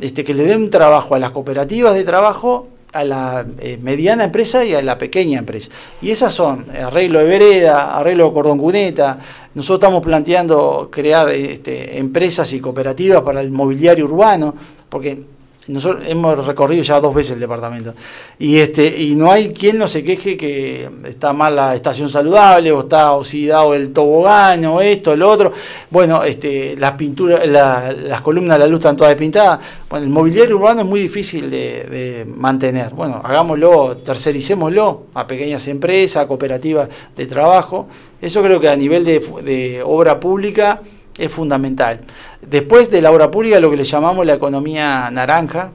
[0.00, 4.64] este, que le den trabajo a las cooperativas de trabajo, a la eh, mediana empresa
[4.64, 5.70] y a la pequeña empresa.
[6.02, 9.18] Y esas son eh, arreglo de vereda, arreglo de cordón cuneta.
[9.54, 14.54] Nosotros estamos planteando crear este, empresas y cooperativas para el mobiliario urbano,
[14.88, 15.22] porque
[15.68, 17.92] nosotros hemos recorrido ya dos veces el departamento.
[18.38, 22.72] Y este y no hay quien no se queje que está mal la estación saludable
[22.72, 25.52] o está oxidado el tobogán o esto el otro.
[25.90, 29.60] Bueno este las pinturas la- las columnas de la luz están todas despintadas.
[29.88, 32.90] Bueno el mobiliario urbano es muy difícil de, mantener.
[32.90, 37.86] Bueno hagámoslo tercericémoslo a pequeñas empresas cooperativas de trabajo.
[38.20, 40.80] Eso creo que a nivel de obra pública
[41.18, 42.00] es fundamental.
[42.42, 45.70] Después de la obra pública, lo que le llamamos la economía naranja.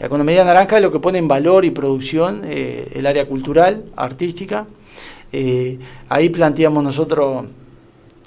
[0.00, 3.84] La economía naranja es lo que pone en valor y producción eh, el área cultural,
[3.96, 4.66] artística.
[5.32, 5.78] Eh,
[6.08, 7.44] ahí planteamos nosotros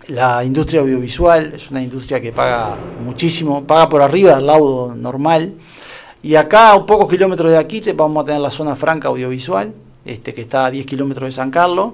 [0.09, 5.53] la industria audiovisual, es una industria que paga muchísimo, paga por arriba del laudo normal.
[6.23, 9.73] Y acá, a pocos kilómetros de aquí, te- vamos a tener la zona franca audiovisual,
[10.05, 11.93] este, que está a 10 kilómetros de San Carlos.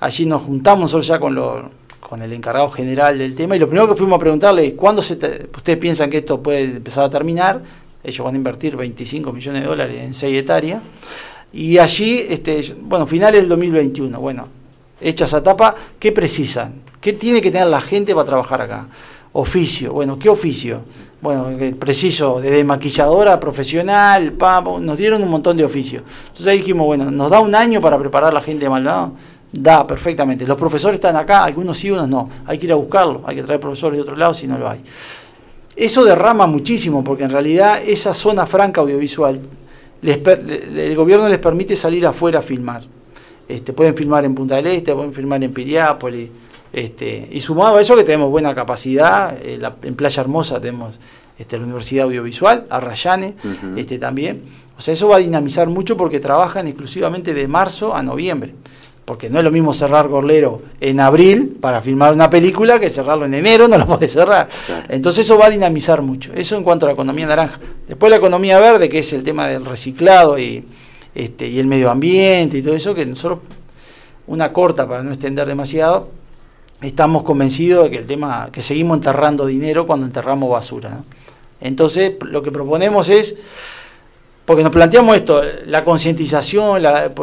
[0.00, 1.70] Allí nos juntamos nosotros ya con, lo-
[2.06, 5.02] con el encargado general del tema y lo primero que fuimos a preguntarle es cuándo
[5.02, 7.60] se te- ustedes piensan que esto puede empezar a terminar.
[8.04, 10.82] Ellos van a invertir 25 millones de dólares en 6 hectáreas.
[11.52, 14.46] Y allí, este, bueno, finales del 2021, bueno,
[15.00, 16.74] hecha esa etapa, ¿qué precisan?
[17.00, 18.86] ¿Qué tiene que tener la gente para trabajar acá?
[19.32, 20.82] Oficio, bueno, ¿qué oficio?
[21.20, 24.34] Bueno, que preciso, desde maquilladora profesional,
[24.80, 26.02] nos dieron un montón de oficios.
[26.28, 29.12] Entonces ahí dijimos, bueno, ¿nos da un año para preparar la gente de Maldonado?
[29.52, 30.46] Da, perfectamente.
[30.46, 32.28] Los profesores están acá, algunos sí, unos no.
[32.46, 34.68] Hay que ir a buscarlos, hay que traer profesores de otro lado si no lo
[34.68, 34.80] hay.
[35.74, 39.38] Eso derrama muchísimo, porque en realidad esa zona franca audiovisual,
[40.02, 42.82] les per- le- el gobierno les permite salir afuera a filmar.
[43.48, 46.28] Este, pueden filmar en Punta del Este, pueden filmar en Piriápolis.
[46.72, 50.98] Este, y sumado a eso que tenemos buena capacidad, eh, la- en Playa Hermosa tenemos
[51.38, 53.34] este, la Universidad Audiovisual, Arrayane
[53.76, 54.42] este, también.
[54.76, 58.54] O sea, eso va a dinamizar mucho porque trabajan exclusivamente de marzo a noviembre.
[59.06, 63.24] Porque no es lo mismo cerrar Gorlero en abril para filmar una película que cerrarlo
[63.24, 64.48] en enero, no lo puede cerrar.
[64.88, 66.32] Entonces eso va a dinamizar mucho.
[66.34, 67.58] Eso en cuanto a la economía naranja.
[67.86, 70.64] Después la economía verde, que es el tema del reciclado y,
[71.14, 73.38] este, y el medio ambiente y todo eso, que nosotros,
[74.26, 76.08] una corta para no extender demasiado,
[76.82, 80.90] estamos convencidos de que el tema, que seguimos enterrando dinero cuando enterramos basura.
[80.90, 81.04] ¿no?
[81.60, 83.36] Entonces, lo que proponemos es
[84.46, 86.80] porque nos planteamos esto, la concientización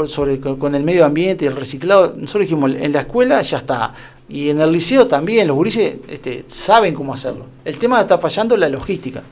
[0.07, 2.13] sobre con el medio ambiente y el reciclado.
[2.17, 3.93] Nosotros dijimos, en la escuela ya está.
[4.27, 7.45] Y en el liceo también, los gurises este, saben cómo hacerlo.
[7.63, 9.23] El tema está fallando la logística.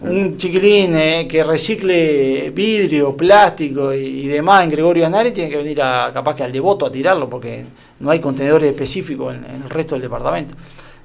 [0.00, 5.56] Un chiquilín eh, que recicle vidrio, plástico y, y demás en Gregorio Anari tiene que
[5.56, 7.64] venir a, capaz que al devoto a tirarlo porque
[7.98, 10.54] no hay contenedores específicos en, en el resto del departamento.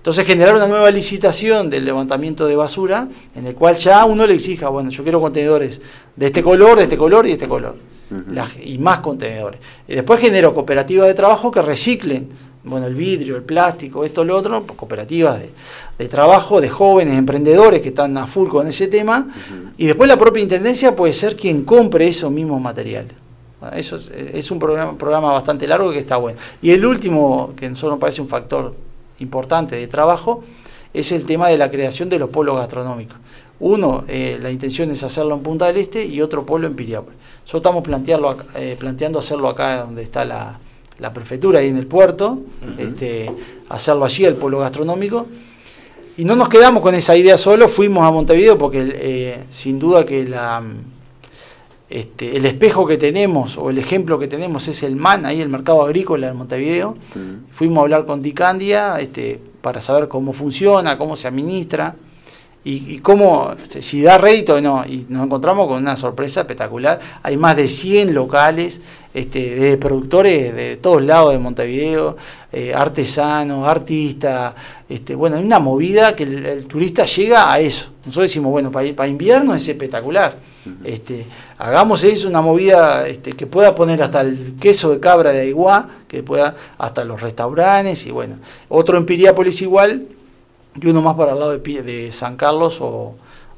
[0.05, 4.35] Entonces generar una nueva licitación del levantamiento de basura en el cual ya uno le
[4.35, 5.81] exija, bueno, yo quiero contenedores
[6.15, 7.75] de este color, de este color y de este color.
[8.63, 9.59] Y más contenedores.
[9.87, 12.29] Y después genero cooperativas de trabajo que reciclen,
[12.63, 15.49] bueno, el vidrio, el plástico, esto, lo otro, cooperativas de,
[15.97, 19.27] de trabajo de jóvenes emprendedores que están a full con ese tema.
[19.75, 23.13] Y después la propia intendencia puede ser quien compre esos mismos materiales.
[23.73, 26.37] Eso es, es un programa, programa bastante largo que está bueno.
[26.61, 28.85] Y el último, que nos parece un factor
[29.19, 30.43] importante de trabajo,
[30.93, 33.17] es el tema de la creación de los polos gastronómicos.
[33.59, 37.17] Uno, eh, la intención es hacerlo en Punta del Este y otro polo en Piriápolis.
[37.41, 40.59] Nosotros estamos plantearlo, eh, planteando hacerlo acá donde está la,
[40.99, 42.39] la prefectura, ahí en el puerto,
[42.77, 43.25] este,
[43.69, 45.27] hacerlo allí, el polo gastronómico.
[46.17, 50.05] Y no nos quedamos con esa idea solo, fuimos a Montevideo porque eh, sin duda
[50.05, 50.63] que la,
[51.89, 55.49] este, el espejo que tenemos o el ejemplo que tenemos es el MAN, ahí el
[55.49, 56.95] mercado agrícola de Montevideo.
[57.51, 61.95] Fuimos a hablar con Dicandia este, para saber cómo funciona, cómo se administra
[62.63, 64.83] y, y cómo, este, si da rédito o no.
[64.85, 66.99] Y nos encontramos con una sorpresa espectacular.
[67.21, 68.81] Hay más de 100 locales
[69.15, 72.17] este, de productores de todos lados de Montevideo,
[72.51, 74.53] eh, artesanos, artistas.
[74.89, 77.91] Este, bueno, hay una movida que el, el turista llega a eso.
[78.05, 80.35] Nosotros decimos, bueno, para, invierno es espectacular.
[80.83, 81.25] Este,
[81.57, 85.87] hagamos eso una movida este, que pueda poner hasta el queso de cabra de Aiguá,
[86.09, 88.35] que pueda hasta los restaurantes y bueno,
[88.67, 90.07] otro en Piriápolis igual
[90.81, 93.15] y uno más para el lado de, de San Carlos o,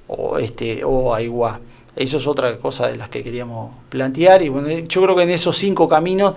[0.08, 1.60] o este o Aiguá.
[1.98, 5.32] Eso es otra cosa de las que queríamos plantear y bueno, yo creo que en
[5.32, 6.36] esos cinco caminos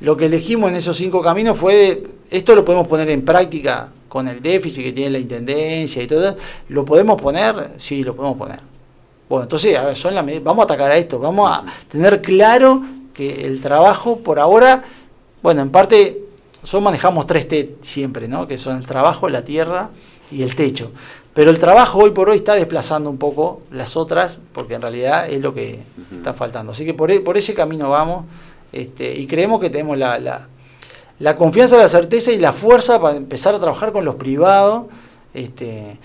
[0.00, 4.28] lo que elegimos en esos cinco caminos fue esto lo podemos poner en práctica con
[4.28, 6.36] el déficit que tiene la intendencia y todo,
[6.68, 8.60] lo podemos poner, sí, lo podemos poner.
[9.28, 12.82] Bueno, entonces, a ver, son med- vamos a atacar a esto, vamos a tener claro
[13.12, 14.84] que el trabajo por ahora,
[15.42, 16.20] bueno, en parte,
[16.62, 18.46] nosotros manejamos tres T siempre, ¿no?
[18.46, 19.90] Que son el trabajo, la tierra
[20.30, 20.92] y el techo.
[21.34, 25.28] Pero el trabajo hoy por hoy está desplazando un poco las otras, porque en realidad
[25.28, 25.80] es lo que
[26.12, 26.72] está faltando.
[26.72, 28.24] Así que por, e- por ese camino vamos,
[28.72, 30.46] este, y creemos que tenemos la, la,
[31.18, 34.84] la confianza, la certeza y la fuerza para empezar a trabajar con los privados,
[35.32, 35.98] este,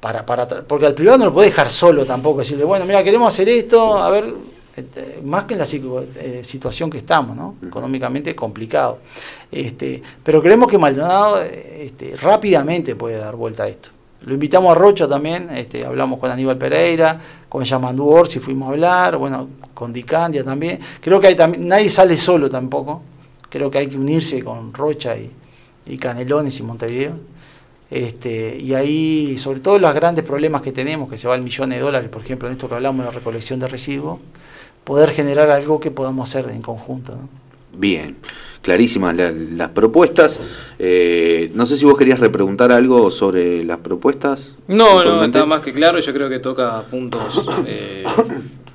[0.00, 3.04] para, para tra- porque al privado no lo puede dejar solo tampoco, decirle, bueno, mira,
[3.04, 4.32] queremos hacer esto, a ver,
[4.74, 7.56] este, más que en la eh, situación que estamos, ¿no?
[7.66, 9.00] económicamente complicado.
[9.50, 13.90] Este, pero creemos que Maldonado este, rápidamente puede dar vuelta a esto.
[14.24, 18.72] Lo invitamos a Rocha también, este, hablamos con Aníbal Pereira, con Yamandú Orsi fuimos a
[18.72, 20.78] hablar, bueno, con Dicandia también.
[21.00, 23.02] Creo que hay también, nadie sale solo tampoco,
[23.48, 27.14] creo que hay que unirse con Rocha y, Canelones y Montevideo.
[27.90, 31.70] Este, y ahí, sobre todo los grandes problemas que tenemos, que se va el millón
[31.70, 34.18] de dólares, por ejemplo, en esto que hablamos de la recolección de residuos,
[34.84, 37.18] poder generar algo que podamos hacer en conjunto.
[37.74, 38.16] Bien,
[38.62, 40.40] clarísimas la- las propuestas.
[40.78, 44.54] Eh, no sé si vos querías repreguntar algo sobre las propuestas.
[44.68, 45.98] No, no, está más que claro.
[45.98, 48.04] Yo creo que toca puntos eh,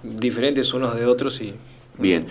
[0.03, 1.53] diferentes unos de otros y
[1.97, 2.25] Bien.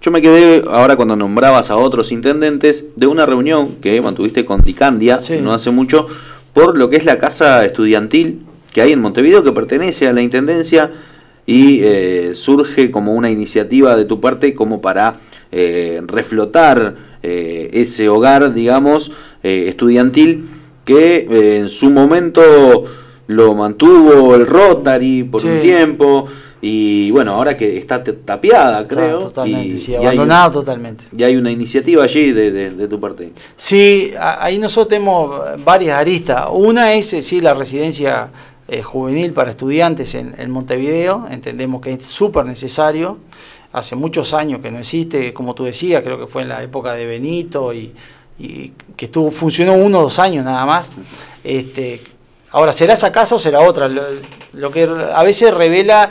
[0.00, 4.62] Yo me quedé ahora cuando nombrabas a otros intendentes de una reunión que mantuviste con
[4.62, 6.06] Dicandia no hace mucho
[6.54, 10.22] por lo que es la casa estudiantil que hay en Montevideo que pertenece a la
[10.22, 10.92] intendencia
[11.46, 15.16] y eh, surge como una iniciativa de tu parte como para
[15.52, 19.10] eh, reflotar eh, ese hogar, digamos,
[19.42, 20.48] eh, estudiantil
[20.84, 22.84] que eh, en su momento
[23.26, 26.26] lo mantuvo el Rotary por un tiempo
[26.60, 29.18] y bueno, ahora que está tapiada, creo.
[29.20, 31.04] totalmente, y, sí, y abandonado un- totalmente.
[31.16, 33.32] Y hay una iniciativa allí de, de- de tu parte.
[33.54, 36.46] Sí, ahí nosotros tenemos varias aristas.
[36.52, 38.30] Una es sí, la residencia
[38.66, 41.26] eh, juvenil para estudiantes en, en Montevideo.
[41.30, 43.18] Entendemos que es súper necesario.
[43.72, 46.94] Hace muchos años que no existe, como tú decías, creo que fue en la época
[46.94, 47.92] de Benito y,
[48.96, 50.90] que estuvo funcionó uno o dos años nada más.
[51.42, 52.00] Este,
[52.52, 53.88] ahora, ¿será esa casa o será otra?
[53.88, 56.08] Lo, que a veces revela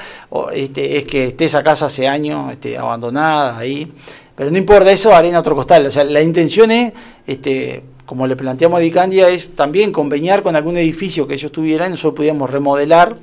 [0.53, 3.91] este, es que esté esa casa hace años este, abandonada ahí.
[4.35, 5.87] Pero no importa eso, arena otro costal.
[5.87, 6.93] O sea, la intención es,
[7.25, 11.89] este, como le planteamos a Dicandia, es también conveniar con algún edificio que ellos tuvieran,
[11.89, 13.17] nosotros pudiéramos remodelar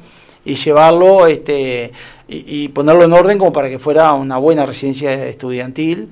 [0.44, 1.92] y llevarlo este,
[2.28, 6.08] y, y ponerlo en orden como para que fuera una buena residencia estudiantil.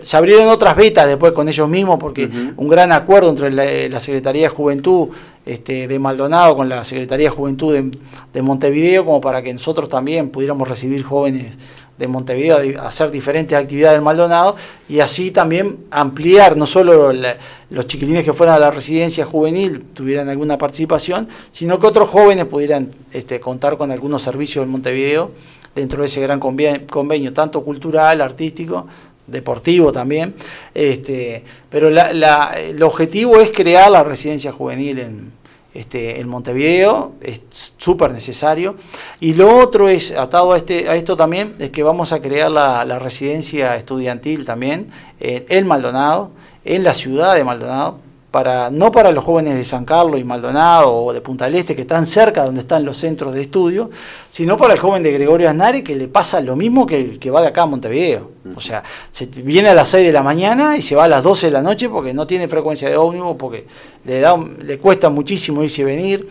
[0.00, 3.98] Se abrieron otras vetas después con ellos mismos porque un gran acuerdo entre la, la
[3.98, 5.08] Secretaría de Juventud
[5.44, 7.90] este, de Maldonado con la Secretaría de Juventud de,
[8.32, 11.56] de Montevideo como para que nosotros también pudiéramos recibir jóvenes
[12.00, 14.56] de Montevideo a hacer diferentes actividades en Maldonado
[14.88, 20.28] y así también ampliar no solo los chiquilines que fueran a la residencia juvenil tuvieran
[20.28, 25.30] alguna participación, sino que otros jóvenes pudieran este, contar con algunos servicios en Montevideo
[25.74, 28.86] dentro de ese gran convie- convenio, tanto cultural, artístico,
[29.26, 30.34] deportivo también.
[30.74, 35.32] Este, pero la- la- el objetivo es crear la residencia juvenil en,
[35.74, 37.40] este, en Montevideo, es
[37.76, 38.76] súper necesario.
[39.20, 42.50] Y lo otro es, atado a, este, a esto también, es que vamos a crear
[42.50, 44.88] la, residencia estudiantil también
[45.20, 46.30] en, en Maldonado,
[46.64, 47.98] en la ciudad de Maldonado,
[48.30, 51.74] para, no para los jóvenes de San Carlos y Maldonado o de Punta del Este,
[51.74, 53.90] que están cerca donde están los centros de estudio,
[54.28, 57.30] sino para el joven de Gregorio Aznari, que le pasa lo mismo que el que
[57.30, 58.30] va de acá a Montevideo.
[58.54, 61.24] O sea, se viene a las 6 de la mañana y se va a las
[61.24, 63.66] 12 de la noche porque no tiene frecuencia de ómnibus, porque
[64.04, 66.28] le, da, le cuesta muchísimo irse y venir,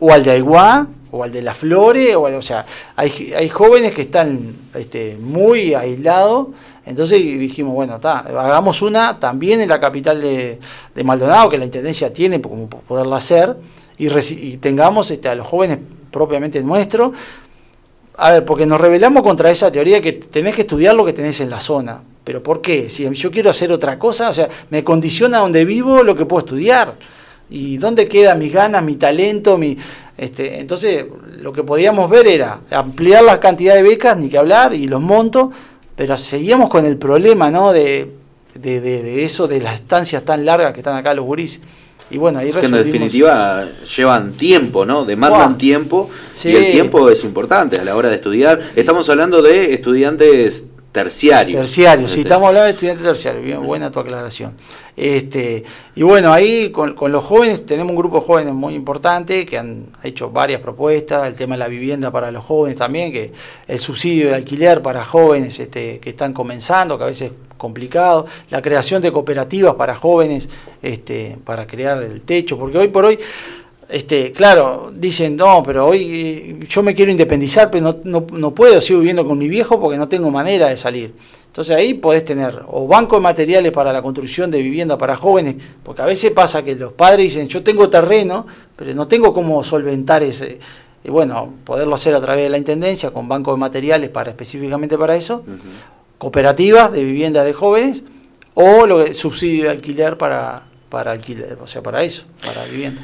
[0.00, 2.66] o al de Aiguá, o al de Las Flores, o, o sea,
[2.96, 6.48] hay, hay jóvenes que están este, muy aislados,
[6.84, 10.58] entonces dijimos, bueno, está, hagamos una también en la capital de,
[10.94, 13.56] de Maldonado, que la Intendencia tiene como poderla hacer,
[13.98, 15.78] y tengamos este, a los jóvenes
[16.10, 17.12] propiamente nuestros,
[18.16, 21.40] a ver, porque nos rebelamos contra esa teoría que tenés que estudiar lo que tenés
[21.40, 22.00] en la zona.
[22.24, 22.90] ¿Pero por qué?
[22.90, 26.40] Si yo quiero hacer otra cosa, o sea, me condiciona donde vivo lo que puedo
[26.40, 26.94] estudiar.
[27.48, 29.56] ¿Y dónde quedan mis ganas, mi talento?
[29.56, 29.78] mi
[30.18, 31.06] este Entonces,
[31.40, 35.00] lo que podíamos ver era ampliar la cantidad de becas, ni que hablar, y los
[35.00, 35.48] montos,
[35.96, 37.72] pero seguíamos con el problema, ¿no?
[37.72, 38.10] De,
[38.54, 41.60] de, de- de eso, de las estancias tan largas que están acá los gurís.
[42.10, 43.66] Y bueno, ahí Que en definitiva
[43.96, 45.04] llevan tiempo, ¿no?
[45.04, 46.48] Demandan tiempo Sí.
[46.48, 48.60] y el tiempo es importante a la hora de estudiar.
[48.76, 50.64] Estamos hablando de estudiantes
[51.02, 51.60] terciarios.
[51.60, 54.54] Terciario, sí, Este, estamos hablando de estudiantes terciarios, bien, buena tu aclaración.
[54.96, 55.62] Este,
[55.94, 59.56] y bueno, ahí con, con los jóvenes, tenemos un grupo de jóvenes muy importante que
[59.56, 63.32] han hecho varias propuestas, el tema de la vivienda para los jóvenes también, que
[63.68, 68.26] el subsidio de alquiler para jóvenes este, que están comenzando, que a veces es complicado,
[68.50, 70.48] la creación de cooperativas para jóvenes,
[70.82, 73.18] este, para crear el techo, porque hoy por hoy
[73.88, 78.54] este, claro, dicen, no, pero hoy eh, yo me quiero independizar, pero no, no, no
[78.54, 81.14] puedo, sigo viviendo con mi viejo porque no tengo manera de salir.
[81.46, 85.56] Entonces ahí podés tener o banco de materiales para la construcción de vivienda para jóvenes,
[85.82, 88.46] porque a veces pasa que los padres dicen, yo tengo terreno,
[88.76, 90.60] pero no tengo cómo solventar ese...
[91.02, 94.98] Y bueno, poderlo hacer a través de la Intendencia, con banco de materiales para específicamente
[94.98, 95.44] para eso,
[96.18, 98.04] cooperativas de vivienda de jóvenes,
[98.54, 103.00] o lo que, subsidio de alquiler para, para alquiler, o sea, para eso, para vivienda.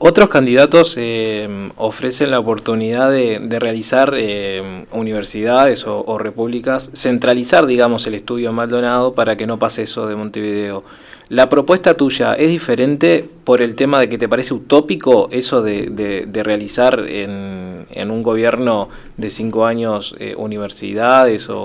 [0.00, 8.14] Otros candidatos eh, ofrecen la oportunidad de, realizar eh, universidades o, repúblicas, centralizar, digamos, el
[8.14, 10.84] estudio Maldonado para que no pase eso de Montevideo.
[11.30, 15.86] La propuesta tuya es diferente por el tema de que te parece utópico eso de,
[15.90, 21.56] de- realizar en, en un gobierno de cinco años eh, universidades o,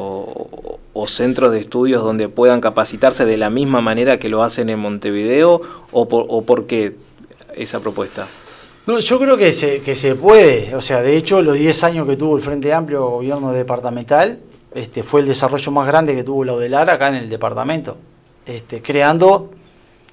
[0.93, 4.80] o- centros de estudios donde puedan capacitarse de la misma manera que lo hacen en
[4.80, 5.61] Montevideo
[5.91, 6.95] o por, o por qué
[7.55, 8.27] esa propuesta?
[8.85, 10.75] No, yo creo que se, que se puede.
[10.75, 14.39] O sea, de hecho, los 10 años que tuvo el Frente Amplio gobierno departamental,
[14.75, 17.97] este, fue el desarrollo más grande que tuvo la UDELAR acá en el departamento.
[18.45, 19.51] Este, creando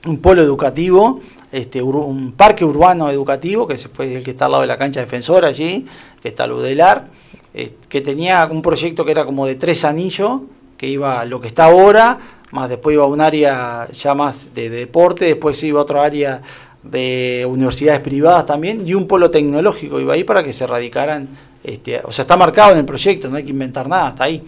[0.06, 4.60] un polo educativo, este, un parque urbano educativo, que fue el que está al lado
[4.62, 5.86] de la cancha defensora allí,
[6.22, 7.08] que está el UDELAR,
[7.54, 10.42] eh, que tenía un proyecto que era como de tres anillos,
[10.76, 12.18] que iba lo que está ahora,
[12.52, 16.40] más después iba un área ya más de, de deporte, después iba a otra área
[16.82, 21.28] de universidades privadas también, y un polo tecnológico iba ahí para que se radicaran,
[21.62, 24.42] este, o sea, está marcado en el proyecto, no hay que inventar nada, está ahí.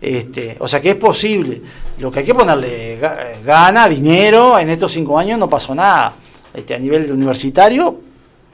[0.00, 1.60] Este, o sea que es posible.
[1.98, 6.14] Lo que hay que ponerle ga- gana, dinero, en estos cinco años no pasó nada.
[6.54, 8.00] Este, a nivel universitario,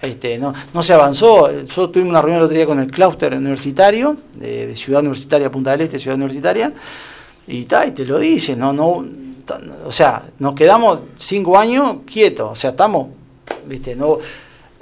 [0.01, 1.51] este, no, no se avanzó.
[1.63, 5.73] Yo tuvimos una reunión el otro día con el clúster universitario, de, Ciudad Universitaria Punta
[5.73, 6.73] del Este, Ciudad Universitaria,
[7.47, 9.05] y, ta, y te lo dice, no, no,
[9.87, 13.09] o sea, nos quedamos cinco años quietos, o sea, estamos,
[13.66, 14.18] viste, no,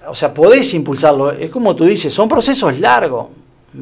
[0.08, 3.26] o sea, podés impulsarlo, es como tú dices, son procesos largos,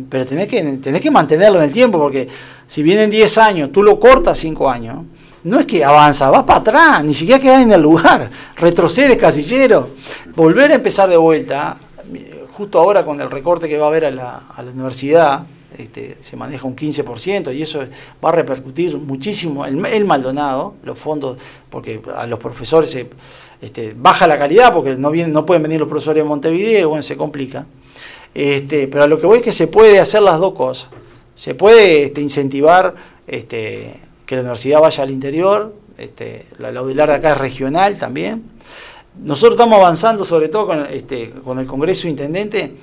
[0.09, 2.29] pero tenés que, tenés que mantenerlo en el tiempo, porque
[2.67, 4.99] si vienen 10 años, tú lo cortas 5 años,
[5.45, 9.91] no es que avanza, vas para atrás, ni siquiera quedas en el lugar, retrocedes casillero,
[10.35, 11.77] volver a empezar de vuelta,
[12.53, 15.45] justo ahora con el recorte que va a haber a la, a la universidad,
[15.77, 17.85] este, se maneja un 15% y eso
[18.25, 19.67] va a repercutir muchísimo.
[19.67, 21.37] El, el Maldonado, los fondos,
[21.69, 23.11] porque a los profesores se,
[23.65, 27.67] este, baja la calidad porque no, pueden venir los profesores de Montevideo, bueno, se complica.
[28.35, 30.89] Este, pero a lo que voy es que se puede hacer las dos cosas.
[31.35, 32.95] Se puede este, incentivar
[33.27, 33.95] este,
[34.27, 35.75] que la universidad vaya al interior,
[36.59, 38.43] la, la UDELAR de acá es regional también.
[39.23, 42.75] Nosotros estamos avanzando, sobre todo con, el Congreso Intendente,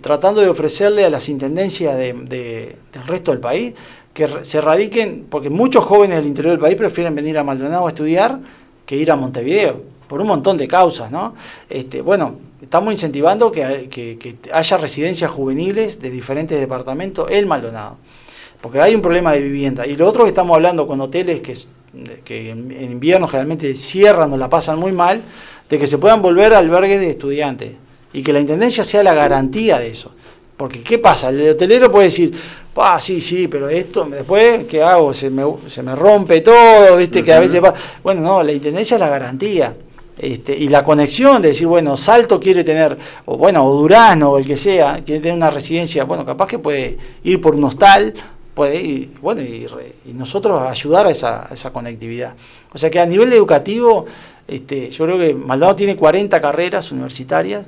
[0.00, 3.72] tratando de ofrecerle a las intendencias de- de- del resto del país
[4.12, 7.90] que se radiquen, porque muchos jóvenes del interior del país prefieren venir a Maldonado a
[7.90, 8.40] estudiar
[8.84, 11.36] que ir a Montevideo, por un montón de causas, ¿no?
[11.68, 17.96] Este, bueno, estamos incentivando que, que- que haya residencias juveniles de diferentes departamentos en Maldonado,
[18.60, 19.86] porque hay un problema de vivienda.
[19.86, 21.54] Y lo otro que estamos hablando con hoteles que,
[22.50, 25.22] en en invierno generalmente cierran o la pasan muy mal,
[25.68, 27.70] de que se puedan volver albergues de estudiantes
[28.12, 30.10] y que la intendencia sea la garantía de eso.
[30.56, 31.28] Porque, ¿qué pasa?
[31.30, 32.32] El hotelero puede decir,
[32.76, 35.14] ah, sí, sí, pero esto, después, ¿qué hago?
[35.14, 37.22] Se me, se me rompe todo, ¿viste?
[37.22, 37.72] Que a veces va.
[38.02, 39.72] Bueno, no, la intendencia es la garantía.
[40.22, 44.38] Este, y la conexión de decir, bueno, Salto quiere tener, o bueno, o Durazno, o
[44.38, 48.12] el que sea, quiere tener una residencia, bueno, capaz que puede ir por un hostal,
[48.52, 52.34] puede ir, bueno, y, re- y nosotros ayudar a esa, a esa conectividad.
[52.74, 54.04] O sea que a nivel educativo,
[54.46, 57.66] este, yo creo que Maldonado tiene 40 carreras universitarias,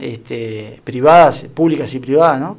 [0.00, 2.56] este, privadas, públicas y privadas, ¿no?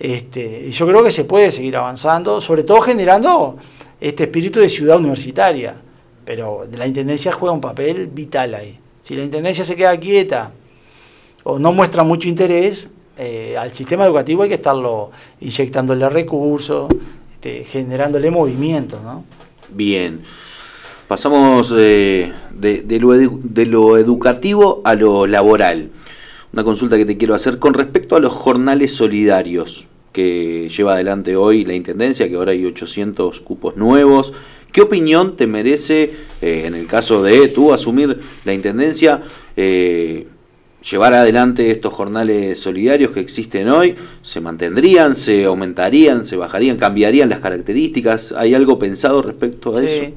[0.00, 3.56] Este, y yo creo que se puede seguir avanzando, sobre todo generando
[4.00, 5.76] este espíritu de ciudad universitaria.
[6.24, 8.78] Pero la intendencia juega un papel vital ahí.
[9.02, 10.52] Si la intendencia se queda quieta
[11.42, 12.88] o no muestra mucho interés,
[13.18, 15.10] eh, al sistema educativo hay que estarlo
[15.40, 16.88] inyectándole recursos,
[17.32, 19.24] este, generándole movimiento, ¿no?
[19.70, 20.22] Bien.
[21.06, 25.90] Pasamos eh, de, lo de lo educativo a lo laboral.
[26.52, 31.36] Una consulta que te quiero hacer con respecto a los jornales solidarios que lleva adelante
[31.36, 34.32] hoy la Intendencia, que ahora hay 800 cupos nuevos.
[34.74, 36.10] ¿Qué opinión te merece,
[36.42, 39.22] eh, en el caso de tú asumir la Intendencia,
[39.56, 40.26] eh,
[40.90, 43.94] llevar adelante estos jornales solidarios que existen hoy?
[44.22, 48.32] ¿Se mantendrían, se aumentarían, se bajarían, cambiarían las características?
[48.32, 50.12] ¿Hay algo pensado respecto a eso?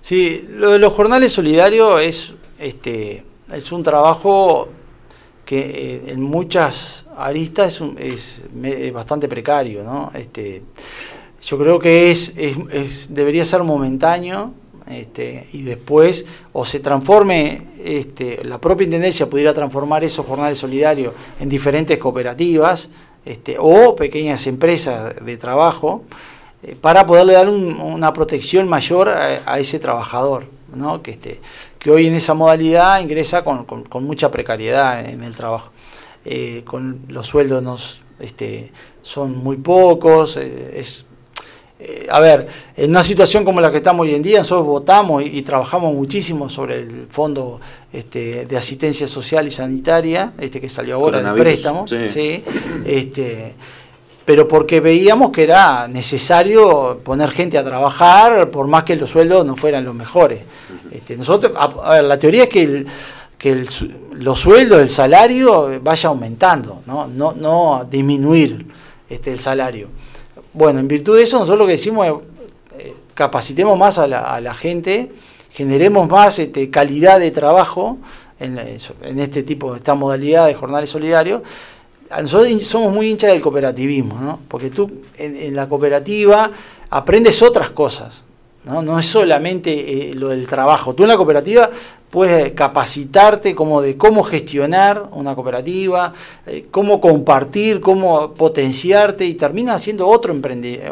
[0.00, 4.70] Sí, lo de los jornales solidarios es, este, es un trabajo
[5.44, 10.10] que eh, en muchas aristas es, un- es es bastante precario, ¿no?
[10.14, 10.62] Este,
[11.42, 14.52] yo creo que es, es- es- debería ser momentáneo
[14.88, 21.12] este, y después o se transforme, este, la propia intendencia pudiera transformar esos jornales solidarios
[21.38, 22.88] en diferentes cooperativas
[23.24, 26.04] este, o pequeñas empresas de trabajo
[26.62, 31.02] eh, para poderle dar un- una protección mayor a, ese trabajador, ¿no?
[31.02, 31.40] que, este,
[31.78, 35.70] que hoy en esa modalidad ingresa con mucha precariedad en el trabajo.
[36.24, 41.04] Eh, con los sueldos nos, este, son muy pocos, eh, es
[41.80, 42.46] eh, a ver,
[42.76, 45.94] en una situación como la que estamos hoy en día, nosotros votamos y, y trabajamos
[45.94, 47.60] muchísimo sobre el fondo
[47.92, 52.08] este, de asistencia social y sanitaria, este que salió ahora, el préstamo, sí.
[52.08, 52.44] sí,
[52.84, 53.54] este,
[54.24, 59.46] pero porque veíamos que era necesario poner gente a trabajar, por más que los sueldos
[59.46, 60.40] no fueran los mejores.
[60.90, 62.86] Este, nosotros, a, a ver, la teoría es que, el-
[63.38, 63.68] que el
[64.12, 68.66] los sueldos, el salario vaya aumentando, no, no, no disminuir
[69.08, 69.88] este, el salario.
[70.58, 72.14] Bueno, en virtud de eso, nosotros lo que decimos es
[72.80, 75.12] eh, capacitemos más a la, a la gente,
[75.52, 77.98] generemos más este, calidad de trabajo
[78.40, 81.42] en, en este tipo, esta modalidad de jornales solidarios.
[82.10, 84.40] Nosotros somos muy hinchas del cooperativismo, ¿no?
[84.48, 86.50] porque tú en la cooperativa
[86.90, 88.24] aprendes otras cosas,
[88.68, 88.98] ¿no?
[88.98, 90.94] es solamente eh, lo del trabajo.
[90.94, 91.70] Tú en la cooperativa
[92.10, 96.12] puedes capacitarte como de cómo gestionar una cooperativa,
[96.46, 100.34] eh, cómo compartir, cómo potenciarte y termina haciendo otro,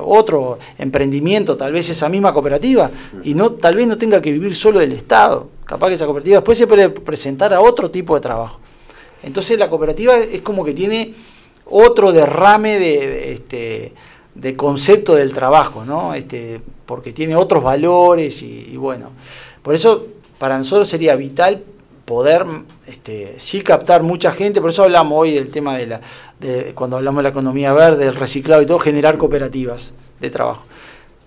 [0.02, 2.90] otro emprendimiento, tal vez esa misma cooperativa,
[3.24, 5.48] y no tal vez no tenga que vivir solo del Estado.
[5.64, 8.60] Capaz que esa cooperativa después se puede presentar a otro tipo de trabajo.
[9.22, 11.14] Entonces la cooperativa es como que tiene
[11.68, 13.92] otro derrame de, de, este,
[14.36, 16.14] de concepto del trabajo, ¿no?
[16.14, 19.10] Este, porque tiene otros valores y, y bueno.
[19.62, 20.06] Por eso
[20.38, 21.62] para nosotros sería vital
[22.04, 22.46] poder
[22.86, 26.00] este, sí captar mucha gente, por eso hablamos hoy del tema de la,
[26.38, 30.64] de, cuando hablamos de la economía verde, del reciclado y todo, generar cooperativas de trabajo.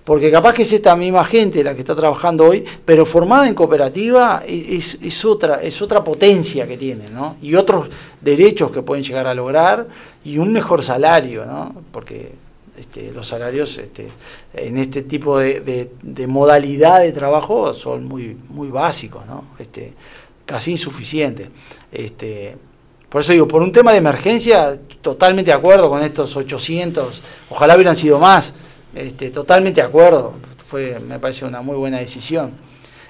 [0.06, 3.54] Porque capaz que es esta misma gente la que está trabajando hoy, pero formada en
[3.54, 7.36] cooperativa es, es otra, es otra potencia que tiene, ¿no?
[7.44, 9.86] Y otros derechos que pueden llegar a lograr
[10.24, 11.76] y un mejor salario, ¿no?
[11.92, 12.32] Porque
[12.78, 14.08] este, los salarios este,
[14.54, 19.24] en este tipo de, de- modalidad de trabajo son muy, muy básicos.
[19.58, 19.94] Este,
[20.46, 21.48] casi insuficientes.
[21.92, 22.58] Este,
[23.08, 27.76] por eso digo, por un tema de emergencia, totalmente de acuerdo con estos 800, ojalá
[27.76, 28.54] hubieran sido más,
[28.96, 30.34] este, totalmente de acuerdo,
[30.64, 32.52] fue, me parece una muy buena decisión.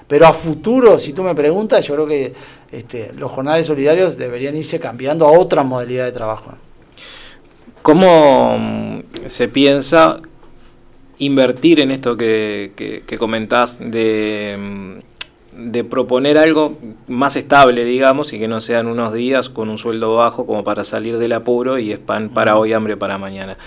[0.07, 2.33] Pero a futuro, si tú me preguntas, yo creo que
[2.71, 6.53] este, los jornales solidarios deberían irse cambiando a otra modalidad de trabajo.
[7.81, 10.19] ¿Cómo mm, se piensa
[11.17, 16.77] invertir en esto que, que, que comentás de, mm, de proponer algo
[17.07, 20.83] más estable, digamos, y que no sean unos días con un sueldo bajo como para
[20.83, 23.57] salir del apuro y es pan para hoy, hambre para mañana.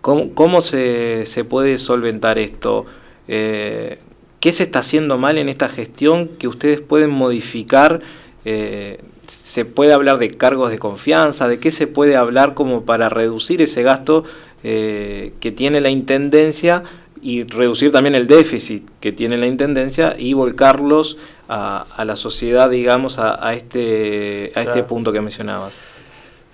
[0.00, 2.86] ¿Cómo, cómo se, se puede solventar esto?
[3.28, 3.98] Eh,
[4.40, 8.00] ¿Qué se está haciendo mal en esta gestión que ustedes pueden modificar?
[8.44, 11.48] Eh, ¿Se puede hablar de cargos de confianza?
[11.48, 14.24] ¿De qué se puede hablar como para reducir ese gasto
[14.62, 16.82] eh, que tiene la Intendencia
[17.20, 22.70] y reducir también el déficit que tiene la Intendencia y volcarlos a, a la sociedad,
[22.70, 25.72] digamos, a, a este, a este punto que mencionabas?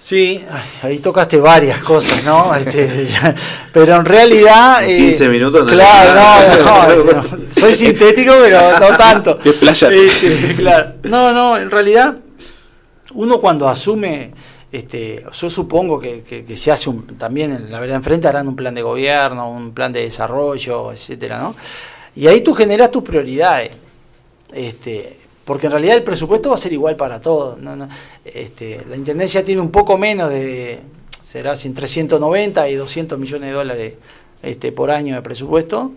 [0.03, 0.45] Sí,
[0.83, 2.53] ahí tocaste varias cosas, ¿no?
[2.57, 3.09] Este,
[3.73, 4.83] pero en realidad...
[4.83, 7.23] En 15 minutos no Claro, no, no, no,
[7.53, 9.39] soy sintético, pero no tanto.
[9.45, 10.07] Despláyate.
[10.07, 10.95] Este, claro.
[11.05, 12.17] No, no, en realidad,
[13.15, 14.31] uno cuando asume,
[14.71, 16.23] este, yo supongo que,
[16.57, 19.93] se hace un, también en la verdad enfrente harán un plan de gobierno, un plan
[19.93, 21.55] de desarrollo, etcétera, ¿no?
[22.15, 23.73] Y ahí tú generas tus prioridades.
[24.53, 27.59] Este, porque en realidad el presupuesto va a ser igual para todos.
[28.25, 30.81] este, la Intendencia tiene un poco menos de,
[31.23, 33.95] será sin 390 y 200 millones de dólares
[34.43, 35.93] este, por año de presupuesto.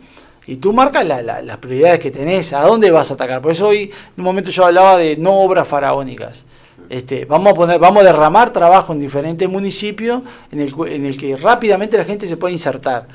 [0.48, 3.42] Y tú marcas la- la- las prioridades que tenés, a dónde vas a atacar.
[3.42, 6.46] Por eso hoy, en un momento yo hablaba de no obras faraónicas.
[6.90, 10.22] Este, vamos a poner, vamos a derramar trabajo en diferentes municipios
[10.52, 13.08] en el, cu- en el que rápidamente la gente se puede insertar.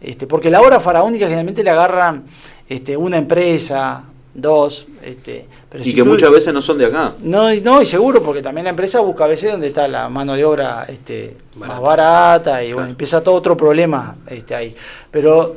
[0.00, 2.24] Este, porque la obra faraónica generalmente le agarran
[2.68, 4.02] este, una empresa,
[4.34, 7.12] dos, este, pero Y si que tú- muchas veces no son de acá.
[7.22, 10.08] no, y- no, y seguro, porque también la empresa busca a veces donde está la
[10.08, 14.74] mano de obra este, más barata y bueno, empieza todo otro problema este, ahí.
[15.10, 15.54] Pero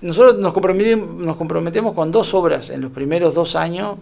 [0.00, 3.96] nosotros nos comprometemos, nos comprometemos con dos obras en los primeros dos años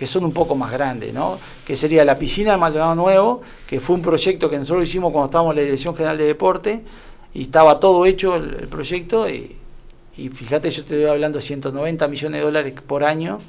[0.00, 1.38] que son un poco más grandes, ¿no?
[1.62, 5.26] Que sería la piscina de Maldonado Nuevo, que fue un proyecto que nosotros hicimos cuando
[5.26, 6.80] estábamos en la Dirección General de Deporte
[7.34, 9.58] y estaba todo hecho el, proyecto y,
[10.16, 13.40] fíjate, yo te estoy hablando de 190 millones de dólares por año.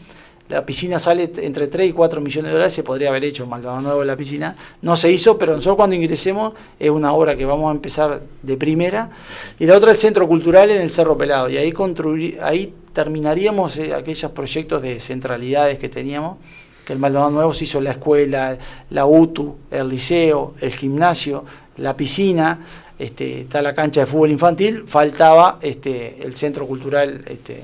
[0.50, 3.80] La piscina sale entre 3 y 4 millones de dólares, se podría haber hecho Maldonado
[3.80, 4.58] Nuevo la piscina.
[4.82, 8.58] No se hizo, pero nosotros cuando ingresemos es una obra que vamos a empezar de
[8.58, 9.10] primera.
[9.58, 11.50] Y la otra el Centro Cultural en el Cerro Pelado.
[11.50, 16.38] Y ahí, construir, ahí terminaríamos eh, aquellos proyectos de centralidades que teníamos.
[16.86, 18.58] Que el Maldonado Nuevo se hizo la escuela,
[18.90, 21.46] la UTU, el liceo, el gimnasio,
[21.78, 22.60] la piscina,
[22.98, 27.24] este, está la cancha de fútbol infantil, faltaba este, el centro cultural.
[27.28, 27.64] Este,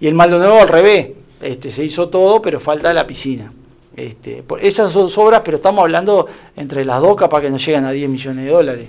[0.00, 1.08] y el Maldonado al revés,
[1.40, 3.52] este, se hizo todo, pero falta la piscina.
[3.98, 7.84] Este, por esas dos obras, pero estamos hablando entre las dos, capaz que no llegan
[7.84, 8.88] a 10 millones de dólares.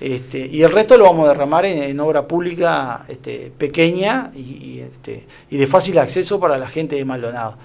[0.00, 5.58] Este, y el resto lo vamos a derramar en, obra pública este, pequeña este, y
[5.58, 7.58] de fácil acceso para la gente de Maldonado.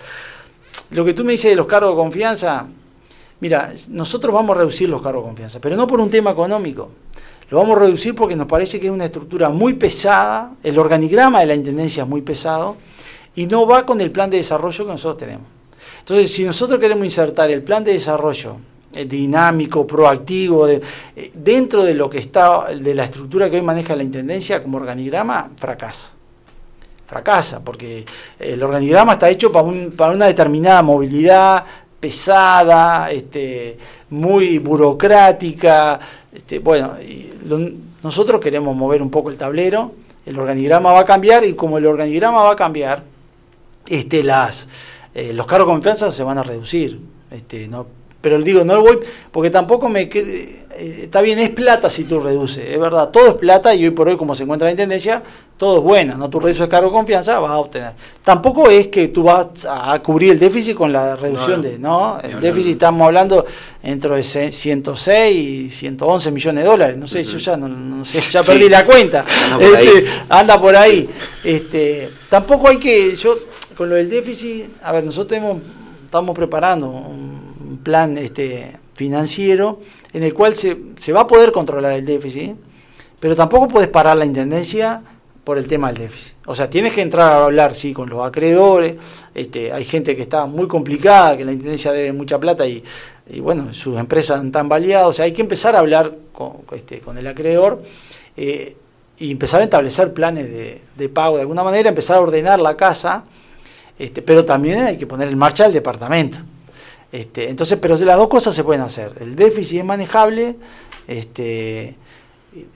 [0.90, 2.68] Lo que tú me dices de los cargos de confianza,
[3.40, 6.90] mira, nosotros vamos a reducir los cargos de confianza, pero no por un tema económico.
[7.50, 11.40] Lo vamos a reducir porque nos parece que es una estructura muy pesada, el organigrama
[11.40, 12.76] de la Intendencia es muy pesado
[13.34, 15.61] y no va con el plan de desarrollo que nosotros tenemos.
[16.00, 18.58] Entonces, si nosotros queremos insertar el plan de desarrollo
[18.94, 20.82] eh, dinámico, proactivo, eh,
[21.34, 25.50] dentro de lo que está, de la estructura que hoy maneja la Intendencia como organigrama,
[25.56, 26.12] fracasa.
[27.08, 28.06] Fracasa, porque
[28.40, 31.66] el organigrama está hecho para, un- para una determinada movilidad
[32.00, 33.78] pesada, este,
[34.10, 36.00] muy burocrática.
[36.34, 36.94] Este, bueno,
[38.02, 39.92] nosotros queremos mover un poco el tablero,
[40.26, 43.04] el organigrama va a cambiar y como el organigrama va a cambiar,
[43.88, 44.68] este, las,
[45.14, 47.00] eh, los cargos de confianza se van a reducir.
[47.32, 47.88] Este, no,
[48.22, 49.00] pero digo, no voy,
[49.32, 50.66] porque tampoco me eh,
[51.04, 54.08] está bien, es plata si tú reduces, es verdad, todo es plata y hoy por
[54.08, 55.24] hoy como se encuentra la intendencia,
[55.58, 57.94] todo es bueno, no tú reduces cargo de confianza, vas a obtener.
[58.24, 62.20] Tampoco es que tú vas a cubrir el déficit con la reducción No, de, no,
[62.22, 63.44] el déficit estamos hablando
[63.82, 68.06] entre de ce- 106 y 111 millones de dólares, no sé, yo ya no, no
[68.06, 69.26] sé, ya perdí la cuenta.
[69.50, 69.88] Anda por ahí.
[69.88, 71.10] Este, anda por ahí.
[71.44, 73.36] Este, tampoco hay que, yo
[73.76, 75.62] con lo del déficit, a ver, nosotros tenemos-
[76.06, 79.80] estamos preparando un plan este, financiero
[80.14, 82.52] en el cual se, se va a poder controlar el déficit,
[83.20, 85.02] pero tampoco puedes parar la intendencia
[85.44, 86.36] por el tema del déficit.
[86.46, 88.96] O sea, tienes que entrar a hablar, sí, con los acreedores,
[89.34, 92.84] este, hay gente que está muy complicada, que la intendencia debe mucha plata y,
[93.28, 97.00] y bueno, sus empresas están baleadas, o sea, hay que empezar a hablar con, este,
[97.00, 97.82] con el acreedor
[98.38, 98.76] eh,
[99.18, 102.76] y empezar a establecer planes de, de pago de alguna manera, empezar a ordenar la
[102.78, 103.24] casa,
[104.02, 106.38] este, pero también hay que poner en marcha el departamento.
[107.12, 109.14] Este, entonces, pero las dos cosas se pueden hacer.
[109.20, 110.56] El déficit es manejable,
[111.08, 111.96] este,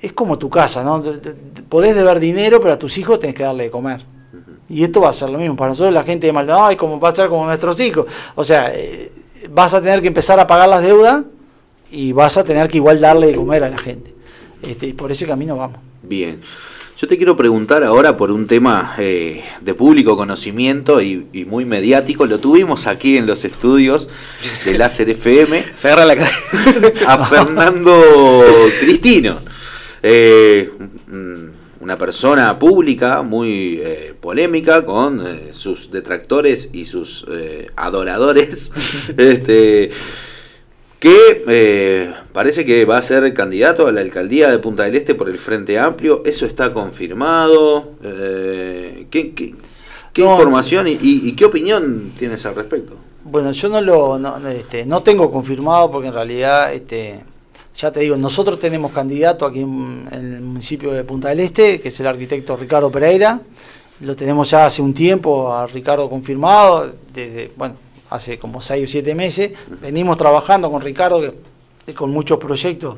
[0.02, 1.04] es como tu casa, ¿no?
[1.68, 4.06] Podés deber dinero, pero a tus hijos tenés que darle de comer.
[4.70, 5.56] Y esto va a ser lo mismo.
[5.56, 8.06] Para nosotros la gente de Maldonado es como va a ser como nuestros hijos.
[8.36, 9.12] O sea, eh,
[9.50, 11.24] vas a tener que empezar a pagar las deudas
[11.90, 14.14] y vas a tener que igual darle de comer a la gente.
[14.62, 15.80] Este, y por ese camino vamos.
[16.04, 16.42] Bien.
[16.98, 21.66] Yo te quiero preguntar ahora por un tema eh, de público conocimiento y, y muy
[21.66, 22.26] mediático.
[22.26, 24.08] Lo tuvimos aquí en los estudios
[24.64, 25.64] de Láser FM.
[25.76, 26.14] Se agarra la
[27.08, 28.02] A Fernando
[28.80, 29.40] Cristino.
[30.02, 30.72] Eh,
[31.08, 31.46] mm,
[31.86, 38.72] una persona pública muy eh, polémica con eh, sus detractores y sus eh, adoradores.
[39.18, 39.92] este,
[41.00, 45.14] que eh, parece que va a ser candidato a la alcaldía de Punta del Este
[45.16, 46.24] por el Frente Amplio.
[46.26, 47.92] ¿Eso está confirmado?
[48.04, 49.54] Eh, ¿Qué, qué-
[50.14, 52.96] qué No, información y, y- y qué opinión tienes al respecto?
[53.24, 57.20] Bueno, yo no lo no, no, este, no tengo confirmado porque en realidad, este,
[57.76, 61.80] ya te digo, nosotros tenemos candidato aquí en, en el municipio de Punta del Este,
[61.82, 63.42] que es el arquitecto Ricardo Pereira.
[64.02, 67.76] Lo tenemos ya hace un tiempo a Ricardo confirmado, desde, bueno,
[68.16, 69.52] hace como seis o siete meses.
[69.82, 71.22] Venimos trabajando con Ricardo
[71.86, 72.98] que, con muchos proyectos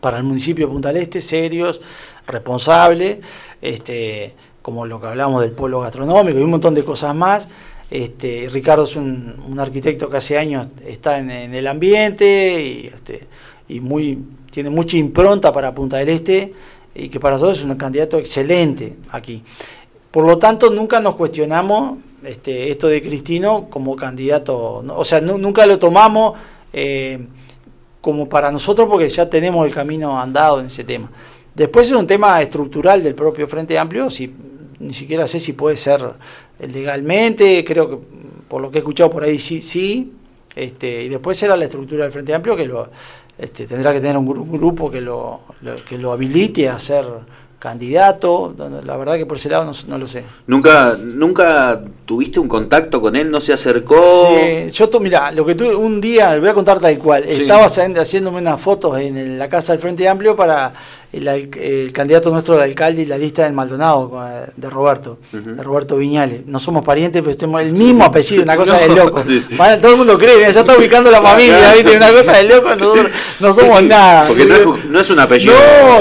[0.00, 1.80] para el municipio de Punta del Este, serios,
[2.26, 3.18] responsables,
[3.60, 7.48] este, como lo que hablamos del polo gastronómico y un montón de cosas más.
[7.90, 13.26] Este, Ricardo es un, arquitecto que hace años está en, en el ambiente y, este,
[13.68, 14.18] y muy,
[14.50, 16.52] tiene mucha impronta para Punta del Este
[16.94, 19.42] y que para nosotros es un candidato excelente aquí.
[20.10, 25.38] Por lo tanto, nunca nos cuestionamos este, esto de Cristino como candidato, o sea, nu-
[25.38, 26.38] nunca lo tomamos
[26.72, 27.18] eh,
[28.00, 31.10] como para nosotros porque ya tenemos el camino andado en ese tema.
[31.54, 34.32] Después es un tema estructural del propio Frente Amplio, si,
[34.78, 36.00] ni siquiera sé si puede ser
[36.58, 37.98] legalmente, creo que
[38.48, 40.12] por lo que he escuchado por ahí sí, sí,
[40.56, 42.88] este, y después será la estructura del Frente Amplio que lo
[43.36, 45.40] este, tendrá que tener un, gru- un grupo que lo,
[45.88, 47.04] que lo habilite a ser
[47.58, 48.54] candidato,
[48.84, 50.24] la verdad que por ese lado no, no lo sé.
[50.46, 53.30] ¿Nunca, ¿Nunca tuviste un contacto con él?
[53.30, 54.28] ¿No se acercó?
[54.28, 58.00] Sí, yo, mira, lo que tuve un día, voy a contar tal cual, estaba haciendo-
[58.00, 60.72] haciéndome unas fotos en el- la casa del Frente Amplio para
[61.12, 64.12] el, el candidato nuestro de alcalde y la lista del Maldonado,
[64.56, 66.46] de Roberto, de Roberto Viñales.
[66.46, 69.22] No somos parientes, pero tenemos el mismo apellido, una cosa de loco.
[69.24, 69.56] sí, sí.
[69.56, 71.96] Bueno, todo el mundo cree, ya está ubicando la familia, ¿viste?
[71.96, 73.06] Una cosa de loco, nosotros
[73.40, 74.28] no somos nada.
[74.28, 75.54] Porque no es, no es un apellido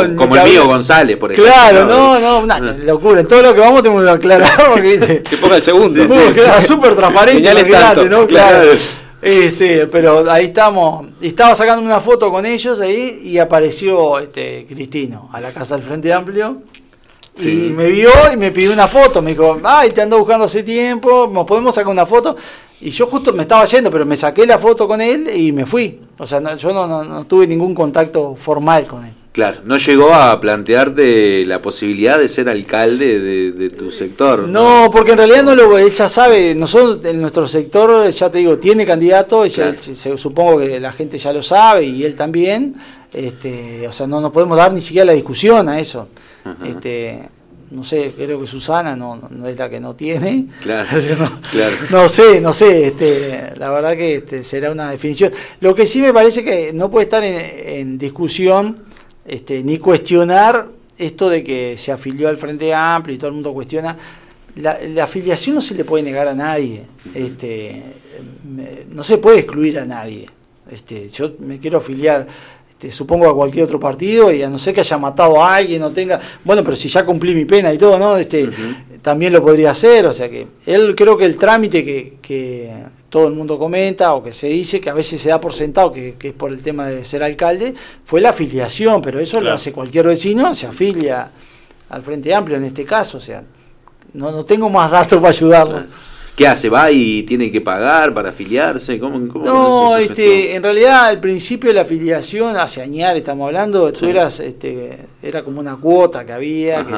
[0.08, 0.66] No, como el mío.
[0.66, 1.54] González, por ejemplo.
[1.54, 3.22] Claro, no, no, una locura.
[3.22, 5.24] En todo lo que vamos tenemos que aclarar porque ¿viste?
[5.30, 6.06] Que ponga el segundo.
[6.62, 8.06] Súper transparente, tanto.
[8.06, 8.28] ¿no?
[8.28, 8.64] Claro.
[8.64, 9.07] Claro.
[9.22, 11.08] Este, pero ahí estamos.
[11.22, 15.84] Estaba sacando una foto con ellos ahí y apareció este Cristino a la casa del
[15.84, 16.62] Frente Amplio.
[17.36, 17.68] Sí.
[17.68, 19.22] Y me vio y me pidió una foto.
[19.22, 22.36] Me dijo, ay, te ando buscando hace tiempo, ¿nos podemos sacar una foto?
[22.82, 25.66] Y yo justo me estaba yendo, pero me saqué la foto con él y me
[25.66, 26.00] fui.
[26.18, 29.14] O sea, no- yo no, no- no tuve ningún contacto formal con él.
[29.38, 34.48] Claro, no llegó a plantearte la posibilidad de ser alcalde de, de tu sector.
[34.48, 38.40] No, porque en realidad no lo, él ya sabe, nosotros en nuestro sector, ya te
[38.40, 42.78] digo, tiene candidato, ya- se- supongo que la gente ya lo sabe y él también,
[43.14, 46.10] este, o sea, no nos podemos dar ni siquiera la discusión a eso.
[46.66, 47.22] Este,
[47.70, 50.48] no sé, creo que Susana no, no- no es la que no tiene.
[50.64, 50.88] Claro,
[51.20, 51.76] no, claro.
[51.92, 55.32] no sé, no sé, este, la verdad que este, será una definición.
[55.60, 58.88] Lo que sí me parece que no puede estar en, en discusión
[59.28, 60.68] este, ni cuestionar
[60.98, 63.98] esto de que se afilió al Frente Amplio y todo el mundo cuestiona.
[64.56, 66.84] La, la afiliación no se le puede negar a nadie.
[67.14, 67.84] Este,
[68.92, 70.26] no se puede excluir a nadie.
[70.72, 72.28] Este, yo me quiero afiliar,
[72.70, 75.82] este, supongo a cualquier otro partido y a no ser que haya matado a alguien
[75.84, 78.18] o tenga, bueno, pero si ya cumplí mi pena y todo, ¿no?
[78.18, 78.50] Este,
[79.02, 82.72] también lo podría hacer, o sea que él creo que el trámite que, que
[83.10, 85.92] todo el mundo comenta o que se dice, que a veces se da por sentado
[85.92, 87.74] que, que es por el tema de ser alcalde,
[88.04, 91.30] fue la afiliación, pero eso lo hace cualquier vecino, se afilia
[91.90, 93.44] al Frente Amplio en este caso, o sea,
[94.14, 95.86] no, no tengo más datos para ayudarlo.
[96.38, 96.70] ¿Qué hace?
[96.70, 99.00] ¿Va y tiene que pagar para afiliarse?
[99.00, 103.48] ¿Cómo, cómo No, es este, en realidad al principio de la afiliación, hace años estamos
[103.48, 106.94] hablando, tú eras, este, era como una cuota que había, que-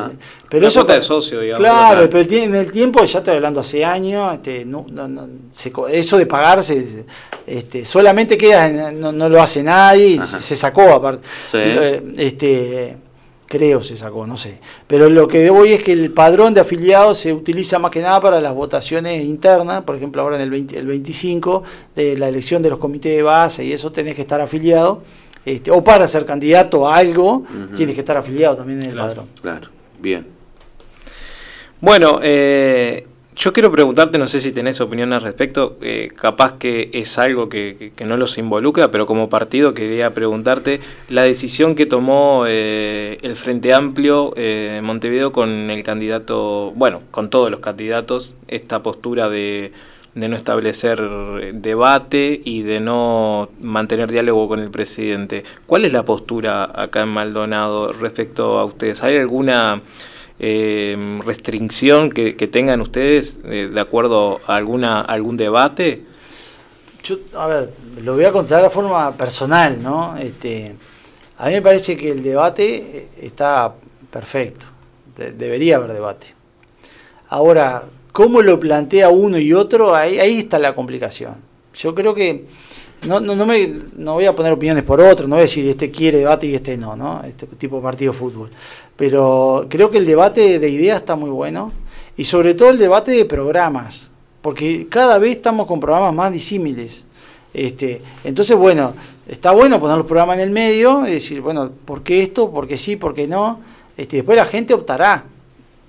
[0.50, 1.62] pero Una eso cuota de socio, digamos.
[1.66, 5.72] Claro, pero en el tiempo, ya estoy hablando hace años, este, no, no, no, se
[5.72, 7.06] co- eso de pagarse,
[7.48, 11.26] este, solamente queda, en- no, no lo hace nadie, se, se sacó aparte.
[11.50, 11.60] Sí.
[12.18, 12.98] Este,
[13.50, 14.60] creo se sacó, no sé.
[14.88, 18.22] Pero lo que voy es que el padrón de afiliados se utiliza más que nada
[18.22, 21.64] para las votaciones internas, por ejemplo, ahora en el, 20 el 25
[21.96, 25.02] de la elección de los comités de base y eso tenés que estar afiliado.
[25.44, 27.44] Este, o para ser candidato a algo,
[27.76, 29.26] tienes que estar afiliado también en el padrón.
[29.42, 29.70] Claro,
[30.00, 30.28] bien.
[31.82, 33.08] Bueno, eh,
[33.40, 37.48] yo quiero preguntarte, no sé si tenés opinión al respecto, eh, capaz que es algo
[37.48, 43.36] que, no los involucra, pero como partido quería preguntarte la decisión que tomó eh, el
[43.36, 49.30] Frente Amplio eh, de Montevideo con el candidato, bueno, con todos los candidatos, esta postura
[49.30, 49.72] de,
[50.16, 51.00] de no establecer
[51.54, 55.46] debate y de no mantener diálogo con el presidente.
[55.66, 59.02] ¿Cuál es la postura acá en Maldonado respecto a ustedes?
[59.02, 59.82] ¿Hay alguna
[60.40, 66.04] eh, restricción que, tengan ustedes eh, de acuerdo a alguna algún debate?
[67.04, 70.18] Yo, a ver, lo voy a contar de forma personal, ¿no?
[70.18, 70.76] Este,
[71.38, 73.74] a mí me parece que el debate eh, está
[74.12, 74.66] perfecto,
[75.16, 76.28] de- debería haber debate.
[77.30, 81.36] Ahora, cómo lo plantea uno y otro, ahí, ahí está la complicación.
[81.76, 82.46] Yo creo que
[83.04, 85.68] no, no, no, me, no voy a poner opiniones por otro, no voy a decir
[85.70, 87.22] este quiere debate y este no, ¿no?
[87.24, 88.50] Este tipo de partido de fútbol.
[88.96, 91.72] Pero creo que el debate de ideas está muy bueno
[92.18, 94.10] y sobre todo el debate de programas,
[94.42, 97.06] porque cada vez estamos con programas más disímiles.
[97.54, 98.94] Este, entonces, bueno,
[99.28, 102.52] está bueno poner los programas en el medio y decir, bueno, ¿por qué esto?
[102.52, 102.96] ¿Por qué sí?
[102.96, 103.62] ¿Por qué no?
[103.96, 105.24] Este, después la gente optará.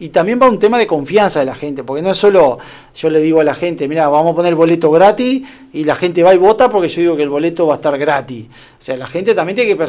[0.00, 2.58] Y también va un tema de confianza de la gente, porque no es solo
[2.94, 5.42] yo le digo a la gente, mira, vamos a poner el boleto gratis
[5.74, 7.96] y la gente va y vota porque yo digo que el boleto va a estar
[7.98, 8.46] gratis.
[8.46, 9.84] O sea, la gente también tiene que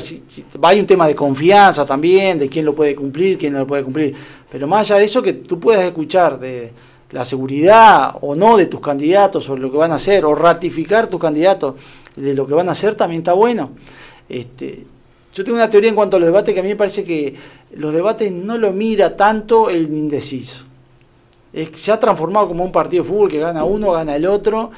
[0.58, 3.68] va hay un tema de confianza también, de quién lo puede cumplir, quién no lo
[3.68, 4.14] puede cumplir.
[4.52, 6.74] Pero más allá de eso que tú puedas escuchar de
[7.12, 11.08] la seguridad o no de tus candidatos sobre lo que van a hacer o ratificar
[11.08, 11.76] tus candidatos
[12.18, 13.72] de lo que van a hacer también está bueno.
[14.28, 14.86] Este,
[15.34, 17.34] yo tengo una teoría en cuanto a los debates que a mí me parece que
[17.76, 20.66] los debates no lo mira tanto el indeciso.
[21.54, 24.72] Es, se ha transformado como un partido de fútbol que gana uno, gana el otro,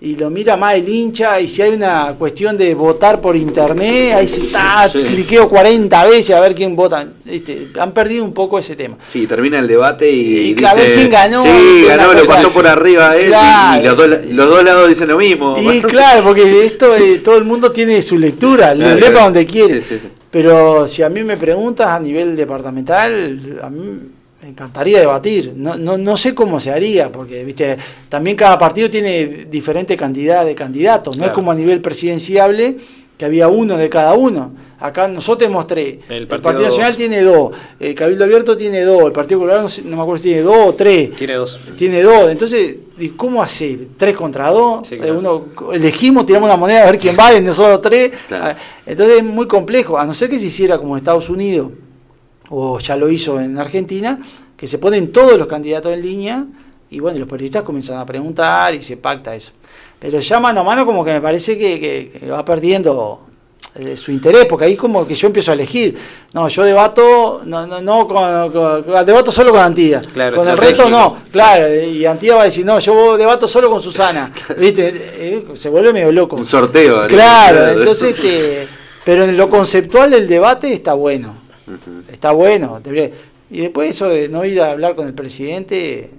[0.00, 4.14] y lo mira más el hincha, y si hay una cuestión de votar por internet,
[4.14, 5.00] ahí se está, Sí.
[5.00, 7.04] cliqueo 40 veces a ver quién vota.
[7.26, 8.96] Este, han perdido un poco ese tema.
[9.12, 12.24] Sí, termina el debate y, Y claro, a ver dice, quién ganó, Sí, ganó, lo
[12.24, 13.32] pasó por arriba él
[13.80, 15.56] y- los, dos, los dos lados dicen lo mismo.
[15.58, 19.10] Y claro, porque esto eh, todo el mundo tiene su lectura, lo Claro, lee para
[19.12, 19.24] claro.
[19.24, 19.82] donde quiere.
[19.82, 19.98] Sí.
[20.30, 23.80] Pero si a mí me preguntas a nivel departamental, a mí
[24.42, 25.52] me encantaría debatir.
[25.54, 27.76] No, no, no sé cómo se haría, porque viste
[28.08, 31.16] también cada partido tiene diferente cantidad de candidatos.
[31.16, 32.76] No es como a nivel presidenciable
[33.18, 34.52] que había uno de cada uno.
[34.78, 35.98] Acá nosotros tenemos tres.
[36.08, 36.96] El El Partido Nacional dos.
[36.96, 37.54] tiene dos.
[37.78, 39.04] El Cabildo Abierto tiene dos.
[39.04, 41.14] El Partido Colorado no, me acuerdo si tiene dos o tres.
[41.16, 41.60] Tiene dos.
[41.76, 42.30] Tiene dos.
[42.30, 43.88] Entonces, ¿y ¿cómo hace?
[43.98, 44.88] ¿Tres contra dos?
[44.88, 45.18] Sí, claro.
[45.18, 45.44] Uno,
[45.74, 48.10] elegimos, tiramos una moneda a ver quién va, de nosotros tres.
[48.26, 48.58] Claro.
[48.86, 49.98] Entonces es muy complejo.
[49.98, 51.72] A no ser que se hiciera como Estados Unidos,
[52.50, 54.18] o ya lo hizo en Argentina,
[54.56, 56.44] que se ponen todos los candidatos en línea
[56.90, 59.52] y bueno, los periodistas comienzan a preguntar y se pacta eso.
[59.98, 63.20] Pero ya mano a mano como que me parece que, que- que va perdiendo
[63.76, 65.96] eh, su interés, porque ahí como que yo empiezo a elegir.
[66.32, 70.00] No, yo debato, no, no, no con, con- con- debato solo con Antía.
[70.12, 73.70] Claro, con el resto no, claro, y Antía va a decir, no, yo debato solo
[73.70, 74.32] con Susana.
[74.58, 74.88] ¿Viste?
[74.94, 76.34] Eh, se vuelve medio loco.
[76.36, 77.06] Un sorteo.
[77.06, 78.66] Claro, entonces, este,
[79.04, 81.34] pero en lo conceptual del debate está bueno,
[82.20, 82.80] está bueno.
[82.84, 83.10] debería-
[83.50, 86.10] Y después eso de no ir a hablar con el presidente,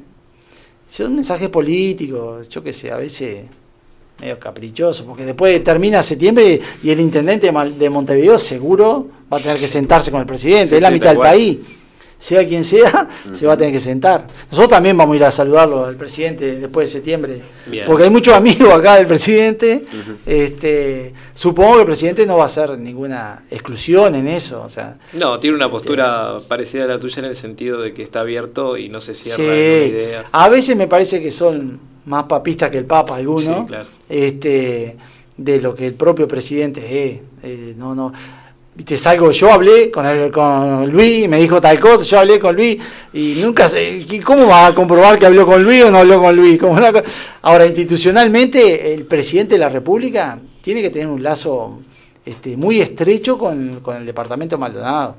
[0.89, 3.45] son mensajes políticos, yo qué sé, a veces
[4.19, 7.49] medio caprichoso, porque después termina septiembre y el intendente
[7.79, 10.93] de Montevideo seguro va a tener que sentarse con el presidente, Sí, es la sí,
[10.95, 11.59] mitad del país.
[12.21, 14.27] Sea quien sea, se va a tener que sentar.
[14.51, 17.83] Nosotros también vamos a ir a saludarlo al presidente después de septiembre, Bien.
[17.87, 19.83] porque hay muchos amigos acá del presidente.
[20.25, 24.61] este, supongo que el presidente no va a hacer ninguna exclusión en eso.
[24.61, 27.93] O sea, No, tiene una postura Este, parecida a la tuya en el sentido de
[27.93, 29.41] que está abierto y no se cierra Sí.
[29.89, 30.25] idea.
[30.31, 33.85] A veces me parece que son más papistas que el Papa algunos, Sí, claro.
[34.09, 34.95] este,
[35.37, 37.19] de lo que el propio presidente es.
[37.43, 38.13] Eh, no, no.
[38.73, 42.55] Viste, salgo, yo hablé con, el, con Luis, me dijo tal cosa, yo hablé con
[42.55, 42.81] Luis
[43.11, 46.35] y nunca sé, ¿cómo va a comprobar que habló con Luis o no habló con
[46.35, 46.57] Luis?
[46.57, 46.77] Como
[47.41, 51.81] Ahora, institucionalmente, el presidente de la República tiene que tener un lazo
[52.25, 55.17] este, muy estrecho con, con el departamento Maldonado.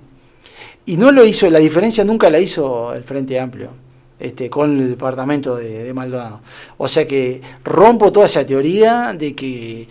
[0.86, 3.70] Y no lo hizo, la diferencia nunca la hizo el Frente Amplio
[4.22, 6.40] este, con el departamento de, Maldonado.
[6.78, 9.88] O sea que rompo toda esa teoría de que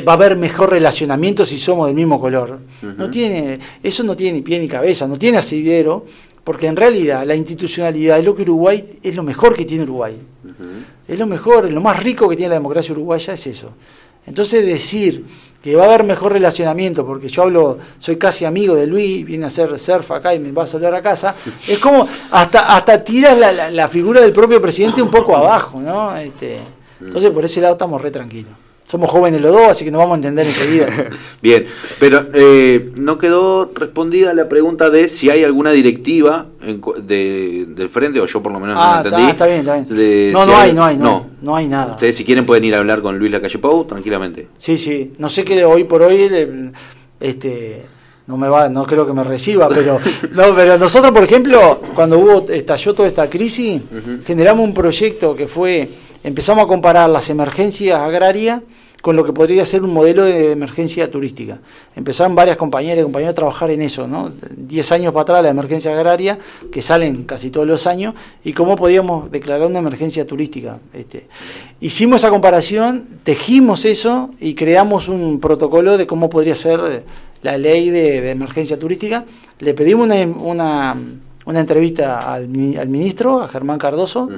[0.00, 2.58] va a haber mejor relacionamiento si somos del mismo color.
[2.96, 6.06] No tiene, eso no tiene ni pie ni cabeza, no tiene asidero,
[6.42, 10.16] porque en realidad la institucionalidad es lo que Uruguay es lo mejor que tiene Uruguay.
[11.06, 13.70] Es lo mejor, lo más rico que tiene la democracia uruguaya es eso.
[14.26, 15.24] Entonces decir
[15.62, 19.44] que va a haber mejor relacionamiento, porque yo hablo, soy casi amigo de Luis, viene
[19.44, 21.34] a hacer surf acá y me va a saludar a casa,
[21.68, 25.80] es como hasta hasta tiras la, la- la figura del propio presidente un poco abajo,
[25.80, 26.16] ¿no?
[26.16, 26.58] Este,
[27.00, 28.52] entonces por ese lado estamos re tranquilos.
[28.92, 30.86] Somos jóvenes los dos, así que nos vamos a entender enseguida.
[31.40, 31.64] Bien,
[31.98, 37.88] pero eh, no quedó respondida la pregunta de si hay alguna directiva en de, del
[37.88, 39.30] frente, o yo por lo menos no ah, la entendí.
[39.30, 39.88] está, está bien, está bien.
[39.88, 41.16] de No, si no hay, no hay, no, no.
[41.16, 41.92] hay, no hay nada.
[41.92, 44.48] Ustedes si quieren pueden ir a hablar con Luis Lacalle Pou tranquilamente.
[44.58, 45.14] Sí, sí.
[45.16, 46.70] No sé que hoy por hoy
[47.18, 47.86] este
[48.26, 49.98] no me va, no creo que me reciba, pero
[50.32, 53.80] no, pero nosotros, por ejemplo, cuando hubo estalló toda esta crisis,
[54.26, 55.88] generamos un proyecto que fue
[56.24, 58.62] empezamos a comparar las emergencias agrarias
[59.02, 61.58] con lo que podría ser un modelo de emergencia turística.
[61.96, 64.30] Empezaron varias compañeras y compañeros a trabajar en eso, ¿no?
[64.56, 66.38] Diez años para atrás la emergencia agraria,
[66.70, 70.78] que salen casi todos los años, y cómo podíamos declarar una emergencia turística.
[70.94, 71.26] Este,
[71.80, 77.02] hicimos esa comparación, tejimos eso y creamos un protocolo de cómo podría ser
[77.42, 79.24] la ley de, emergencia turística.
[79.58, 80.96] Le pedimos una,
[81.44, 82.44] una, entrevista al,
[82.78, 84.28] al ministro, a Germán Cardoso,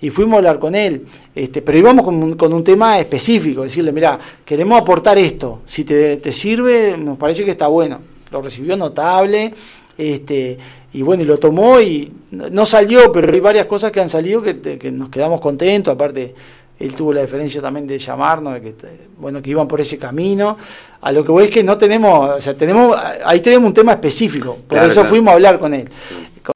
[0.00, 3.62] y fuimos a hablar con él, este, pero íbamos con, un- con un tema específico,
[3.62, 7.98] decirle, mira, queremos aportar esto, si te, te sirve, nos parece que está bueno.
[8.30, 9.52] Lo recibió notable,
[9.96, 10.58] este,
[10.92, 14.42] y bueno, y lo tomó y no salió, pero hay varias cosas que han salido
[14.42, 16.34] que, que nos quedamos contentos, aparte
[16.78, 18.74] él tuvo la diferencia también de llamarnos, de que,
[19.18, 20.56] bueno, que iban por ese camino.
[21.00, 23.92] A lo que voy es que no tenemos, o sea, tenemos, ahí tenemos un tema
[23.94, 25.08] específico, por Claro, eso claro.
[25.08, 25.88] fuimos a hablar con él.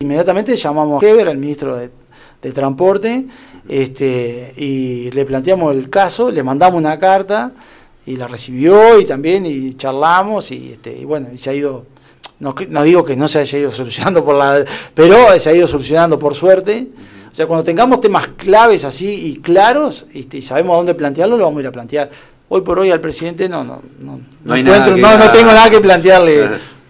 [0.00, 1.90] Inmediatamente llamamos a Heber, al ministro de,
[2.42, 3.24] de Transporte,
[3.68, 7.52] este, y le planteamos el caso, le mandamos una carta
[8.04, 11.86] y la recibió y también y charlamos y, este, y bueno, y se ha ido,
[12.40, 14.64] no, no digo que no se haya ido solucionando por la,
[14.94, 16.88] pero se ha ido solucionando por suerte.
[17.30, 21.36] O sea, cuando tengamos temas claves así y claros este, y sabemos a dónde plantearlo,
[21.38, 22.10] lo vamos a ir a plantear.
[22.50, 25.80] Hoy por hoy al presidente no, no, no, No encuentro- no, no tengo nada que
[25.80, 26.48] plantearle.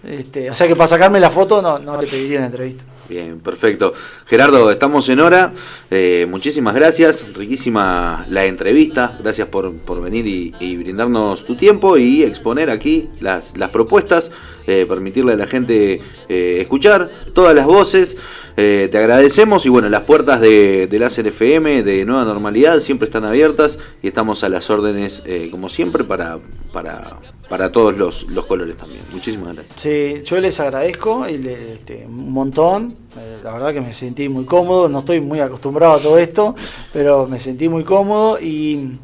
[0.08, 2.82] Este, o sea que para sacarme la foto no, no le pediría una entrevista.
[3.12, 3.92] Bien, perfecto.
[4.24, 5.52] Gerardo, estamos en hora.
[5.90, 7.34] Eh, muchísimas gracias.
[7.34, 9.18] Riquísima la entrevista.
[9.22, 14.32] Gracias por, por venir y, brindarnos tu tiempo y exponer aquí las, las propuestas.
[14.66, 18.16] eh, permitirle a la gente eh, escuchar todas las voces.
[18.56, 23.06] Eh, te agradecemos y bueno, las puertas de, de Láser FM, de Nueva Normalidad, siempre
[23.06, 26.38] están abiertas y estamos a las órdenes, eh, como siempre, para,
[26.72, 27.18] para,
[27.48, 29.02] para todos los, colores también.
[29.12, 29.80] Muchísimas gracias.
[29.80, 32.96] Sí, yo les agradezco este, un montón.
[33.18, 34.88] Eh, la verdad que me sentí muy cómodo.
[34.88, 36.54] No estoy muy acostumbrado a todo esto,
[36.92, 38.98] pero me sentí muy cómodo y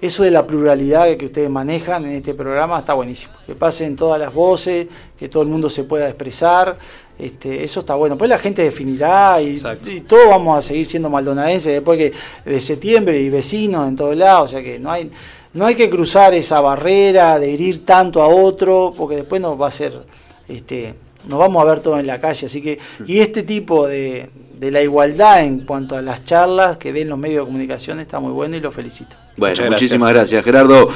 [0.00, 3.32] eso de la pluralidad que ustedes manejan en este programa está buenísimo.
[3.46, 4.86] Que pasen todas las voces,
[5.18, 6.76] que todo el mundo se pueda expresar.
[7.18, 8.18] Este, eso está bueno.
[8.18, 12.12] Pues la gente definirá y, y todos vamos a seguir siendo maldonadenses después que
[12.44, 14.50] de septiembre y vecinos en todos lados.
[14.50, 15.10] O sea que no hay,
[15.54, 19.68] no hay que cruzar esa barrera de herir tanto a otro, porque después nos va
[19.68, 20.02] a ser,
[20.46, 20.94] este,
[21.26, 22.46] nos vamos a ver todos en la calle.
[22.46, 26.92] Así que, y este tipo de, de la igualdad en cuanto a las charlas que
[26.92, 29.16] den los medios de comunicación está muy bueno y lo felicito.
[29.36, 29.70] Bueno, gracias.
[29.70, 30.88] muchísimas gracias, Gerardo.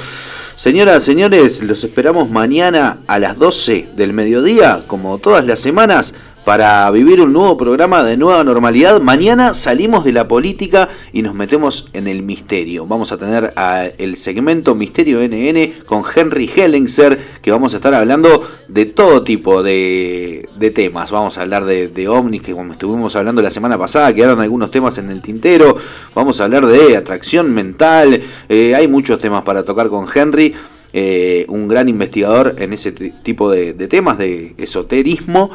[0.57, 6.15] Señoras, señores, los esperamos mañana a las 12 del mediodía, como todas las semanas,
[6.45, 9.01] para vivir un nuevo programa de nueva normalidad.
[9.01, 12.87] Mañana salimos de la política y nos metemos en el misterio.
[12.87, 17.95] Vamos a tener a el segmento Misterio NN con Henry Hellingser, que vamos a estar
[17.95, 21.11] hablando de todo tipo de, de temas.
[21.11, 24.97] Vamos a hablar de, de que como estuvimos hablando la semana pasada, quedaron algunos temas
[24.99, 25.77] en el tintero.
[26.15, 28.21] Vamos a hablar de atracción mental.
[28.49, 30.55] Eh, hay muchos temas para tocar con Henry.
[30.93, 35.51] eh, un gran investigador en ese tipo de temas de esoterismo.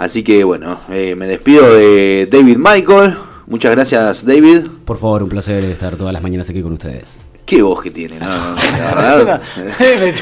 [0.00, 3.18] Así que bueno, eh, me despido de David Michael.
[3.46, 4.60] Muchas gracias, David.
[4.86, 7.20] Por favor, un placer estar todas las mañanas aquí con ustedes.
[7.44, 9.42] Qué voz que tiene, no, no, verdad.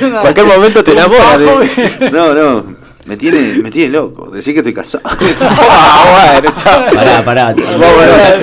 [0.03, 1.39] una- Cualquier momento te enamora.
[1.39, 2.65] de- No, no,
[3.07, 4.29] me tiene, me tiene loco.
[4.33, 5.05] Decir que estoy casado.
[5.41, 6.53] Ah, bueno,
[6.93, 7.55] Pará, pará.
[7.55, 7.63] No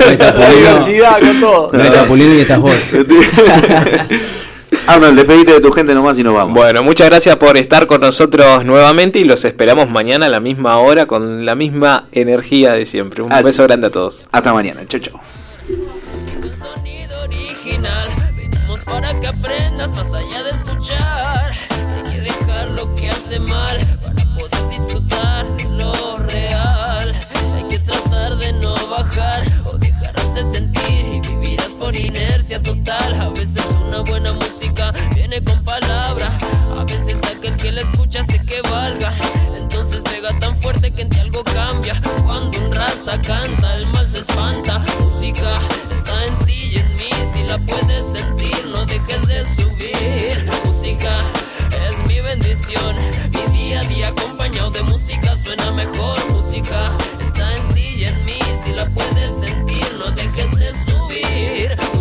[0.10, 1.70] está La con todo.
[1.74, 2.72] No está pulido y estás vos.
[4.88, 6.54] Arnold, despedite de tu gente nomás y nos vamos.
[6.54, 10.78] Bueno, muchas gracias por estar con nosotros nuevamente y los esperamos mañana a la misma
[10.78, 13.24] hora con la misma energía de siempre.
[13.24, 13.44] Un Así.
[13.44, 14.24] beso grande a todos.
[14.32, 14.86] Hasta mañana.
[14.88, 15.20] Chau, chau.
[17.24, 18.10] original.
[18.36, 21.52] Venimos para que aprendas más allá de escuchar.
[21.96, 27.16] Hay que dejar lo que hace mal para poder disfrutar de lo real.
[27.56, 31.96] Hay que tratar de no bajar o dejarás de sentir y vivirás por
[32.54, 33.22] total.
[33.22, 36.38] A veces una buena música viene con palabra.
[36.78, 39.14] A veces aquel que la escucha hace que valga.
[39.58, 42.00] Entonces pega tan fuerte que en ti algo cambia.
[42.24, 44.80] Cuando un rasta canta, el mal se espanta.
[45.00, 45.58] Música
[45.92, 47.10] está en ti y en mí.
[47.34, 50.52] Si la puedes sentir, no dejes de subir.
[50.66, 51.12] Música
[51.90, 52.96] es mi bendición.
[53.32, 56.20] Mi día a día acompañado de música suena mejor.
[56.32, 56.92] Música
[57.22, 58.40] está en ti y en mí.
[58.64, 61.95] Si la puedes sentir, no dejes de subir.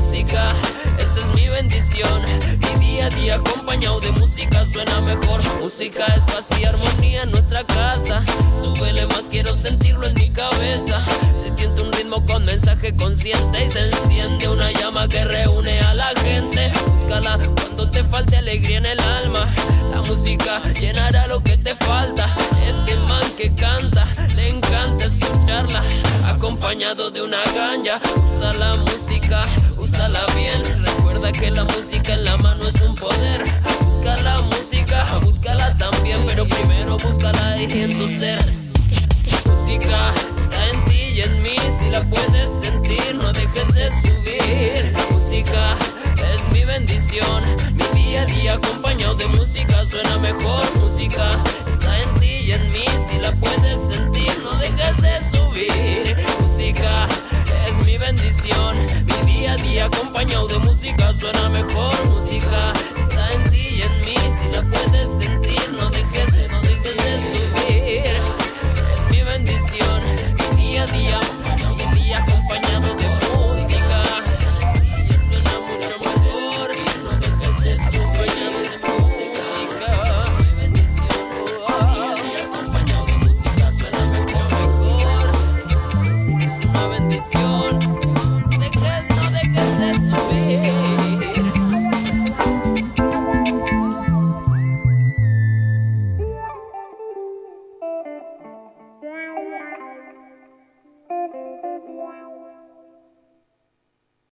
[1.95, 2.23] Bendición.
[2.59, 5.41] Mi día a día acompañado de música suena mejor.
[5.61, 8.23] Música es paz y armonía en nuestra casa.
[8.63, 11.01] Súbele más, quiero sentirlo en mi cabeza.
[11.41, 15.95] Se siente un ritmo con mensaje consciente y se enciende una llama que reúne a
[15.95, 16.73] la gente.
[17.01, 19.55] Búscala cuando te falte alegría en el alma.
[19.91, 22.27] La música llenará lo que te falta.
[22.67, 25.83] Este man que canta, le encanta escucharla.
[26.25, 28.01] Acompañado de una ganja,
[28.37, 29.45] usa la música,
[29.77, 30.94] úsala bien.
[31.15, 33.45] Recuerda que la música en la mano es un poder.
[33.87, 38.41] Busca la música, búscala también, pero primero búscala y en tu ser.
[39.47, 40.13] Música
[40.43, 44.93] está en ti y en mí, si la puedes sentir, no dejes de subir.
[45.13, 45.77] Música
[46.35, 50.65] es mi bendición, mi día a día acompañado de música suena mejor.
[50.81, 56.17] Música está en ti y en mí, si la puedes sentir, no dejes de subir.
[56.41, 57.07] Música
[57.67, 58.77] es mi bendición.
[59.07, 61.95] Mi día a día acompañado de música suena mejor.
[62.09, 64.15] Música está en ti y en mí.
[64.39, 68.05] Si la puedes sentir, no dejes, no dejes de subir.
[68.97, 70.03] Es mi bendición.
[70.39, 71.21] Mi día a día